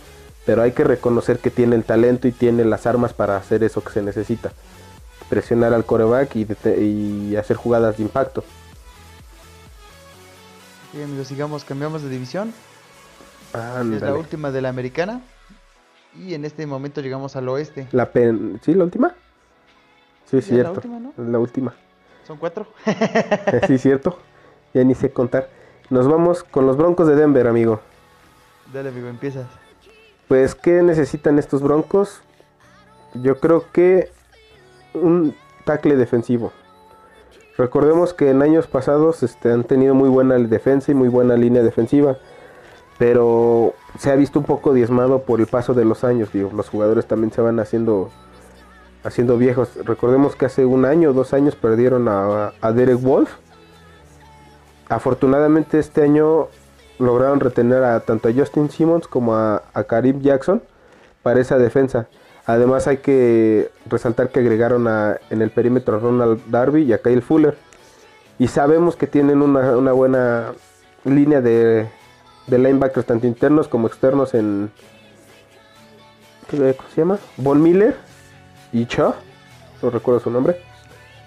pero 0.44 0.62
hay 0.62 0.72
que 0.72 0.84
reconocer 0.84 1.38
que 1.38 1.50
tiene 1.50 1.76
el 1.76 1.84
talento 1.84 2.26
y 2.26 2.32
tiene 2.32 2.64
las 2.64 2.86
armas 2.86 3.12
para 3.12 3.36
hacer 3.36 3.62
eso 3.62 3.82
que 3.82 3.92
se 3.92 4.02
necesita. 4.02 4.52
Presionar 5.28 5.74
al 5.74 5.84
coreback 5.84 6.34
y, 6.36 6.46
y 6.82 7.36
hacer 7.36 7.56
jugadas 7.56 7.98
de 7.98 8.02
impacto. 8.02 8.42
Sí, 10.92 11.02
amigos, 11.02 11.28
sigamos, 11.28 11.64
cambiamos 11.64 12.02
de 12.02 12.08
división. 12.08 12.52
Es 13.54 14.02
la 14.02 14.14
última 14.14 14.50
de 14.50 14.60
la 14.62 14.68
americana. 14.68 15.20
Y 16.16 16.34
en 16.34 16.44
este 16.44 16.66
momento 16.66 17.00
llegamos 17.00 17.36
al 17.36 17.48
oeste. 17.48 17.86
La 17.92 18.10
pen... 18.10 18.60
¿Sí, 18.62 18.74
la 18.74 18.84
última? 18.84 19.14
Sí, 20.24 20.30
Sí, 20.30 20.38
es 20.38 20.48
la 20.48 20.54
cierto. 20.54 20.72
última, 20.72 20.98
¿no? 20.98 21.12
La 21.16 21.38
última. 21.38 21.74
Son 22.26 22.36
cuatro. 22.38 22.66
sí, 23.66 23.78
cierto. 23.78 24.18
Ya 24.74 24.84
ni 24.84 24.94
sé 24.94 25.10
contar. 25.10 25.48
Nos 25.90 26.06
vamos 26.08 26.44
con 26.44 26.66
los 26.66 26.76
Broncos 26.76 27.06
de 27.08 27.16
Denver, 27.16 27.46
amigo. 27.46 27.80
Dale, 28.72 28.90
amigo, 28.90 29.08
empiezas. 29.08 29.46
Pues, 30.26 30.54
¿qué 30.54 30.82
necesitan 30.82 31.38
estos 31.38 31.62
Broncos? 31.62 32.20
Yo 33.14 33.40
creo 33.40 33.64
que 33.72 34.10
un 34.92 35.34
tackle 35.64 35.96
defensivo. 35.96 36.52
Recordemos 37.56 38.12
que 38.12 38.30
en 38.30 38.42
años 38.42 38.66
pasados 38.66 39.22
este, 39.22 39.50
han 39.50 39.64
tenido 39.64 39.94
muy 39.94 40.08
buena 40.10 40.36
defensa 40.36 40.92
y 40.92 40.94
muy 40.94 41.08
buena 41.08 41.36
línea 41.36 41.62
defensiva. 41.62 42.18
Pero 42.98 43.74
se 43.98 44.10
ha 44.10 44.16
visto 44.16 44.40
un 44.40 44.44
poco 44.44 44.74
diezmado 44.74 45.22
por 45.22 45.40
el 45.40 45.46
paso 45.46 45.72
de 45.72 45.84
los 45.84 46.02
años. 46.04 46.32
Digo, 46.32 46.50
los 46.54 46.68
jugadores 46.68 47.06
también 47.06 47.32
se 47.32 47.40
van 47.40 47.60
haciendo, 47.60 48.10
haciendo 49.04 49.38
viejos. 49.38 49.70
Recordemos 49.84 50.34
que 50.34 50.46
hace 50.46 50.64
un 50.64 50.84
año 50.84 51.10
o 51.10 51.12
dos 51.12 51.32
años 51.32 51.54
perdieron 51.54 52.08
a, 52.08 52.52
a 52.60 52.72
Derek 52.72 53.00
Wolf. 53.00 53.30
Afortunadamente 54.88 55.78
este 55.78 56.02
año 56.02 56.48
lograron 56.98 57.38
retener 57.40 57.84
a 57.84 58.00
tanto 58.00 58.28
a 58.28 58.32
Justin 58.32 58.70
Simmons 58.70 59.06
como 59.06 59.36
a, 59.36 59.62
a 59.72 59.84
Karim 59.84 60.20
Jackson 60.20 60.60
para 61.22 61.40
esa 61.40 61.58
defensa. 61.58 62.08
Además 62.46 62.86
hay 62.86 62.96
que 62.96 63.70
resaltar 63.86 64.30
que 64.30 64.40
agregaron 64.40 64.88
a, 64.88 65.18
en 65.30 65.42
el 65.42 65.50
perímetro 65.50 65.96
a 65.96 66.00
Ronald 66.00 66.40
Darby 66.50 66.82
y 66.82 66.92
a 66.92 66.98
Kyle 66.98 67.22
Fuller. 67.22 67.56
Y 68.38 68.48
sabemos 68.48 68.96
que 68.96 69.06
tienen 69.06 69.42
una, 69.42 69.76
una 69.76 69.92
buena 69.92 70.52
línea 71.04 71.40
de, 71.40 71.88
de 72.48 72.58
linebackers, 72.58 73.06
tanto 73.06 73.26
internos 73.26 73.68
como 73.68 73.86
externos 73.86 74.34
en... 74.34 74.70
¿qué- 76.50 76.74
¿Cómo 76.76 76.88
se 76.94 77.00
llama? 77.00 77.18
Von 77.36 77.62
Miller 77.62 77.96
y 78.72 78.84
Shaw. 78.86 79.14
No 79.82 79.90
recuerdo 79.90 80.20
su 80.20 80.30
nombre. 80.30 80.60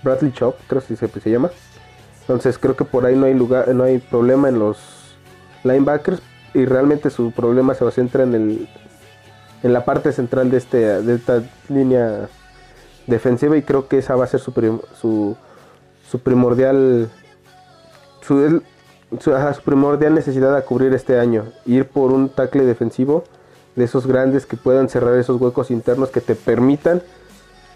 Bradley 0.03 0.31
Shaw, 0.35 0.53
creo 0.67 0.81
que 0.81 0.95
se, 0.95 1.07
se 1.07 1.29
llama. 1.29 1.51
Entonces 2.21 2.57
creo 2.57 2.75
que 2.75 2.85
por 2.85 3.05
ahí 3.05 3.15
no 3.15 3.25
hay 3.25 3.33
lugar, 3.33 3.67
no 3.73 3.83
hay 3.83 3.99
problema 3.99 4.49
en 4.49 4.59
los 4.59 5.15
linebackers. 5.63 6.21
y 6.53 6.65
realmente 6.65 7.09
su 7.09 7.31
problema 7.31 7.73
se 7.75 7.89
centra 7.91 8.23
en 8.23 8.33
el 8.35 8.67
en 9.63 9.73
la 9.73 9.85
parte 9.85 10.11
central 10.11 10.49
de 10.49 10.57
este 10.57 10.77
de 11.03 11.15
esta 11.15 11.43
línea 11.69 12.27
defensiva 13.07 13.55
y 13.57 13.61
creo 13.61 13.87
que 13.87 13.99
esa 13.99 14.15
va 14.15 14.23
a 14.25 14.27
ser 14.27 14.39
su 14.39 14.51
su, 14.99 15.37
su 16.09 16.19
primordial 16.19 17.09
su, 18.21 18.61
su, 19.19 19.61
primordial 19.63 20.13
necesidad 20.13 20.55
a 20.55 20.63
cubrir 20.63 20.93
este 20.93 21.19
año 21.19 21.45
ir 21.65 21.87
por 21.87 22.11
un 22.11 22.29
tackle 22.29 22.65
defensivo 22.65 23.23
de 23.75 23.85
esos 23.85 24.07
grandes 24.07 24.45
que 24.45 24.57
puedan 24.57 24.89
cerrar 24.89 25.15
esos 25.17 25.39
huecos 25.39 25.71
internos 25.71 26.09
que 26.09 26.21
te 26.21 26.35
permitan 26.35 27.01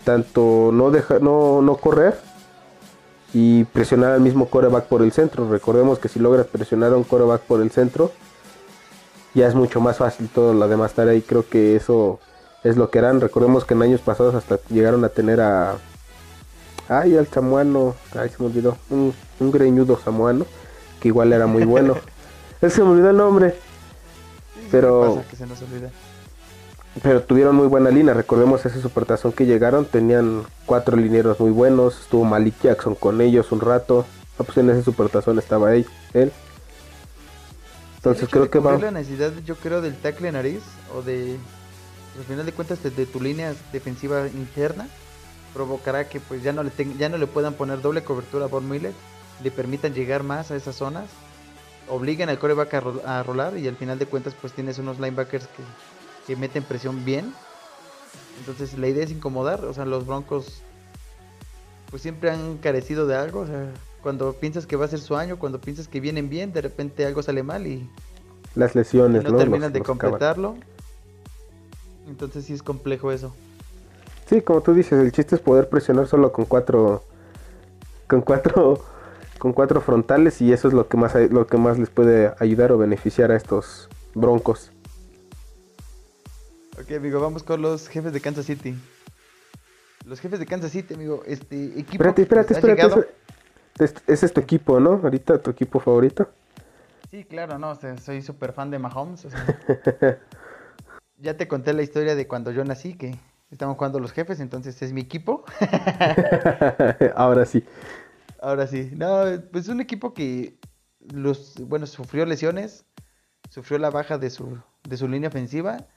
tanto 0.03 0.71
no 0.71 0.91
dejar 0.91 1.21
no, 1.21 1.61
no 1.61 1.75
correr 1.77 2.15
y 3.33 3.65
presionar 3.65 4.13
al 4.13 4.21
mismo 4.21 4.47
coreback 4.47 4.85
por 4.85 5.01
el 5.01 5.11
centro. 5.11 5.49
Recordemos 5.49 5.99
que 5.99 6.07
si 6.07 6.19
logras 6.19 6.47
presionar 6.47 6.93
a 6.93 6.97
un 6.97 7.03
coreback 7.03 7.41
por 7.41 7.61
el 7.61 7.69
centro, 7.69 8.11
ya 9.33 9.47
es 9.47 9.55
mucho 9.55 9.81
más 9.81 9.97
fácil 9.97 10.29
todo 10.29 10.53
lo 10.53 10.67
demás 10.69 10.91
estar 10.91 11.09
ahí. 11.09 11.21
Creo 11.21 11.45
que 11.47 11.75
eso 11.75 12.19
es 12.63 12.77
lo 12.77 12.89
que 12.89 12.99
harán. 12.99 13.19
Recordemos 13.19 13.65
que 13.65 13.73
en 13.73 13.81
años 13.81 13.99
pasados 13.99 14.35
hasta 14.35 14.59
llegaron 14.69 15.03
a 15.03 15.09
tener 15.09 15.41
a. 15.41 15.75
Ay, 16.87 17.17
al 17.17 17.27
samuano. 17.27 17.95
Ay, 18.17 18.29
se 18.29 18.37
me 18.39 18.45
olvidó. 18.45 18.77
Un, 18.89 19.13
un 19.41 19.51
greñudo 19.51 19.99
samuano. 19.99 20.45
Que 21.05 21.09
igual 21.09 21.31
era 21.33 21.45
muy 21.45 21.65
bueno. 21.65 21.97
se 22.67 22.81
me 22.81 22.89
olvidó 22.89 23.11
el 23.11 23.17
nombre. 23.17 23.53
pero. 24.71 25.23
que 25.29 25.35
se 25.35 25.45
nos 25.45 25.61
olvida 25.61 25.91
pero 27.03 27.21
tuvieron 27.21 27.55
muy 27.55 27.67
buena 27.67 27.91
línea. 27.91 28.15
Recordemos 28.15 28.65
ese 28.65 28.81
supertazón 28.81 29.33
que 29.33 29.45
llegaron, 29.45 29.85
tenían 29.85 30.45
cuatro 30.65 30.97
linieros 30.97 31.39
muy 31.39 31.51
buenos. 31.51 31.99
Estuvo 31.99 32.23
Malik 32.23 32.55
Jackson 32.63 32.95
con 32.95 33.21
ellos 33.21 33.51
un 33.51 33.59
rato. 33.59 34.07
Ah, 34.39 34.43
pues 34.43 34.57
en 34.57 34.71
ese 34.71 34.81
supertazón 34.81 35.37
estaba 35.37 35.69
ahí, 35.69 35.85
él. 36.13 36.31
Entonces 37.97 38.27
creo 38.31 38.49
que 38.49 38.57
va. 38.57 38.79
la 38.79 38.89
necesidad, 38.89 39.31
yo 39.45 39.57
creo, 39.57 39.81
del 39.81 39.93
tackle 39.95 40.31
nariz 40.31 40.61
o 40.95 41.03
de. 41.03 41.37
Al 42.17 42.23
final 42.23 42.45
de 42.47 42.53
cuentas, 42.53 42.81
de, 42.81 43.05
tu 43.05 43.21
línea 43.21 43.53
defensiva 43.71 44.27
interna 44.29 44.87
provocará 45.53 46.07
que 46.07 46.19
pues 46.19 46.41
ya 46.41 46.53
no 46.53 46.63
le 46.63 46.71
ya 46.97 47.09
no 47.09 47.17
le 47.19 47.27
puedan 47.27 47.53
poner 47.53 47.81
doble 47.81 48.03
cobertura 48.03 48.45
a 48.45 48.47
Von 48.47 48.67
Miller, 48.67 48.93
le 49.43 49.51
permitan 49.51 49.93
llegar 49.93 50.23
más 50.23 50.51
a 50.51 50.55
esas 50.55 50.75
zonas, 50.75 51.09
obliguen 51.89 52.29
al 52.29 52.39
coreback 52.39 52.73
a, 52.73 53.19
a 53.19 53.23
rolar 53.23 53.57
y 53.57 53.67
al 53.67 53.75
final 53.75 53.99
de 53.99 54.05
cuentas 54.05 54.33
pues 54.39 54.53
tienes 54.53 54.79
unos 54.79 54.99
linebackers 54.99 55.47
que 55.47 55.63
que 56.25 56.35
meten 56.35 56.63
presión 56.63 57.05
bien. 57.05 57.33
Entonces 58.39 58.77
la 58.77 58.87
idea 58.87 59.03
es 59.03 59.11
incomodar, 59.11 59.63
o 59.63 59.73
sea, 59.73 59.85
los 59.85 60.05
Broncos 60.05 60.61
pues 61.89 62.01
siempre 62.01 62.29
han 62.29 62.57
carecido 62.57 63.07
de 63.07 63.15
algo, 63.15 63.41
o 63.41 63.47
sea, 63.47 63.71
cuando 64.01 64.33
piensas 64.33 64.65
que 64.65 64.75
va 64.75 64.85
a 64.85 64.87
ser 64.87 64.99
su 64.99 65.15
año, 65.15 65.39
cuando 65.39 65.61
piensas 65.61 65.87
que 65.87 65.99
vienen 65.99 66.29
bien, 66.29 66.51
de 66.51 66.61
repente 66.61 67.05
algo 67.05 67.21
sale 67.23 67.43
mal 67.43 67.65
y 67.65 67.89
las 68.55 68.75
lesiones, 68.75 69.23
no, 69.23 69.37
terminan 69.37 69.71
de 69.71 69.81
completarlo. 69.81 70.55
Entonces 72.07 72.45
sí 72.45 72.53
es 72.53 72.63
complejo 72.63 73.11
eso. 73.11 73.33
Sí, 74.27 74.41
como 74.41 74.61
tú 74.61 74.73
dices, 74.73 74.99
el 74.99 75.11
chiste 75.11 75.35
es 75.35 75.41
poder 75.41 75.69
presionar 75.69 76.07
solo 76.07 76.31
con 76.31 76.45
cuatro 76.45 77.03
con 78.07 78.21
cuatro 78.21 78.83
con 79.45 79.53
cuatro 79.53 79.79
frontales 79.79 80.41
y 80.41 80.51
eso 80.51 80.67
es 80.67 80.73
lo 80.73 80.87
que 80.87 80.97
más 80.97 81.13
lo 81.13 81.45
que 81.45 81.57
más 81.57 81.77
les 81.77 81.91
puede 81.91 82.33
ayudar 82.39 82.71
o 82.71 82.79
beneficiar 82.79 83.29
a 83.31 83.35
estos 83.35 83.89
Broncos. 84.15 84.71
Ok, 86.81 86.93
amigo, 86.93 87.19
vamos 87.19 87.43
con 87.43 87.61
los 87.61 87.87
jefes 87.87 88.11
de 88.11 88.21
Kansas 88.21 88.47
City. 88.47 88.75
Los 90.03 90.19
jefes 90.19 90.39
de 90.39 90.47
Kansas 90.47 90.71
City, 90.71 90.95
amigo, 90.95 91.21
este 91.27 91.79
equipo. 91.79 92.03
Espérate, 92.03 92.23
espérate, 92.23 92.53
espérate. 92.55 93.07
Ese, 94.07 94.25
es 94.25 94.33
tu 94.33 94.41
equipo, 94.41 94.79
¿no? 94.79 94.99
Ahorita 95.03 95.39
tu 95.39 95.51
equipo 95.51 95.79
favorito. 95.79 96.27
Sí, 97.11 97.23
claro, 97.23 97.59
no, 97.59 97.77
soy 98.03 98.23
súper 98.23 98.51
fan 98.51 98.71
de 98.71 98.79
Mahomes. 98.79 99.27
ya 101.19 101.37
te 101.37 101.47
conté 101.47 101.73
la 101.73 101.83
historia 101.83 102.15
de 102.15 102.27
cuando 102.27 102.49
yo 102.49 102.63
nací, 102.63 102.97
que 102.97 103.15
estamos 103.51 103.77
jugando 103.77 103.99
los 103.99 104.11
jefes, 104.11 104.39
entonces 104.39 104.81
es 104.81 104.91
mi 104.91 105.01
equipo. 105.01 105.45
Ahora 107.15 107.45
sí. 107.45 107.63
Ahora 108.45 108.67
sí. 108.67 108.91
No, 108.95 109.23
pues 109.51 109.67
un 109.67 109.81
equipo 109.81 110.13
que 110.13 110.57
los, 110.99 111.55
bueno, 111.67 111.87
sufrió 111.87 112.25
lesiones, 112.25 112.85
sufrió 113.49 113.79
la 113.79 113.89
baja 113.89 114.17
de 114.17 114.29
su, 114.29 114.57
de 114.87 114.97
su 114.97 115.07
línea 115.07 115.29
ofensiva 115.29 115.87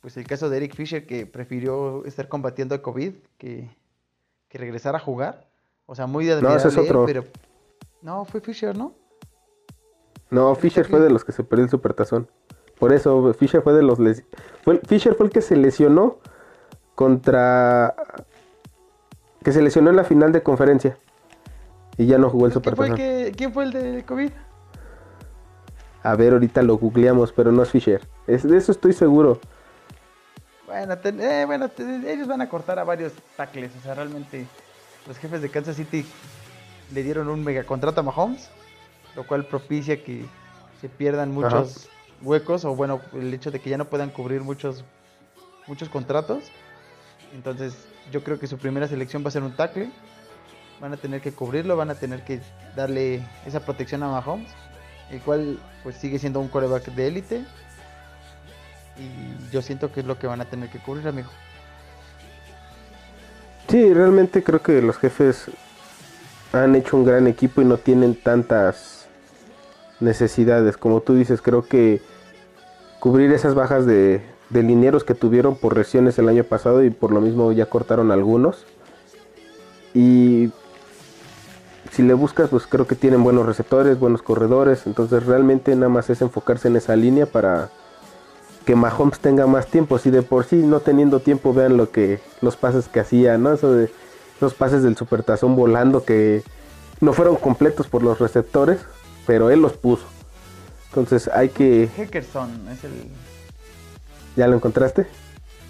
pues 0.00 0.16
el 0.16 0.26
caso 0.26 0.48
de 0.48 0.58
Eric 0.58 0.74
Fisher 0.74 1.06
que 1.06 1.26
prefirió 1.26 2.04
estar 2.04 2.28
combatiendo 2.28 2.74
el 2.74 2.82
COVID 2.82 3.14
que, 3.36 3.68
que 4.48 4.58
regresar 4.58 4.94
a 4.94 5.00
jugar. 5.00 5.48
O 5.86 5.94
sea, 5.94 6.06
muy 6.06 6.28
admirable, 6.30 6.50
no, 6.50 6.56
ese 6.56 6.68
es 6.68 6.76
otro. 6.76 7.06
pero 7.06 7.24
no, 8.02 8.24
fue 8.24 8.40
Fisher, 8.40 8.76
¿no? 8.76 8.92
No, 10.30 10.54
Fisher 10.54 10.86
fue 10.86 11.00
de 11.00 11.10
los 11.10 11.24
que 11.24 11.32
se 11.32 11.42
perdió 11.42 11.64
el 11.64 11.70
supertazón. 11.70 12.28
Por 12.78 12.92
eso 12.92 13.32
Fisher 13.34 13.62
fue 13.62 13.72
de 13.72 13.82
los 13.82 13.98
fue, 14.62 14.80
Fisher 14.86 15.14
fue 15.14 15.26
el 15.26 15.32
que 15.32 15.40
se 15.40 15.56
lesionó 15.56 16.18
contra 16.94 17.94
que 19.42 19.52
se 19.52 19.62
lesionó 19.62 19.90
en 19.90 19.96
la 19.96 20.04
final 20.04 20.30
de 20.32 20.42
conferencia 20.42 20.98
y 21.98 22.06
ya 22.06 22.16
no 22.16 22.30
jugó 22.30 22.46
el 22.46 22.52
supertazón. 22.52 22.96
¿Quién 22.96 23.52
fue 23.52 23.64
el 23.64 23.72
de 23.72 24.04
COVID? 24.04 24.30
A 26.04 26.14
ver, 26.14 26.32
ahorita 26.32 26.62
lo 26.62 26.78
googleamos, 26.78 27.32
pero 27.32 27.50
no 27.50 27.62
es 27.62 27.70
Fisher. 27.70 28.08
Es, 28.26 28.48
de 28.48 28.56
eso 28.56 28.72
estoy 28.72 28.92
seguro. 28.92 29.40
Bueno, 30.66 30.94
eh, 31.02 31.44
bueno 31.44 31.68
ellos 31.78 32.28
van 32.28 32.40
a 32.40 32.48
cortar 32.48 32.78
a 32.78 32.84
varios 32.84 33.12
tackles. 33.36 33.72
O 33.76 33.82
sea, 33.82 33.94
realmente 33.94 34.46
los 35.06 35.18
jefes 35.18 35.42
de 35.42 35.50
Kansas 35.50 35.76
City 35.76 36.06
le 36.94 37.02
dieron 37.02 37.28
un 37.28 37.42
mega 37.42 37.64
contrato 37.64 38.00
a 38.00 38.04
Mahomes, 38.04 38.48
lo 39.16 39.26
cual 39.26 39.46
propicia 39.46 40.02
que 40.02 40.24
se 40.80 40.88
pierdan 40.88 41.32
muchos 41.32 41.88
huecos 42.22 42.64
o 42.64 42.74
bueno, 42.74 43.00
el 43.12 43.34
hecho 43.34 43.50
de 43.50 43.60
que 43.60 43.70
ya 43.70 43.78
no 43.78 43.86
puedan 43.86 44.10
cubrir 44.10 44.42
muchos 44.42 44.84
muchos 45.66 45.88
contratos. 45.88 46.44
Entonces, 47.34 47.74
yo 48.12 48.22
creo 48.22 48.38
que 48.38 48.46
su 48.46 48.56
primera 48.56 48.86
selección 48.86 49.24
va 49.24 49.28
a 49.28 49.32
ser 49.32 49.42
un 49.42 49.52
tackle. 49.52 49.90
Van 50.80 50.92
a 50.92 50.96
tener 50.96 51.20
que 51.20 51.32
cubrirlo, 51.32 51.76
van 51.76 51.90
a 51.90 51.94
tener 51.94 52.22
que 52.24 52.40
darle 52.76 53.22
esa 53.46 53.60
protección 53.60 54.02
a 54.02 54.08
Mahomes, 54.08 54.50
el 55.10 55.20
cual 55.20 55.58
pues 55.82 55.96
sigue 55.96 56.18
siendo 56.18 56.40
un 56.40 56.48
coreback 56.48 56.86
de 56.86 57.08
élite 57.08 57.44
y 58.96 59.52
yo 59.52 59.62
siento 59.62 59.92
que 59.92 60.00
es 60.00 60.06
lo 60.06 60.18
que 60.18 60.26
van 60.26 60.40
a 60.40 60.44
tener 60.44 60.68
que 60.70 60.78
cubrir, 60.78 61.06
amigo. 61.08 61.28
Sí, 63.68 63.92
realmente 63.92 64.42
creo 64.42 64.62
que 64.62 64.80
los 64.80 64.96
jefes 64.96 65.50
han 66.52 66.74
hecho 66.74 66.96
un 66.96 67.04
gran 67.04 67.26
equipo 67.26 67.60
y 67.60 67.64
no 67.64 67.76
tienen 67.76 68.14
tantas 68.14 69.08
necesidades. 70.00 70.76
Como 70.76 71.00
tú 71.00 71.14
dices, 71.14 71.42
creo 71.42 71.66
que 71.66 72.00
cubrir 72.98 73.30
esas 73.32 73.54
bajas 73.54 73.84
de, 73.86 74.22
de 74.50 74.62
linieros 74.62 75.04
que 75.04 75.14
tuvieron 75.14 75.56
por 75.56 75.76
lesiones 75.76 76.18
el 76.18 76.28
año 76.28 76.44
pasado 76.44 76.82
y 76.82 76.90
por 76.90 77.12
lo 77.12 77.20
mismo 77.20 77.52
ya 77.52 77.66
cortaron 77.66 78.10
algunos. 78.10 78.64
Y 79.94 80.50
si 81.90 82.02
le 82.02 82.14
buscas, 82.14 82.50
pues 82.50 82.66
creo 82.66 82.86
que 82.86 82.94
tienen 82.94 83.22
buenos 83.22 83.46
receptores, 83.46 83.98
buenos 83.98 84.22
corredores. 84.22 84.86
Entonces 84.86 85.24
realmente 85.26 85.74
nada 85.74 85.88
más 85.88 86.10
es 86.10 86.22
enfocarse 86.22 86.68
en 86.68 86.76
esa 86.76 86.96
línea 86.96 87.26
para 87.26 87.70
que 88.64 88.76
Mahomes 88.76 89.20
tenga 89.20 89.46
más 89.46 89.66
tiempo. 89.66 89.98
Si 89.98 90.10
de 90.10 90.22
por 90.22 90.44
sí 90.44 90.56
no 90.56 90.80
teniendo 90.80 91.20
tiempo, 91.20 91.54
vean 91.54 91.76
lo 91.76 91.90
que 91.90 92.20
los 92.40 92.56
pases 92.56 92.88
que 92.88 93.00
hacía, 93.00 93.38
¿no? 93.38 93.52
Eso 93.52 93.72
de 93.72 93.90
los 94.40 94.54
pases 94.54 94.82
del 94.82 94.96
supertazón 94.96 95.56
volando 95.56 96.04
que 96.04 96.42
no 97.00 97.12
fueron 97.12 97.36
completos 97.36 97.88
por 97.88 98.02
los 98.02 98.18
receptores, 98.18 98.80
pero 99.26 99.50
él 99.50 99.60
los 99.60 99.72
puso. 99.72 100.06
Entonces 100.88 101.28
hay 101.28 101.48
que. 101.48 101.88
Heckerson 101.96 102.68
es 102.68 102.84
el. 102.84 102.92
¿Ya 104.36 104.46
lo 104.46 104.56
encontraste? 104.56 105.06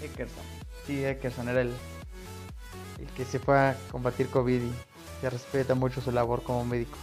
Heckerson. 0.01 0.43
Sí, 0.85 1.03
Heckerson 1.03 1.49
era 1.49 1.61
el, 1.61 1.71
el 2.99 3.07
que 3.15 3.25
se 3.25 3.39
fue 3.39 3.57
a 3.57 3.77
combatir 3.91 4.27
COVID 4.27 4.61
y 4.61 4.71
se 5.21 5.29
respeta 5.29 5.75
mucho 5.75 6.01
su 6.01 6.11
labor 6.11 6.43
como 6.43 6.65
médico. 6.65 6.97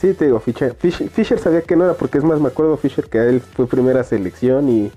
Sí, 0.00 0.14
te 0.14 0.24
digo, 0.26 0.40
Fisher, 0.40 0.74
Fisher, 0.74 1.38
sabía 1.38 1.62
que 1.62 1.76
no 1.76 1.84
era, 1.84 1.94
porque 1.94 2.18
es 2.18 2.24
más, 2.24 2.40
me 2.40 2.48
acuerdo 2.48 2.76
Fisher 2.76 3.08
que 3.08 3.18
él 3.18 3.40
fue 3.40 3.68
primera 3.68 4.02
selección 4.02 4.68
y 4.68 4.90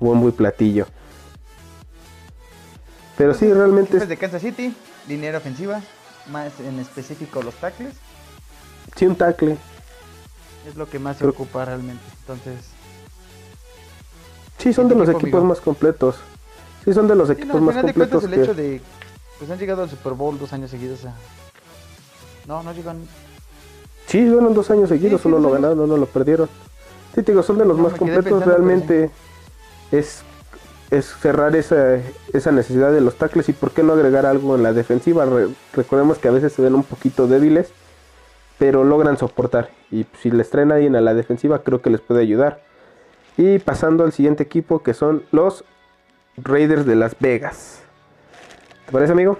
buen 0.00 0.18
muy 0.18 0.32
platillo. 0.32 0.86
Pero 3.18 3.34
sí, 3.34 3.52
realmente... 3.52 3.98
Es 3.98 4.08
de 4.08 4.16
Kansas 4.16 4.42
City, 4.42 4.74
línea 5.08 5.36
ofensiva, 5.36 5.82
más 6.30 6.58
en 6.60 6.78
específico 6.78 7.42
los 7.42 7.54
tackles. 7.56 7.94
Sí, 8.94 9.06
un 9.06 9.16
tackle. 9.16 9.58
Es 10.66 10.74
lo 10.76 10.88
que 10.88 10.98
más 10.98 11.18
se 11.18 11.26
ocupa 11.26 11.64
realmente, 11.66 12.02
entonces... 12.20 12.56
Sí, 14.58 14.72
son 14.72 14.88
de 14.88 14.94
los 14.94 15.08
equipos 15.08 15.44
más 15.44 15.60
completos. 15.60 16.16
Sí, 16.82 16.94
son 16.94 17.06
de 17.08 17.14
los 17.14 17.28
equipos 17.28 17.60
más 17.60 17.76
completos. 17.76 18.24
el 18.24 18.34
hecho 18.34 18.54
de... 18.54 18.80
Pues 19.38 19.50
han 19.50 19.58
llegado 19.58 19.82
al 19.82 19.90
Super 19.90 20.14
Bowl 20.14 20.38
dos 20.38 20.54
años 20.54 20.70
seguidos. 20.70 21.00
No, 22.46 22.62
no 22.62 22.72
llegan 22.72 23.02
Sí, 24.06 24.28
fueron 24.30 24.54
dos 24.54 24.70
años 24.70 24.88
seguidos, 24.88 25.24
uno 25.24 25.38
lo 25.38 25.50
ganaron, 25.50 25.80
uno 25.80 25.96
lo 25.96 26.06
perdieron. 26.06 26.48
Sí, 27.14 27.22
te 27.22 27.32
digo, 27.32 27.42
son 27.42 27.58
de 27.58 27.64
los 27.64 27.76
más 27.76 27.94
completos. 27.94 28.44
Realmente 28.44 29.10
es, 29.90 30.22
es 30.90 31.06
cerrar 31.06 31.56
esa, 31.56 31.98
esa 32.32 32.52
necesidad 32.52 32.92
de 32.92 33.00
los 33.00 33.16
tackles 33.16 33.48
y 33.48 33.52
por 33.52 33.72
qué 33.72 33.82
no 33.82 33.94
agregar 33.94 34.24
algo 34.24 34.54
en 34.54 34.62
la 34.62 34.72
defensiva. 34.72 35.26
recordemos 35.72 36.18
que 36.18 36.28
a 36.28 36.30
veces 36.30 36.52
se 36.52 36.62
ven 36.62 36.76
un 36.76 36.84
poquito 36.84 37.26
débiles, 37.26 37.72
pero 38.58 38.84
logran 38.84 39.18
soportar. 39.18 39.70
Y 39.90 40.06
si 40.22 40.30
les 40.30 40.50
traen 40.50 40.70
a 40.70 40.76
alguien 40.76 40.94
a 40.94 41.00
la 41.00 41.14
defensiva, 41.14 41.64
creo 41.64 41.82
que 41.82 41.90
les 41.90 42.00
puede 42.00 42.20
ayudar. 42.20 42.62
Y 43.36 43.58
pasando 43.58 44.04
al 44.04 44.12
siguiente 44.12 44.44
equipo 44.44 44.84
que 44.84 44.94
son 44.94 45.24
los 45.32 45.64
Raiders 46.36 46.86
de 46.86 46.94
Las 46.94 47.18
Vegas. 47.18 47.80
¿Te 48.86 48.92
parece, 48.92 49.12
amigo? 49.12 49.36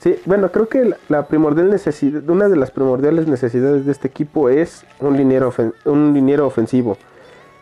Sí, 0.00 0.16
bueno, 0.24 0.50
creo 0.50 0.66
que 0.66 0.94
la 1.10 1.26
primordial 1.26 1.68
necesidad, 1.68 2.26
una 2.30 2.48
de 2.48 2.56
las 2.56 2.70
primordiales 2.70 3.26
necesidades 3.28 3.84
de 3.84 3.92
este 3.92 4.08
equipo 4.08 4.48
es 4.48 4.86
un 4.98 5.18
liniero, 5.18 5.52
un 5.84 6.14
liniero 6.14 6.46
ofensivo. 6.46 6.96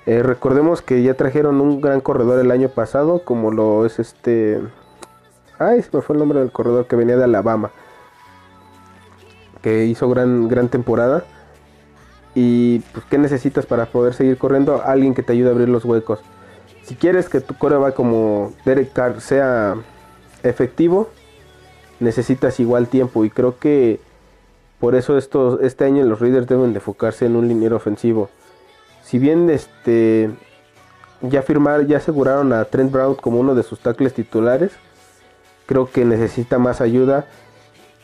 Eh, 0.07 0.22
recordemos 0.22 0.80
que 0.80 1.03
ya 1.03 1.14
trajeron 1.14 1.61
un 1.61 1.80
gran 1.80 2.01
corredor 2.01 2.39
el 2.39 2.53
año 2.53 2.68
pasado, 2.68 3.24
como 3.24 3.51
lo 3.51 3.84
es 3.84 3.99
este. 3.99 4.61
Ay, 5.59 5.82
se 5.82 5.91
me 5.93 6.01
fue 6.01 6.14
el 6.14 6.20
nombre 6.20 6.39
del 6.39 6.53
corredor 6.53 6.86
que 6.86 6.95
venía 6.95 7.16
de 7.16 7.24
Alabama. 7.24 7.72
Que 9.61 9.86
hizo 9.86 10.09
gran, 10.09 10.47
gran 10.47 10.68
temporada. 10.68 11.24
Y 12.36 12.78
pues, 12.93 13.05
¿qué 13.07 13.18
necesitas 13.18 13.66
para 13.66 13.86
poder 13.86 14.14
seguir 14.14 14.39
corriendo? 14.39 14.80
Alguien 14.84 15.12
que 15.12 15.24
te 15.24 15.32
ayude 15.32 15.49
a 15.49 15.53
abrir 15.53 15.68
los 15.68 15.84
huecos. 15.84 16.20
Si 16.82 16.95
quieres 16.95 17.28
que 17.28 17.41
tu 17.41 17.55
va 17.68 17.91
como 17.91 18.53
Derek 18.64 18.93
Carr 18.93 19.20
sea 19.20 19.74
efectivo, 20.45 21.11
necesitas 22.01 22.61
igual 22.61 22.88
tiempo 22.88 23.24
y 23.24 23.30
creo 23.30 23.59
que 23.59 24.01
por 24.80 24.94
eso 24.94 25.18
estos, 25.18 25.61
este 25.62 25.84
año 25.84 26.05
los 26.05 26.20
Raiders 26.20 26.46
deben 26.46 26.72
de 26.72 26.78
enfocarse 26.78 27.26
en 27.26 27.36
un 27.36 27.49
liniero 27.49 27.76
ofensivo. 27.76 28.30
Si 29.03 29.18
bien 29.18 29.51
este 29.51 30.30
ya 31.22 31.42
firmar, 31.42 31.86
ya 31.86 31.96
aseguraron 31.96 32.53
a 32.53 32.64
Trent 32.64 32.92
Brown 32.92 33.14
como 33.16 33.40
uno 33.40 33.55
de 33.55 33.64
sus 33.64 33.80
tackles 33.80 34.14
titulares, 34.14 34.72
creo 35.66 35.90
que 35.90 36.05
necesita 36.05 36.59
más 36.59 36.80
ayuda. 36.80 37.26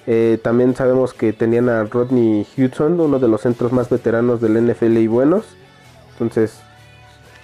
Eh, 0.06 0.38
también 0.42 0.74
sabemos 0.74 1.14
que 1.14 1.32
tenían 1.32 1.68
a 1.68 1.84
Rodney 1.84 2.46
Hudson, 2.58 3.00
uno 3.00 3.18
de 3.18 3.28
los 3.28 3.42
centros 3.42 3.72
más 3.72 3.88
veteranos 3.88 4.40
del 4.40 4.60
NFL 4.60 4.98
y 4.98 5.06
buenos. 5.06 5.44
Entonces 6.12 6.60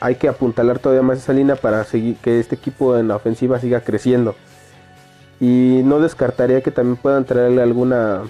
hay 0.01 0.17
que 0.17 0.29
apuntalar 0.29 0.79
todavía 0.79 1.03
más 1.03 1.19
esa 1.19 1.33
línea 1.33 1.57
para 1.57 1.85
seguir 1.85 2.17
que 2.17 2.41
este 2.41 2.57
equipo 2.57 2.97
en 2.97 3.09
la 3.09 3.17
ofensiva 3.17 3.61
siga 3.61 3.81
creciendo. 3.83 4.35
Y 5.41 5.81
no 5.85 6.01
descartaría 6.01 6.61
que 6.61 6.71
también 6.71 6.97
puedan 6.97 7.25
traerle 7.25 7.63
alguna 7.63 8.23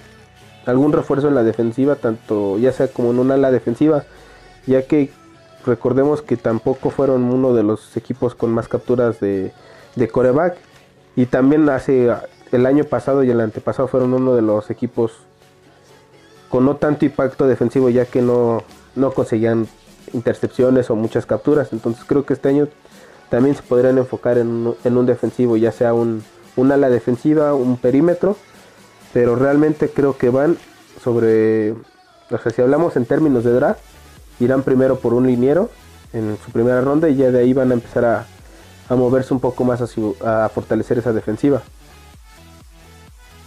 algún 0.66 0.92
refuerzo 0.92 1.28
en 1.28 1.34
la 1.34 1.42
defensiva, 1.42 1.96
tanto 1.96 2.58
ya 2.58 2.72
sea 2.72 2.88
como 2.88 3.10
en 3.10 3.18
una 3.18 3.34
ala 3.34 3.50
defensiva, 3.50 4.04
ya 4.66 4.82
que 4.82 5.10
recordemos 5.66 6.22
que 6.22 6.36
tampoco 6.36 6.90
fueron 6.90 7.24
uno 7.24 7.54
de 7.54 7.62
los 7.62 7.96
equipos 7.96 8.34
con 8.34 8.50
más 8.52 8.68
capturas 8.68 9.20
de, 9.20 9.52
de 9.96 10.08
coreback. 10.08 10.56
Y 11.16 11.26
también 11.26 11.68
hace 11.68 12.14
el 12.52 12.66
año 12.66 12.84
pasado 12.84 13.24
y 13.24 13.30
el 13.30 13.40
antepasado 13.40 13.88
fueron 13.88 14.14
uno 14.14 14.34
de 14.34 14.42
los 14.42 14.70
equipos 14.70 15.12
con 16.48 16.64
no 16.64 16.76
tanto 16.76 17.04
impacto 17.04 17.46
defensivo, 17.46 17.90
ya 17.90 18.06
que 18.06 18.22
no, 18.22 18.62
no 18.94 19.12
conseguían 19.12 19.68
intercepciones 20.12 20.90
o 20.90 20.96
muchas 20.96 21.26
capturas. 21.26 21.72
Entonces 21.72 22.04
creo 22.04 22.24
que 22.24 22.34
este 22.34 22.48
año 22.48 22.68
también 23.28 23.54
se 23.54 23.62
podrían 23.62 23.98
enfocar 23.98 24.38
en 24.38 24.74
en 24.84 24.96
un 24.96 25.06
defensivo, 25.06 25.56
ya 25.56 25.72
sea 25.72 25.94
un, 25.94 26.22
un 26.56 26.72
ala 26.72 26.90
defensiva, 26.90 27.54
un 27.54 27.76
perímetro, 27.76 28.36
pero 29.12 29.36
realmente 29.36 29.90
creo 29.90 30.16
que 30.16 30.30
van 30.30 30.58
sobre, 31.02 31.72
o 31.72 32.38
sea, 32.42 32.52
si 32.54 32.62
hablamos 32.62 32.96
en 32.96 33.06
términos 33.06 33.44
de 33.44 33.52
draft, 33.52 33.80
irán 34.38 34.62
primero 34.62 34.98
por 34.98 35.14
un 35.14 35.26
liniero 35.26 35.70
en 36.12 36.36
su 36.44 36.50
primera 36.50 36.80
ronda 36.80 37.08
y 37.08 37.16
ya 37.16 37.30
de 37.30 37.40
ahí 37.40 37.52
van 37.52 37.70
a 37.70 37.74
empezar 37.74 38.04
a, 38.04 38.26
a 38.90 38.96
moverse 38.96 39.32
un 39.32 39.40
poco 39.40 39.64
más 39.64 39.80
a, 39.80 40.48
fortalecer 40.48 40.98
esa 40.98 41.12
defensiva. 41.12 41.62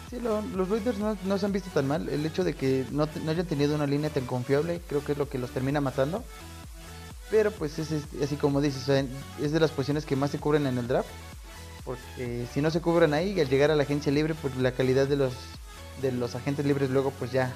Sí, 0.09 0.19
los 0.19 0.69
Raiders 0.69 0.97
no, 0.99 1.37
se 1.37 1.45
han 1.45 1.51
visto 1.51 1.69
tan 1.73 1.87
mal. 1.87 2.07
El 2.07 2.25
hecho 2.25 2.43
de 2.43 2.53
que 2.53 2.85
no, 2.91 3.09
no, 3.25 3.31
hayan 3.31 3.45
tenido 3.45 3.75
una 3.75 3.87
línea 3.87 4.09
tan 4.09 4.25
confiable 4.25 4.81
creo 4.87 5.03
que 5.03 5.11
es 5.11 5.17
lo 5.17 5.27
que 5.27 5.37
los 5.37 5.51
termina 5.51 5.81
matando. 5.81 6.23
Pero 7.29 7.51
pues 7.51 7.79
es, 7.79 7.91
así 8.23 8.35
como 8.35 8.61
dices, 8.61 8.87
es 9.41 9.51
de 9.51 9.59
las 9.59 9.71
posiciones 9.71 10.05
que 10.05 10.15
más 10.15 10.31
se 10.31 10.39
cubren 10.39 10.65
en 10.67 10.77
el 10.77 10.87
draft. 10.87 11.09
Porque 11.86 12.47
si 12.53 12.61
no 12.61 12.71
se 12.71 12.81
cubren 12.81 13.13
ahí, 13.13 13.39
al 13.39 13.49
llegar 13.49 13.71
a 13.71 13.75
la 13.75 13.84
agencia 13.84 14.11
libre, 14.11 14.36
pues 14.36 14.55
la 14.55 14.71
calidad 14.71 15.07
de 15.07 15.17
los, 15.17 15.34
de 16.01 16.11
los 16.11 16.36
agentes 16.36 16.65
libres 16.65 16.89
luego 16.89 17.11
pues 17.11 17.31
ya 17.31 17.53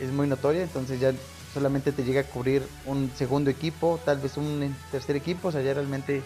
es 0.00 0.10
muy 0.10 0.26
notoria. 0.26 0.62
Entonces 0.62 0.98
ya 0.98 1.12
solamente 1.54 1.92
te 1.92 2.04
llega 2.04 2.22
a 2.22 2.24
cubrir 2.24 2.66
un 2.86 3.10
segundo 3.16 3.50
equipo, 3.50 4.00
tal 4.04 4.18
vez 4.18 4.36
un 4.36 4.74
tercer 4.90 5.16
equipo. 5.16 5.48
O 5.48 5.52
sea, 5.52 5.62
ya 5.62 5.74
realmente 5.74 6.22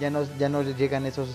ya 0.00 0.10
no, 0.10 0.24
ya 0.38 0.48
no 0.48 0.62
llegan 0.62 1.06
esos 1.06 1.28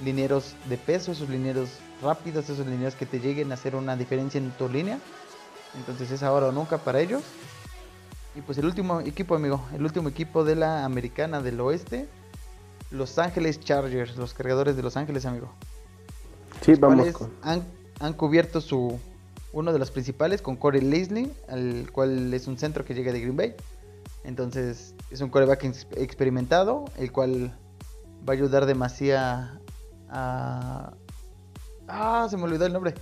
linieros 0.00 0.54
de 0.68 0.78
peso, 0.78 1.12
esos 1.12 1.28
linieros 1.28 1.68
rápidos, 2.02 2.48
esos 2.48 2.66
linieros 2.66 2.94
que 2.94 3.06
te 3.06 3.20
lleguen 3.20 3.50
a 3.50 3.54
hacer 3.54 3.76
una 3.76 3.96
diferencia 3.96 4.38
en 4.38 4.50
tu 4.52 4.68
línea. 4.68 4.98
Entonces 5.76 6.10
es 6.10 6.22
ahora 6.22 6.46
o 6.46 6.52
nunca 6.52 6.78
para 6.78 7.00
ellos. 7.00 7.22
Y 8.34 8.40
pues 8.40 8.56
el 8.56 8.64
último 8.64 9.00
equipo, 9.00 9.34
amigo, 9.34 9.62
el 9.74 9.84
último 9.84 10.08
equipo 10.08 10.44
de 10.44 10.56
la 10.56 10.86
americana 10.86 11.42
del 11.42 11.60
oeste 11.60 12.08
los 12.92 13.18
Ángeles 13.18 13.60
Chargers, 13.60 14.16
los 14.16 14.34
cargadores 14.34 14.76
de 14.76 14.82
Los 14.82 14.96
Ángeles, 14.96 15.26
amigo. 15.26 15.52
Sí, 16.60 16.74
vamos. 16.74 17.08
Han, 17.42 17.64
han, 17.98 18.12
cubierto 18.12 18.60
su 18.60 19.00
uno 19.52 19.72
de 19.72 19.78
los 19.78 19.90
principales 19.90 20.42
con 20.42 20.56
Corey 20.56 20.80
Leslie, 20.80 21.30
al 21.48 21.90
cual 21.92 22.32
es 22.32 22.46
un 22.46 22.58
centro 22.58 22.84
que 22.84 22.94
llega 22.94 23.12
de 23.12 23.20
Green 23.20 23.36
Bay. 23.36 23.54
Entonces 24.24 24.94
es 25.10 25.20
un 25.20 25.30
coreback 25.30 25.64
experimentado, 25.96 26.84
el 26.96 27.10
cual 27.10 27.56
va 28.28 28.32
a 28.32 28.36
ayudar 28.36 28.66
demasiado 28.66 29.58
a... 30.08 30.92
Ah, 31.88 32.26
se 32.30 32.36
me 32.36 32.44
olvidó 32.44 32.66
el 32.66 32.72
nombre. 32.72 32.94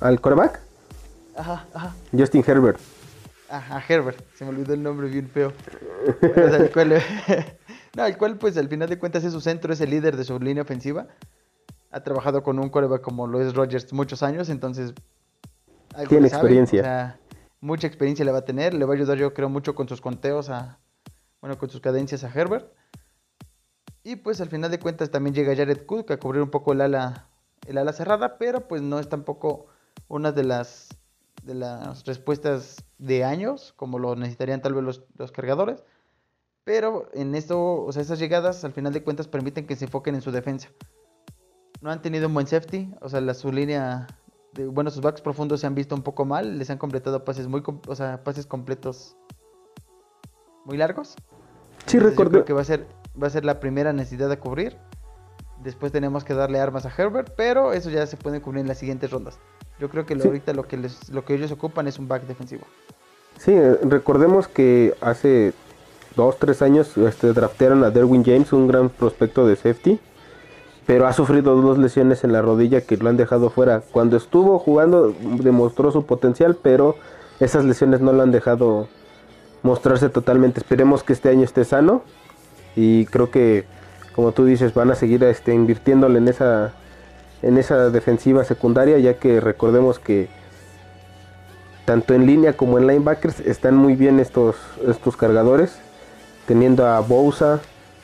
¿Al 0.00 0.20
coreback? 0.20 0.60
Ajá, 1.36 1.66
ajá. 1.74 1.94
Justin 2.16 2.44
Herbert. 2.46 2.78
Ajá, 3.48 3.82
Herbert. 3.86 4.18
Se 4.34 4.44
me 4.44 4.50
olvidó 4.50 4.72
el 4.74 4.82
nombre 4.82 5.08
bien 5.08 5.28
feo. 5.28 5.52
el 6.22 6.70
cual, 6.70 7.02
no, 7.96 8.06
el 8.06 8.16
cual, 8.16 8.38
pues 8.38 8.56
al 8.56 8.68
final 8.68 8.88
de 8.88 8.98
cuentas 8.98 9.22
es 9.24 9.32
su 9.32 9.40
centro, 9.40 9.72
es 9.72 9.80
el 9.80 9.90
líder 9.90 10.16
de 10.16 10.24
su 10.24 10.38
línea 10.40 10.62
ofensiva. 10.62 11.08
Ha 11.90 12.02
trabajado 12.02 12.42
con 12.42 12.58
un 12.58 12.70
coreback 12.70 13.02
como 13.02 13.26
lo 13.26 13.40
es 13.40 13.54
Rogers 13.54 13.92
muchos 13.92 14.22
años, 14.22 14.48
entonces. 14.48 14.94
Tiene 16.08 16.28
experiencia. 16.28 16.80
O 16.80 16.84
sea, 16.84 17.20
mucha 17.60 17.86
experiencia 17.86 18.24
le 18.24 18.32
va 18.32 18.38
a 18.38 18.44
tener. 18.44 18.72
Le 18.72 18.86
va 18.86 18.94
a 18.94 18.96
ayudar, 18.96 19.18
yo 19.18 19.34
creo, 19.34 19.50
mucho 19.50 19.74
con 19.74 19.88
sus 19.88 20.00
conteos 20.00 20.48
a. 20.48 20.78
Bueno, 21.42 21.58
con 21.58 21.68
sus 21.68 21.80
cadencias 21.80 22.24
a 22.24 22.28
Herbert. 22.28 22.72
Y 24.04 24.16
pues 24.16 24.40
al 24.40 24.48
final 24.48 24.70
de 24.70 24.78
cuentas 24.78 25.10
también 25.10 25.34
llega 25.34 25.54
Jared 25.54 25.84
Cook 25.86 26.10
a 26.12 26.16
cubrir 26.16 26.42
un 26.42 26.50
poco 26.50 26.72
el 26.72 26.80
ala, 26.80 27.28
el 27.66 27.78
ala 27.78 27.92
cerrada, 27.92 28.38
pero 28.38 28.66
pues 28.66 28.80
no 28.80 28.98
es 28.98 29.08
tampoco 29.08 29.66
una 30.08 30.32
de 30.32 30.44
las, 30.44 30.88
de 31.42 31.54
las 31.54 32.04
respuestas 32.04 32.84
de 32.98 33.24
años, 33.24 33.74
como 33.76 33.98
lo 33.98 34.16
necesitarían 34.16 34.62
tal 34.62 34.74
vez 34.74 34.82
los, 34.82 35.04
los 35.16 35.30
cargadores. 35.30 35.84
Pero 36.64 37.08
en 37.12 37.34
esto, 37.34 37.84
o 37.84 37.92
sea, 37.92 38.02
esas 38.02 38.18
llegadas 38.18 38.64
al 38.64 38.72
final 38.72 38.92
de 38.92 39.02
cuentas 39.02 39.26
permiten 39.26 39.66
que 39.66 39.76
se 39.76 39.86
enfoquen 39.86 40.14
en 40.14 40.20
su 40.20 40.30
defensa. 40.30 40.68
No 41.80 41.90
han 41.90 42.00
tenido 42.00 42.28
un 42.28 42.34
buen 42.34 42.46
safety, 42.46 42.92
o 43.00 43.08
sea, 43.08 43.20
la, 43.20 43.34
su 43.34 43.50
línea, 43.50 44.06
de, 44.52 44.66
bueno, 44.66 44.90
sus 44.90 45.02
backs 45.02 45.20
profundos 45.20 45.60
se 45.60 45.66
han 45.66 45.74
visto 45.74 45.94
un 45.96 46.02
poco 46.02 46.24
mal, 46.24 46.58
les 46.58 46.70
han 46.70 46.78
completado 46.78 47.24
pases 47.24 47.48
muy, 47.48 47.62
o 47.88 47.94
sea, 47.96 48.22
pases 48.22 48.46
completos 48.46 49.16
muy 50.64 50.76
largos. 50.76 51.16
Sí, 51.86 51.98
recuerdo. 51.98 52.44
que 52.44 52.52
va 52.52 52.60
a 52.60 52.64
ser, 52.64 52.86
va 53.20 53.26
a 53.26 53.30
ser 53.30 53.44
la 53.44 53.58
primera 53.58 53.92
necesidad 53.92 54.28
de 54.28 54.38
cubrir. 54.38 54.76
Después 55.64 55.90
tenemos 55.90 56.24
que 56.24 56.34
darle 56.34 56.60
armas 56.60 56.86
a 56.86 56.92
Herbert, 56.96 57.32
pero 57.36 57.72
eso 57.72 57.90
ya 57.90 58.06
se 58.06 58.16
puede 58.16 58.40
cubrir 58.40 58.60
en 58.60 58.68
las 58.68 58.78
siguientes 58.78 59.10
rondas. 59.10 59.38
Yo 59.80 59.88
creo 59.88 60.06
que 60.06 60.14
ahorita 60.14 60.52
lo 60.52 60.64
que, 60.68 60.76
les, 60.76 61.08
lo 61.08 61.24
que 61.24 61.34
ellos 61.34 61.50
ocupan 61.50 61.88
es 61.88 61.98
un 61.98 62.06
back 62.06 62.22
defensivo. 62.26 62.62
Sí, 63.38 63.58
recordemos 63.82 64.46
que 64.46 64.94
hace 65.00 65.52
dos, 66.16 66.38
tres 66.38 66.62
años 66.62 66.96
este, 66.96 67.32
draftearon 67.32 67.84
a 67.84 67.90
Derwin 67.90 68.24
James, 68.24 68.52
un 68.52 68.68
gran 68.68 68.88
prospecto 68.88 69.46
de 69.46 69.56
safety, 69.56 69.98
pero 70.86 71.06
ha 71.06 71.12
sufrido 71.12 71.60
dos 71.60 71.78
lesiones 71.78 72.24
en 72.24 72.32
la 72.32 72.42
rodilla 72.42 72.80
que 72.80 72.96
lo 72.96 73.08
han 73.08 73.16
dejado 73.16 73.50
fuera. 73.50 73.82
Cuando 73.92 74.16
estuvo 74.16 74.58
jugando 74.58 75.14
demostró 75.20 75.92
su 75.92 76.04
potencial, 76.06 76.56
pero 76.60 76.96
esas 77.40 77.64
lesiones 77.64 78.00
no 78.00 78.12
lo 78.12 78.22
han 78.22 78.32
dejado 78.32 78.88
mostrarse 79.62 80.08
totalmente. 80.08 80.60
Esperemos 80.60 81.02
que 81.02 81.12
este 81.12 81.28
año 81.28 81.44
esté 81.44 81.64
sano 81.64 82.02
y 82.74 83.06
creo 83.06 83.30
que, 83.30 83.64
como 84.14 84.32
tú 84.32 84.44
dices, 84.44 84.74
van 84.74 84.90
a 84.90 84.94
seguir 84.94 85.22
este, 85.24 85.54
invirtiéndole 85.54 86.18
en 86.18 86.28
esa, 86.28 86.72
en 87.42 87.58
esa 87.58 87.90
defensiva 87.90 88.44
secundaria, 88.44 88.98
ya 88.98 89.14
que 89.14 89.40
recordemos 89.40 89.98
que 89.98 90.28
tanto 91.84 92.14
en 92.14 92.26
línea 92.26 92.56
como 92.56 92.78
en 92.78 92.86
linebackers 92.86 93.40
están 93.40 93.76
muy 93.76 93.94
bien 93.94 94.20
estos, 94.20 94.56
estos 94.86 95.16
cargadores 95.16 95.80
teniendo 96.46 96.86
a 96.86 97.00
Bousa 97.00 97.60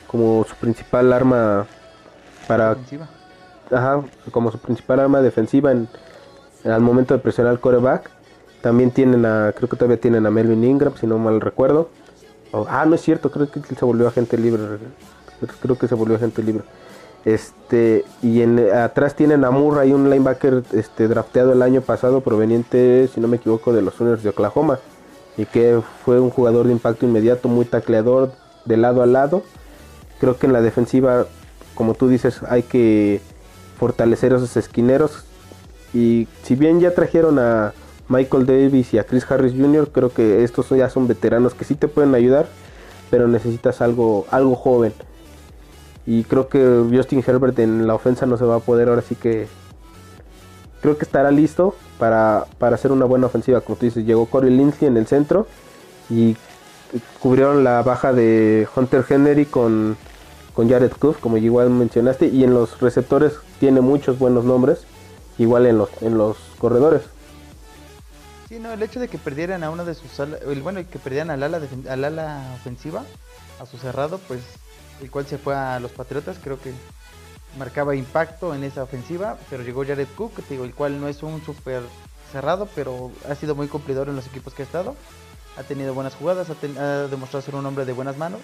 como 0.07 0.43
su 0.45 0.55
principal 0.55 1.13
arma 1.13 1.67
para 2.47 2.69
defensiva. 2.69 3.07
Ajá, 3.71 4.01
como 4.31 4.51
su 4.51 4.57
principal 4.57 4.99
arma 4.99 5.21
defensiva 5.21 5.71
en, 5.71 5.87
al 6.65 6.81
momento 6.81 7.13
de 7.13 7.19
presionar 7.19 7.51
al 7.51 7.59
coreback. 7.59 8.09
También 8.61 8.91
tienen 8.91 9.25
a, 9.25 9.53
creo 9.55 9.69
que 9.69 9.77
todavía 9.77 9.99
tienen 10.01 10.25
a 10.25 10.31
Melvin 10.31 10.63
Ingram, 10.63 10.93
si 10.95 11.07
no 11.07 11.17
mal 11.17 11.39
recuerdo. 11.39 11.89
ah, 12.53 12.85
no 12.85 12.95
es 12.95 13.01
cierto, 13.01 13.31
creo 13.31 13.49
que 13.49 13.61
se 13.61 13.85
volvió 13.85 14.07
agente 14.07 14.37
libre. 14.37 14.63
Creo 15.61 15.77
que 15.77 15.87
se 15.87 15.95
volvió 15.95 16.15
agente 16.15 16.43
libre. 16.43 16.63
Este, 17.25 18.05
y 18.21 18.41
en, 18.41 18.73
atrás 18.73 19.15
tienen 19.15 19.43
a 19.43 19.51
Murray, 19.51 19.91
un 19.91 20.09
linebacker 20.09 20.63
este, 20.73 21.07
drafteado 21.07 21.53
el 21.53 21.61
año 21.61 21.81
pasado, 21.81 22.21
proveniente, 22.21 23.09
si 23.13 23.19
no 23.19 23.27
me 23.27 23.37
equivoco, 23.37 23.73
de 23.73 23.81
los 23.81 23.93
Sooners 23.93 24.23
de 24.23 24.29
Oklahoma. 24.29 24.79
Y 25.39 25.45
que 25.45 25.81
fue 26.03 26.19
un 26.19 26.31
jugador 26.31 26.67
de 26.67 26.73
impacto 26.73 27.05
inmediato, 27.05 27.47
muy 27.47 27.63
tacleador 27.63 28.33
de 28.65 28.75
lado 28.75 29.01
a 29.01 29.05
lado. 29.05 29.41
Creo 30.19 30.37
que 30.37 30.47
en 30.47 30.51
la 30.51 30.61
defensiva, 30.61 31.27
como 31.75 31.93
tú 31.93 32.09
dices, 32.09 32.41
hay 32.49 32.63
que 32.63 33.21
fortalecer 33.77 34.33
esos 34.33 34.57
esquineros. 34.57 35.23
Y 35.93 36.27
si 36.43 36.55
bien 36.55 36.81
ya 36.81 36.93
trajeron 36.93 37.39
a 37.39 37.73
Michael 38.09 38.47
Davis 38.47 38.93
y 38.93 38.97
a 38.97 39.05
Chris 39.05 39.31
Harris 39.31 39.53
Jr., 39.53 39.89
creo 39.93 40.09
que 40.11 40.43
estos 40.43 40.67
ya 40.71 40.89
son 40.89 41.07
veteranos 41.07 41.53
que 41.53 41.63
sí 41.63 41.73
te 41.73 41.87
pueden 41.87 42.13
ayudar, 42.15 42.49
pero 43.09 43.29
necesitas 43.29 43.79
algo, 43.79 44.25
algo 44.31 44.57
joven. 44.57 44.91
Y 46.05 46.25
creo 46.25 46.49
que 46.49 46.83
Justin 46.91 47.23
Herbert 47.25 47.57
en 47.59 47.87
la 47.87 47.95
ofensa 47.95 48.25
no 48.25 48.35
se 48.35 48.43
va 48.43 48.55
a 48.55 48.59
poder, 48.59 48.89
ahora 48.89 49.03
sí 49.03 49.15
que 49.15 49.47
creo 50.81 50.97
que 50.97 51.05
estará 51.05 51.31
listo 51.31 51.75
para, 51.97 52.45
para 52.57 52.75
hacer 52.75 52.91
una 52.91 53.05
buena 53.05 53.27
ofensiva. 53.27 53.61
Como 53.61 53.77
tú 53.77 53.85
dices, 53.85 54.05
llegó 54.05 54.25
Corey 54.25 54.51
Lindsey 54.51 54.87
en 54.87 54.97
el 54.97 55.07
centro 55.07 55.47
y 56.09 56.35
cubrieron 57.19 57.63
la 57.63 57.81
baja 57.83 58.13
de 58.13 58.67
Hunter 58.75 59.05
Henry 59.07 59.45
con, 59.45 59.97
con 60.53 60.69
Jared 60.69 60.91
Cook, 60.91 61.19
como 61.19 61.37
igual 61.37 61.69
mencionaste, 61.69 62.27
y 62.27 62.43
en 62.43 62.53
los 62.53 62.79
receptores 62.79 63.33
tiene 63.59 63.81
muchos 63.81 64.17
buenos 64.17 64.45
nombres, 64.45 64.85
igual 65.37 65.65
en 65.65 65.77
los, 65.77 65.89
en 66.01 66.17
los 66.17 66.37
corredores. 66.57 67.03
Sí, 68.47 68.57
no, 68.59 68.73
el 68.73 68.81
hecho 68.81 68.99
de 68.99 69.07
que 69.07 69.19
perdieran 69.19 69.63
a 69.63 69.69
una 69.69 69.83
de 69.83 69.93
sus 69.93 70.19
alas, 70.19 70.41
el 70.41 70.61
bueno, 70.61 70.81
que 70.89 70.97
perdieran 70.97 71.29
al 71.29 71.43
ala, 71.43 71.61
al 71.87 72.03
ala 72.03 72.53
ofensiva, 72.55 73.03
a 73.61 73.65
su 73.67 73.77
cerrado, 73.77 74.19
pues 74.27 74.41
el 75.01 75.11
cual 75.11 75.27
se 75.27 75.37
fue 75.37 75.55
a 75.55 75.79
los 75.79 75.91
Patriotas, 75.91 76.37
creo 76.43 76.59
que 76.59 76.73
marcaba 77.57 77.95
impacto 77.95 78.53
en 78.53 78.63
esa 78.63 78.83
ofensiva, 78.83 79.37
pero 79.49 79.63
llegó 79.63 79.85
Jared 79.85 80.07
Cook, 80.15 80.33
digo, 80.49 80.65
el 80.65 80.73
cual 80.73 80.99
no 81.01 81.07
es 81.07 81.23
un 81.23 81.41
súper 81.41 81.81
cerrado, 82.31 82.67
pero 82.75 83.11
ha 83.27 83.35
sido 83.35 83.55
muy 83.55 83.67
cumplidor 83.67 84.07
en 84.09 84.15
los 84.15 84.27
equipos 84.27 84.53
que 84.53 84.61
ha 84.61 84.65
estado, 84.65 84.95
ha 85.57 85.63
tenido 85.63 85.93
buenas 85.93 86.15
jugadas, 86.15 86.49
ha, 86.49 86.81
ha 86.81 87.07
demostrado 87.07 87.41
ser 87.41 87.55
un 87.55 87.65
hombre 87.65 87.85
de 87.85 87.93
buenas 87.93 88.17
manos, 88.17 88.39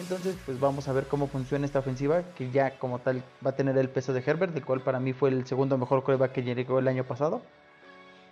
entonces 0.00 0.36
pues 0.44 0.58
vamos 0.58 0.88
a 0.88 0.92
ver 0.92 1.06
cómo 1.06 1.28
funciona 1.28 1.64
esta 1.64 1.78
ofensiva, 1.78 2.22
que 2.36 2.50
ya 2.50 2.78
como 2.78 2.98
tal 2.98 3.22
va 3.44 3.50
a 3.50 3.56
tener 3.56 3.78
el 3.78 3.88
peso 3.88 4.12
de 4.12 4.22
Herbert, 4.26 4.54
el 4.56 4.64
cual 4.64 4.80
para 4.80 4.98
mí 4.98 5.12
fue 5.12 5.30
el 5.30 5.46
segundo 5.46 5.78
mejor 5.78 6.02
coreback 6.02 6.32
que 6.32 6.42
llegó 6.42 6.78
el 6.78 6.88
año 6.88 7.04
pasado, 7.04 7.42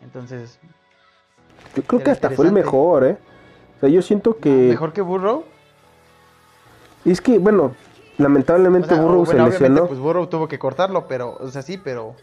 entonces... 0.02 0.58
Yo 1.76 1.82
creo 1.82 2.02
que 2.02 2.10
hasta 2.10 2.30
fue 2.30 2.46
el 2.46 2.52
mejor, 2.52 3.04
¿eh? 3.04 3.16
O 3.76 3.80
sea, 3.80 3.88
yo 3.88 4.02
siento 4.02 4.36
que... 4.38 4.50
¿Mejor 4.50 4.92
que 4.92 5.00
Burrow? 5.00 5.44
Es 7.04 7.20
que, 7.20 7.38
bueno, 7.38 7.74
lamentablemente 8.18 8.88
O 8.92 8.96
sea, 8.96 9.02
Burrow 9.04 9.24
bueno, 9.24 9.44
se 9.46 9.50
lesionó. 9.50 9.86
Pues 9.86 9.98
Burrow 9.98 10.26
tuvo 10.26 10.48
que 10.48 10.58
cortarlo, 10.58 11.06
pero, 11.08 11.36
o 11.40 11.48
sea, 11.48 11.62
sí, 11.62 11.78
pero. 11.82 12.14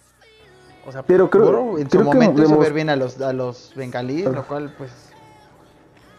O 0.86 0.92
sea, 0.92 1.04
Pero 1.04 1.30
creo- 1.30 1.46
Burrow 1.46 1.78
en 1.78 1.84
su 1.84 1.98
creo 2.00 2.10
que 2.10 2.18
momento 2.18 2.42
hizo 2.44 2.58
ver 2.58 2.74
bien 2.74 2.89
a 2.89 2.96
los, 2.96 3.22
a 3.22 3.34
los 3.34 3.72
bengalíes, 3.76 4.32
lo 4.32 4.44
cual, 4.48 4.74
pues. 4.78 4.92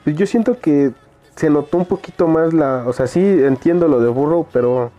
Pues 0.05 0.17
yo 0.17 0.27
siento 0.27 0.59
que 0.61 0.93
se 1.37 1.51
notó 1.51 1.79
un 1.79 1.87
poquito 1.87 2.29
más 2.29 2.53
la... 2.53 2.85
O 2.87 2.93
sea, 2.93 3.07
sí 3.07 3.21
entiendo 3.21 3.89
lo 3.89 4.01
de 4.01 4.09
Burrow, 4.09 4.47
pero 4.53 4.91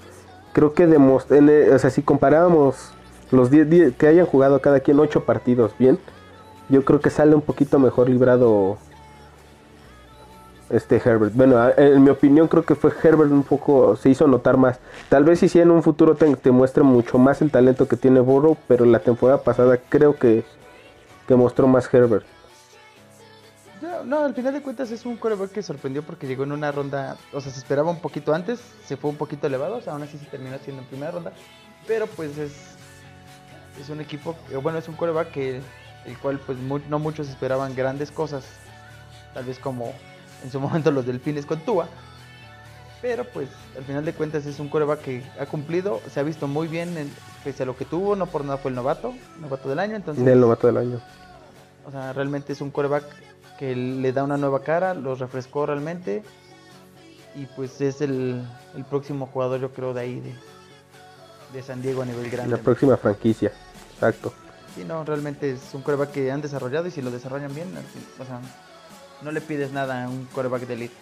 creo 0.52 0.74
que 0.74 0.86
demostró... 0.88 1.38
O 1.74 1.80
sea, 1.80 1.90
si 1.90 2.02
comparábamos 2.02 2.92
los 3.32 3.50
10 3.52 3.70
días 3.70 3.94
que 3.98 4.08
hayan 4.08 4.26
jugado 4.26 4.60
cada 4.62 4.80
quien 4.82 5.00
8 5.00 5.24
partidos 5.26 5.74
bien, 5.78 5.98
yo 6.70 6.84
creo 6.84 7.00
que 7.00 7.10
sale 7.10 7.36
un 7.36 7.42
poquito 7.42 7.80
mejor 7.80 8.10
librado 8.10 8.78
este 10.70 10.98
Herbert. 10.98 11.34
Bueno, 11.34 11.58
en 11.78 12.04
mi 12.04 12.10
opinión 12.10 12.48
creo 12.48 12.64
que 12.64 12.76
fue 12.76 12.92
Herbert 13.04 13.32
un 13.32 13.44
poco... 13.44 13.96
Se 13.96 14.10
hizo 14.10 14.28
notar 14.28 14.58
más. 14.58 14.80
Tal 15.10 15.24
vez 15.24 15.40
si 15.40 15.50
sí 15.50 15.60
en 15.60 15.72
un 15.72 15.84
futuro 15.84 16.16
te, 16.16 16.52
muestre 16.52 16.84
mucho 16.84 17.18
más 17.18 17.42
el 17.42 17.52
talento 17.52 17.88
que 17.88 17.98
tiene 17.98 18.20
Burrow, 18.20 18.58
pero 18.68 18.86
la 18.86 19.00
temporada 19.00 19.42
pasada 19.42 19.78
creo 19.90 20.16
que, 20.16 20.44
que 21.28 21.36
mostró 21.36 21.68
más 21.68 21.92
Herbert. 21.94 22.26
No, 24.06 24.24
al 24.24 24.34
final 24.34 24.54
de 24.54 24.62
cuentas 24.62 24.92
es 24.92 25.06
un 25.06 25.18
coreback 25.18 25.52
que 25.52 25.62
sorprendió 25.62 26.04
porque 26.04 26.26
llegó 26.28 26.44
en 26.44 26.52
una 26.54 26.72
ronda. 26.72 27.18
O 27.34 27.42
sea, 27.42 27.52
se 27.52 27.60
esperaba 27.60 27.92
un 27.92 28.00
poquito 28.00 28.34
antes, 28.34 28.60
se 28.86 28.98
fue 28.98 29.10
un 29.10 29.18
poquito 29.18 29.48
elevado, 29.48 29.76
o 29.78 29.82
sea, 29.82 29.94
aún 29.94 30.04
así 30.04 30.18
se 30.18 30.26
terminó 30.26 30.58
siendo 30.60 30.82
en 30.82 30.88
primera 30.88 31.12
ronda. 31.12 31.32
Pero 31.88 32.08
pues 32.08 32.38
es. 32.38 32.54
Es 33.80 33.90
un 33.90 34.00
equipo. 34.02 34.36
eh, 34.52 34.58
Bueno, 34.58 34.78
es 34.80 34.88
un 34.88 34.96
coreback 34.96 35.32
que. 35.32 35.62
El 36.06 36.18
cual, 36.18 36.40
pues, 36.46 36.58
mu- 36.58 36.80
no 36.90 37.00
muchos 37.00 37.30
esperaban 37.30 37.76
grandes 37.76 38.12
cosas. 38.12 38.46
Tal 39.34 39.46
vez 39.46 39.58
como 39.60 39.94
en 40.44 40.52
su 40.52 40.60
momento 40.60 40.92
los 40.92 41.06
delfines 41.06 41.46
con 41.46 41.60
Tua. 41.62 41.88
Pero 43.02 43.26
pues 43.26 43.50
al 43.78 43.84
final 43.84 44.06
de 44.06 44.14
cuentas 44.14 44.46
es 44.46 44.60
un 44.60 44.70
coreback 44.70 45.02
que 45.02 45.24
ha 45.40 45.46
cumplido, 45.46 46.00
se 46.10 46.20
ha 46.22 46.24
visto 46.24 46.48
muy 46.48 46.68
bien 46.68 46.98
en- 46.98 47.12
pese 47.44 47.64
a 47.64 47.66
lo 47.66 47.76
que 47.76 47.84
tuvo, 47.86 48.16
no 48.16 48.28
por 48.28 48.46
nada 48.46 48.58
fue 48.58 48.70
el 48.70 48.76
novato, 48.76 49.14
novato 49.42 49.68
del 49.68 49.80
año, 49.80 49.96
entonces 49.98 50.24
Del 50.24 50.40
novato 50.40 50.68
del 50.68 50.78
año. 50.78 51.02
o 51.86 51.92
sea, 51.92 52.14
realmente 52.14 52.54
es 52.54 52.62
un 52.62 52.72
coreback 52.72 53.04
que 53.60 53.76
le 53.76 54.14
da 54.14 54.24
una 54.24 54.38
nueva 54.38 54.62
cara, 54.64 54.94
los 54.94 55.20
refrescó 55.20 55.66
realmente 55.66 56.24
y 57.36 57.46
pues 57.58 57.82
es 57.82 58.00
el, 58.00 58.42
el 58.76 58.86
próximo 58.86 59.26
jugador 59.28 59.60
yo 59.60 59.72
creo 59.74 59.94
de 59.94 60.00
ahí 60.02 60.20
de, 60.22 60.34
de 61.52 61.62
San 61.62 61.82
Diego 61.82 62.04
a 62.04 62.06
nivel 62.06 62.30
grande. 62.30 62.56
La 62.56 62.64
próxima 62.64 62.96
franquicia. 62.96 63.52
Exacto. 63.96 64.34
Sí, 64.76 64.86
no, 64.86 65.04
realmente 65.04 65.52
es 65.52 65.74
un 65.74 65.82
coreback 65.82 66.12
que 66.12 66.32
han 66.32 66.42
desarrollado 66.42 66.88
y 66.88 66.92
si 66.92 67.02
lo 67.02 67.12
desarrollan 67.12 67.54
bien, 67.54 67.68
o 68.20 68.24
sea, 68.26 68.40
no 69.24 69.32
le 69.32 69.42
pides 69.42 69.72
nada 69.72 70.06
a 70.06 70.10
un 70.10 70.26
coreback 70.26 70.68
de 70.68 70.74
elite. 70.74 70.94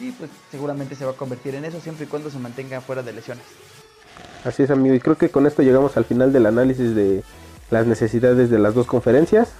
Y 0.00 0.12
pues 0.12 0.30
seguramente 0.50 0.94
se 0.94 1.04
va 1.04 1.12
a 1.12 1.14
convertir 1.14 1.54
en 1.54 1.64
eso 1.64 1.80
siempre 1.80 2.06
y 2.06 2.08
cuando 2.08 2.30
se 2.30 2.38
mantenga 2.38 2.80
fuera 2.80 3.02
de 3.02 3.12
lesiones. 3.12 3.44
Así 4.44 4.62
es, 4.62 4.70
amigo. 4.70 4.94
Y 4.94 5.00
creo 5.00 5.16
que 5.16 5.30
con 5.30 5.46
esto 5.46 5.62
llegamos 5.62 5.96
al 5.96 6.04
final 6.04 6.32
del 6.32 6.46
análisis 6.46 6.94
de 6.94 7.24
las 7.70 7.86
necesidades 7.86 8.50
de 8.50 8.58
las 8.58 8.74
dos 8.74 8.86
conferencias. 8.86 9.50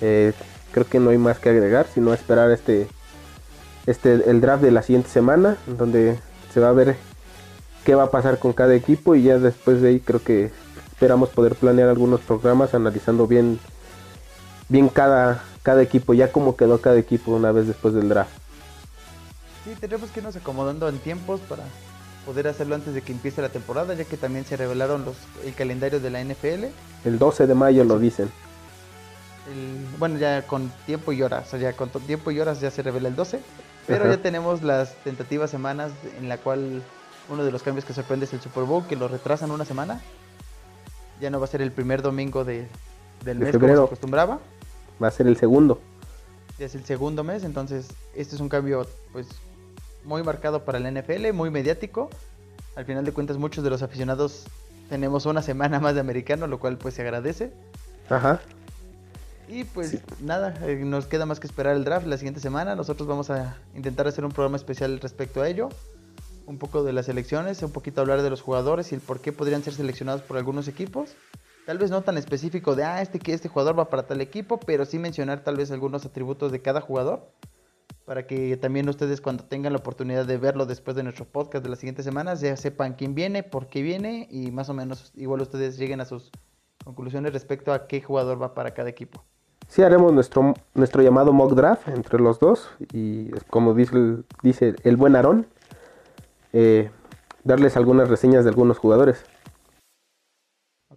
Eh, 0.00 0.32
creo 0.72 0.86
que 0.86 0.98
no 0.98 1.10
hay 1.10 1.18
más 1.18 1.38
que 1.38 1.50
agregar, 1.50 1.86
sino 1.92 2.12
esperar 2.12 2.50
este, 2.50 2.88
este, 3.86 4.28
el 4.28 4.40
draft 4.40 4.62
de 4.62 4.72
la 4.72 4.82
siguiente 4.82 5.08
semana, 5.08 5.56
donde 5.66 6.18
se 6.52 6.60
va 6.60 6.70
a 6.70 6.72
ver 6.72 6.96
qué 7.84 7.94
va 7.94 8.04
a 8.04 8.10
pasar 8.10 8.38
con 8.38 8.52
cada 8.52 8.74
equipo 8.74 9.14
y 9.14 9.24
ya 9.24 9.38
después 9.38 9.80
de 9.80 9.88
ahí 9.88 10.00
creo 10.00 10.22
que 10.22 10.50
esperamos 10.92 11.30
poder 11.30 11.54
planear 11.54 11.88
algunos 11.88 12.20
programas 12.20 12.74
analizando 12.74 13.26
bien, 13.26 13.58
bien 14.72 14.88
cada, 14.88 15.44
cada 15.62 15.82
equipo, 15.82 16.14
ya 16.14 16.32
cómo 16.32 16.56
quedó 16.56 16.80
cada 16.80 16.98
equipo 16.98 17.30
una 17.32 17.52
vez 17.52 17.66
después 17.68 17.92
del 17.94 18.08
draft. 18.08 18.30
Sí, 19.64 19.76
tenemos 19.78 20.10
que 20.10 20.20
irnos 20.20 20.34
acomodando 20.34 20.88
en 20.88 20.98
tiempos 20.98 21.40
para 21.42 21.62
poder 22.26 22.48
hacerlo 22.48 22.74
antes 22.74 22.94
de 22.94 23.02
que 23.02 23.12
empiece 23.12 23.42
la 23.42 23.50
temporada, 23.50 23.94
ya 23.94 24.04
que 24.04 24.16
también 24.16 24.44
se 24.46 24.56
revelaron 24.56 25.04
los, 25.04 25.16
el 25.44 25.54
calendario 25.54 26.00
de 26.00 26.10
la 26.10 26.24
NFL. 26.24 26.64
El 27.04 27.18
12 27.18 27.46
de 27.46 27.54
mayo 27.54 27.84
lo 27.84 27.98
dicen. 27.98 28.30
El- 29.52 29.86
bueno, 29.98 30.18
ya 30.18 30.42
con 30.46 30.72
tiempo 30.86 31.12
y 31.12 31.22
horas, 31.22 31.46
o 31.48 31.50
sea, 31.50 31.58
ya 31.58 31.72
con 31.76 31.90
tiempo 31.90 32.30
y 32.30 32.40
horas 32.40 32.60
ya 32.60 32.70
se 32.70 32.82
revela 32.82 33.08
el 33.08 33.14
12, 33.16 33.40
pero 33.86 34.04
Ajá. 34.04 34.14
ya 34.16 34.22
tenemos 34.22 34.62
las 34.62 34.94
tentativas 35.04 35.50
semanas 35.50 35.92
en 36.18 36.28
la 36.28 36.38
cual 36.38 36.82
uno 37.28 37.44
de 37.44 37.52
los 37.52 37.62
cambios 37.62 37.84
que 37.84 37.92
sorprende 37.92 38.24
es 38.24 38.32
el 38.32 38.40
Super 38.40 38.64
Bowl, 38.64 38.86
que 38.86 38.96
lo 38.96 39.06
retrasan 39.06 39.50
una 39.50 39.64
semana. 39.66 40.00
Ya 41.20 41.28
no 41.30 41.38
va 41.40 41.44
a 41.44 41.48
ser 41.48 41.60
el 41.60 41.72
primer 41.72 42.02
domingo 42.02 42.44
de, 42.44 42.66
del 43.24 43.38
De 43.38 43.44
mes 43.44 43.52
como 43.52 43.60
febrero. 43.60 43.82
se 43.82 43.86
acostumbraba, 43.86 44.38
Va 45.00 45.08
a 45.08 45.10
ser 45.10 45.26
el 45.26 45.36
segundo. 45.36 45.80
ya 46.58 46.66
es 46.66 46.74
el 46.74 46.84
segundo 46.84 47.24
mes, 47.24 47.44
entonces 47.44 47.88
este 48.14 48.34
es 48.34 48.40
un 48.40 48.48
cambio 48.48 48.86
pues 49.12 49.28
muy 50.04 50.22
marcado 50.22 50.64
para 50.64 50.78
la 50.78 50.90
NFL, 50.90 51.32
muy 51.32 51.50
mediático. 51.50 52.10
Al 52.76 52.84
final 52.84 53.04
de 53.04 53.12
cuentas 53.12 53.36
muchos 53.36 53.62
de 53.62 53.70
los 53.70 53.82
aficionados 53.82 54.46
tenemos 54.88 55.26
una 55.26 55.42
semana 55.42 55.80
más 55.80 55.94
de 55.94 56.00
americano, 56.00 56.46
lo 56.46 56.58
cual 56.58 56.78
pues 56.78 56.94
se 56.94 57.02
agradece. 57.02 57.52
Ajá. 58.08 58.40
Y 59.48 59.64
pues 59.64 59.98
nada, 60.20 60.54
eh, 60.62 60.76
nos 60.76 61.06
queda 61.06 61.26
más 61.26 61.40
que 61.40 61.46
esperar 61.46 61.76
el 61.76 61.84
draft 61.84 62.06
la 62.06 62.16
siguiente 62.16 62.40
semana. 62.40 62.74
Nosotros 62.74 63.06
vamos 63.06 63.30
a 63.30 63.58
intentar 63.74 64.06
hacer 64.06 64.24
un 64.24 64.32
programa 64.32 64.56
especial 64.56 64.98
respecto 65.00 65.42
a 65.42 65.48
ello. 65.48 65.68
Un 66.46 66.58
poco 66.58 66.82
de 66.82 66.92
las 66.92 67.08
elecciones, 67.08 67.62
un 67.62 67.70
poquito 67.70 68.00
hablar 68.00 68.22
de 68.22 68.30
los 68.30 68.40
jugadores 68.40 68.92
y 68.92 68.94
el 68.94 69.00
por 69.00 69.20
qué 69.20 69.32
podrían 69.32 69.62
ser 69.62 69.74
seleccionados 69.74 70.22
por 70.22 70.36
algunos 70.36 70.68
equipos. 70.68 71.10
Tal 71.66 71.78
vez 71.78 71.90
no 71.92 72.02
tan 72.02 72.18
específico 72.18 72.74
de, 72.74 72.82
ah, 72.82 73.00
este, 73.00 73.20
que 73.20 73.32
este 73.32 73.48
jugador 73.48 73.78
va 73.78 73.88
para 73.88 74.06
tal 74.06 74.20
equipo, 74.20 74.58
pero 74.58 74.84
sí 74.84 74.98
mencionar 74.98 75.44
tal 75.44 75.56
vez 75.56 75.70
algunos 75.70 76.04
atributos 76.04 76.50
de 76.50 76.60
cada 76.60 76.80
jugador. 76.80 77.30
Para 78.04 78.26
que 78.26 78.56
también 78.56 78.88
ustedes 78.88 79.20
cuando 79.20 79.44
tengan 79.44 79.72
la 79.72 79.78
oportunidad 79.78 80.26
de 80.26 80.36
verlo 80.36 80.66
después 80.66 80.96
de 80.96 81.04
nuestro 81.04 81.24
podcast 81.24 81.62
de 81.62 81.70
las 81.70 81.78
siguientes 81.78 82.04
semanas, 82.04 82.40
ya 82.40 82.56
sepan 82.56 82.94
quién 82.94 83.14
viene, 83.14 83.44
por 83.44 83.68
qué 83.68 83.80
viene 83.80 84.26
y 84.28 84.50
más 84.50 84.68
o 84.70 84.74
menos 84.74 85.12
igual 85.14 85.40
ustedes 85.40 85.78
lleguen 85.78 86.00
a 86.00 86.04
sus 86.04 86.32
conclusiones 86.84 87.32
respecto 87.32 87.72
a 87.72 87.86
qué 87.86 88.02
jugador 88.02 88.42
va 88.42 88.54
para 88.54 88.74
cada 88.74 88.88
equipo. 88.88 89.24
Sí, 89.68 89.82
haremos 89.82 90.12
nuestro, 90.12 90.54
nuestro 90.74 91.02
llamado 91.02 91.32
mock 91.32 91.52
draft 91.52 91.86
entre 91.88 92.18
los 92.18 92.40
dos. 92.40 92.70
Y 92.92 93.30
como 93.50 93.72
dice 93.72 93.96
el, 93.96 94.24
dice 94.42 94.74
el 94.82 94.96
buen 94.96 95.14
Aarón, 95.14 95.46
eh, 96.52 96.90
darles 97.44 97.76
algunas 97.76 98.08
reseñas 98.08 98.42
de 98.42 98.50
algunos 98.50 98.78
jugadores. 98.78 99.24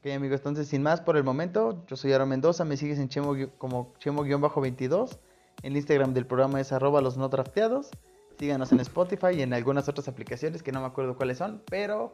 Ok 0.06 0.12
amigos, 0.12 0.38
entonces 0.42 0.68
sin 0.68 0.84
más 0.84 1.02
por 1.02 1.18
el 1.18 1.24
momento, 1.24 1.84
yo 1.88 1.96
soy 1.96 2.14
Aaron 2.14 2.30
Mendoza, 2.30 2.64
me 2.64 2.78
sigues 2.78 3.00
en 3.00 3.10
Chemo 3.10 3.34
como 3.58 3.96
Chemo-22, 3.98 5.18
el 5.64 5.76
Instagram 5.76 6.14
del 6.14 6.28
programa 6.28 6.62
es 6.62 6.72
arroba 6.72 7.02
los 7.02 7.18
no 7.18 7.28
drafteados, 7.28 7.90
síganos 8.38 8.72
en 8.72 8.82
Spotify 8.82 9.30
y 9.36 9.42
en 9.42 9.52
algunas 9.56 9.90
otras 9.90 10.08
aplicaciones 10.08 10.62
que 10.62 10.72
no 10.72 10.82
me 10.82 10.86
acuerdo 10.86 11.18
cuáles 11.18 11.40
son, 11.40 11.64
pero 11.72 12.12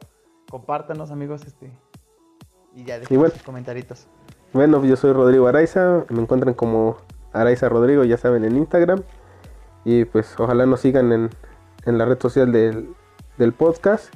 compártanos 0.48 1.10
amigos 1.10 1.42
este 1.44 1.70
y 2.74 2.84
ya 2.84 2.98
dejen 2.98 3.18
bueno. 3.18 3.34
sus 3.34 3.42
comentaritos. 3.42 4.06
Bueno, 4.54 4.82
yo 4.86 4.96
soy 4.96 5.12
Rodrigo 5.12 5.46
Araiza, 5.46 6.06
me 6.08 6.22
encuentran 6.22 6.54
como 6.54 6.96
Araiza 7.34 7.68
Rodrigo, 7.68 8.04
ya 8.04 8.16
saben, 8.16 8.46
en 8.46 8.56
Instagram. 8.56 9.02
Y 9.84 10.06
pues 10.06 10.34
ojalá 10.40 10.64
nos 10.64 10.80
sigan 10.80 11.12
en, 11.12 11.28
en 11.84 11.98
la 11.98 12.06
red 12.06 12.18
social 12.18 12.52
del, 12.52 12.88
del 13.36 13.52
podcast. 13.52 14.14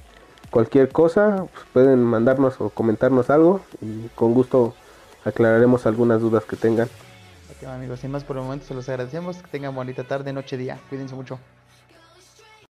Cualquier 0.50 0.88
cosa, 0.90 1.46
pues, 1.52 1.66
pueden 1.72 2.02
mandarnos 2.02 2.60
o 2.60 2.70
comentarnos 2.70 3.30
algo 3.30 3.60
y 3.80 4.08
con 4.14 4.32
gusto 4.32 4.74
aclararemos 5.24 5.86
algunas 5.86 6.20
dudas 6.20 6.44
que 6.44 6.56
tengan. 6.56 6.88
Ok, 7.56 7.68
amigos, 7.68 8.00
sin 8.00 8.10
más 8.10 8.24
por 8.24 8.36
el 8.36 8.42
momento, 8.42 8.66
se 8.66 8.74
los 8.74 8.88
agradecemos. 8.88 9.38
Que 9.38 9.48
tengan 9.48 9.74
bonita 9.74 10.04
tarde, 10.04 10.32
noche, 10.32 10.56
día. 10.56 10.78
Cuídense 10.88 11.14
mucho. 11.14 11.38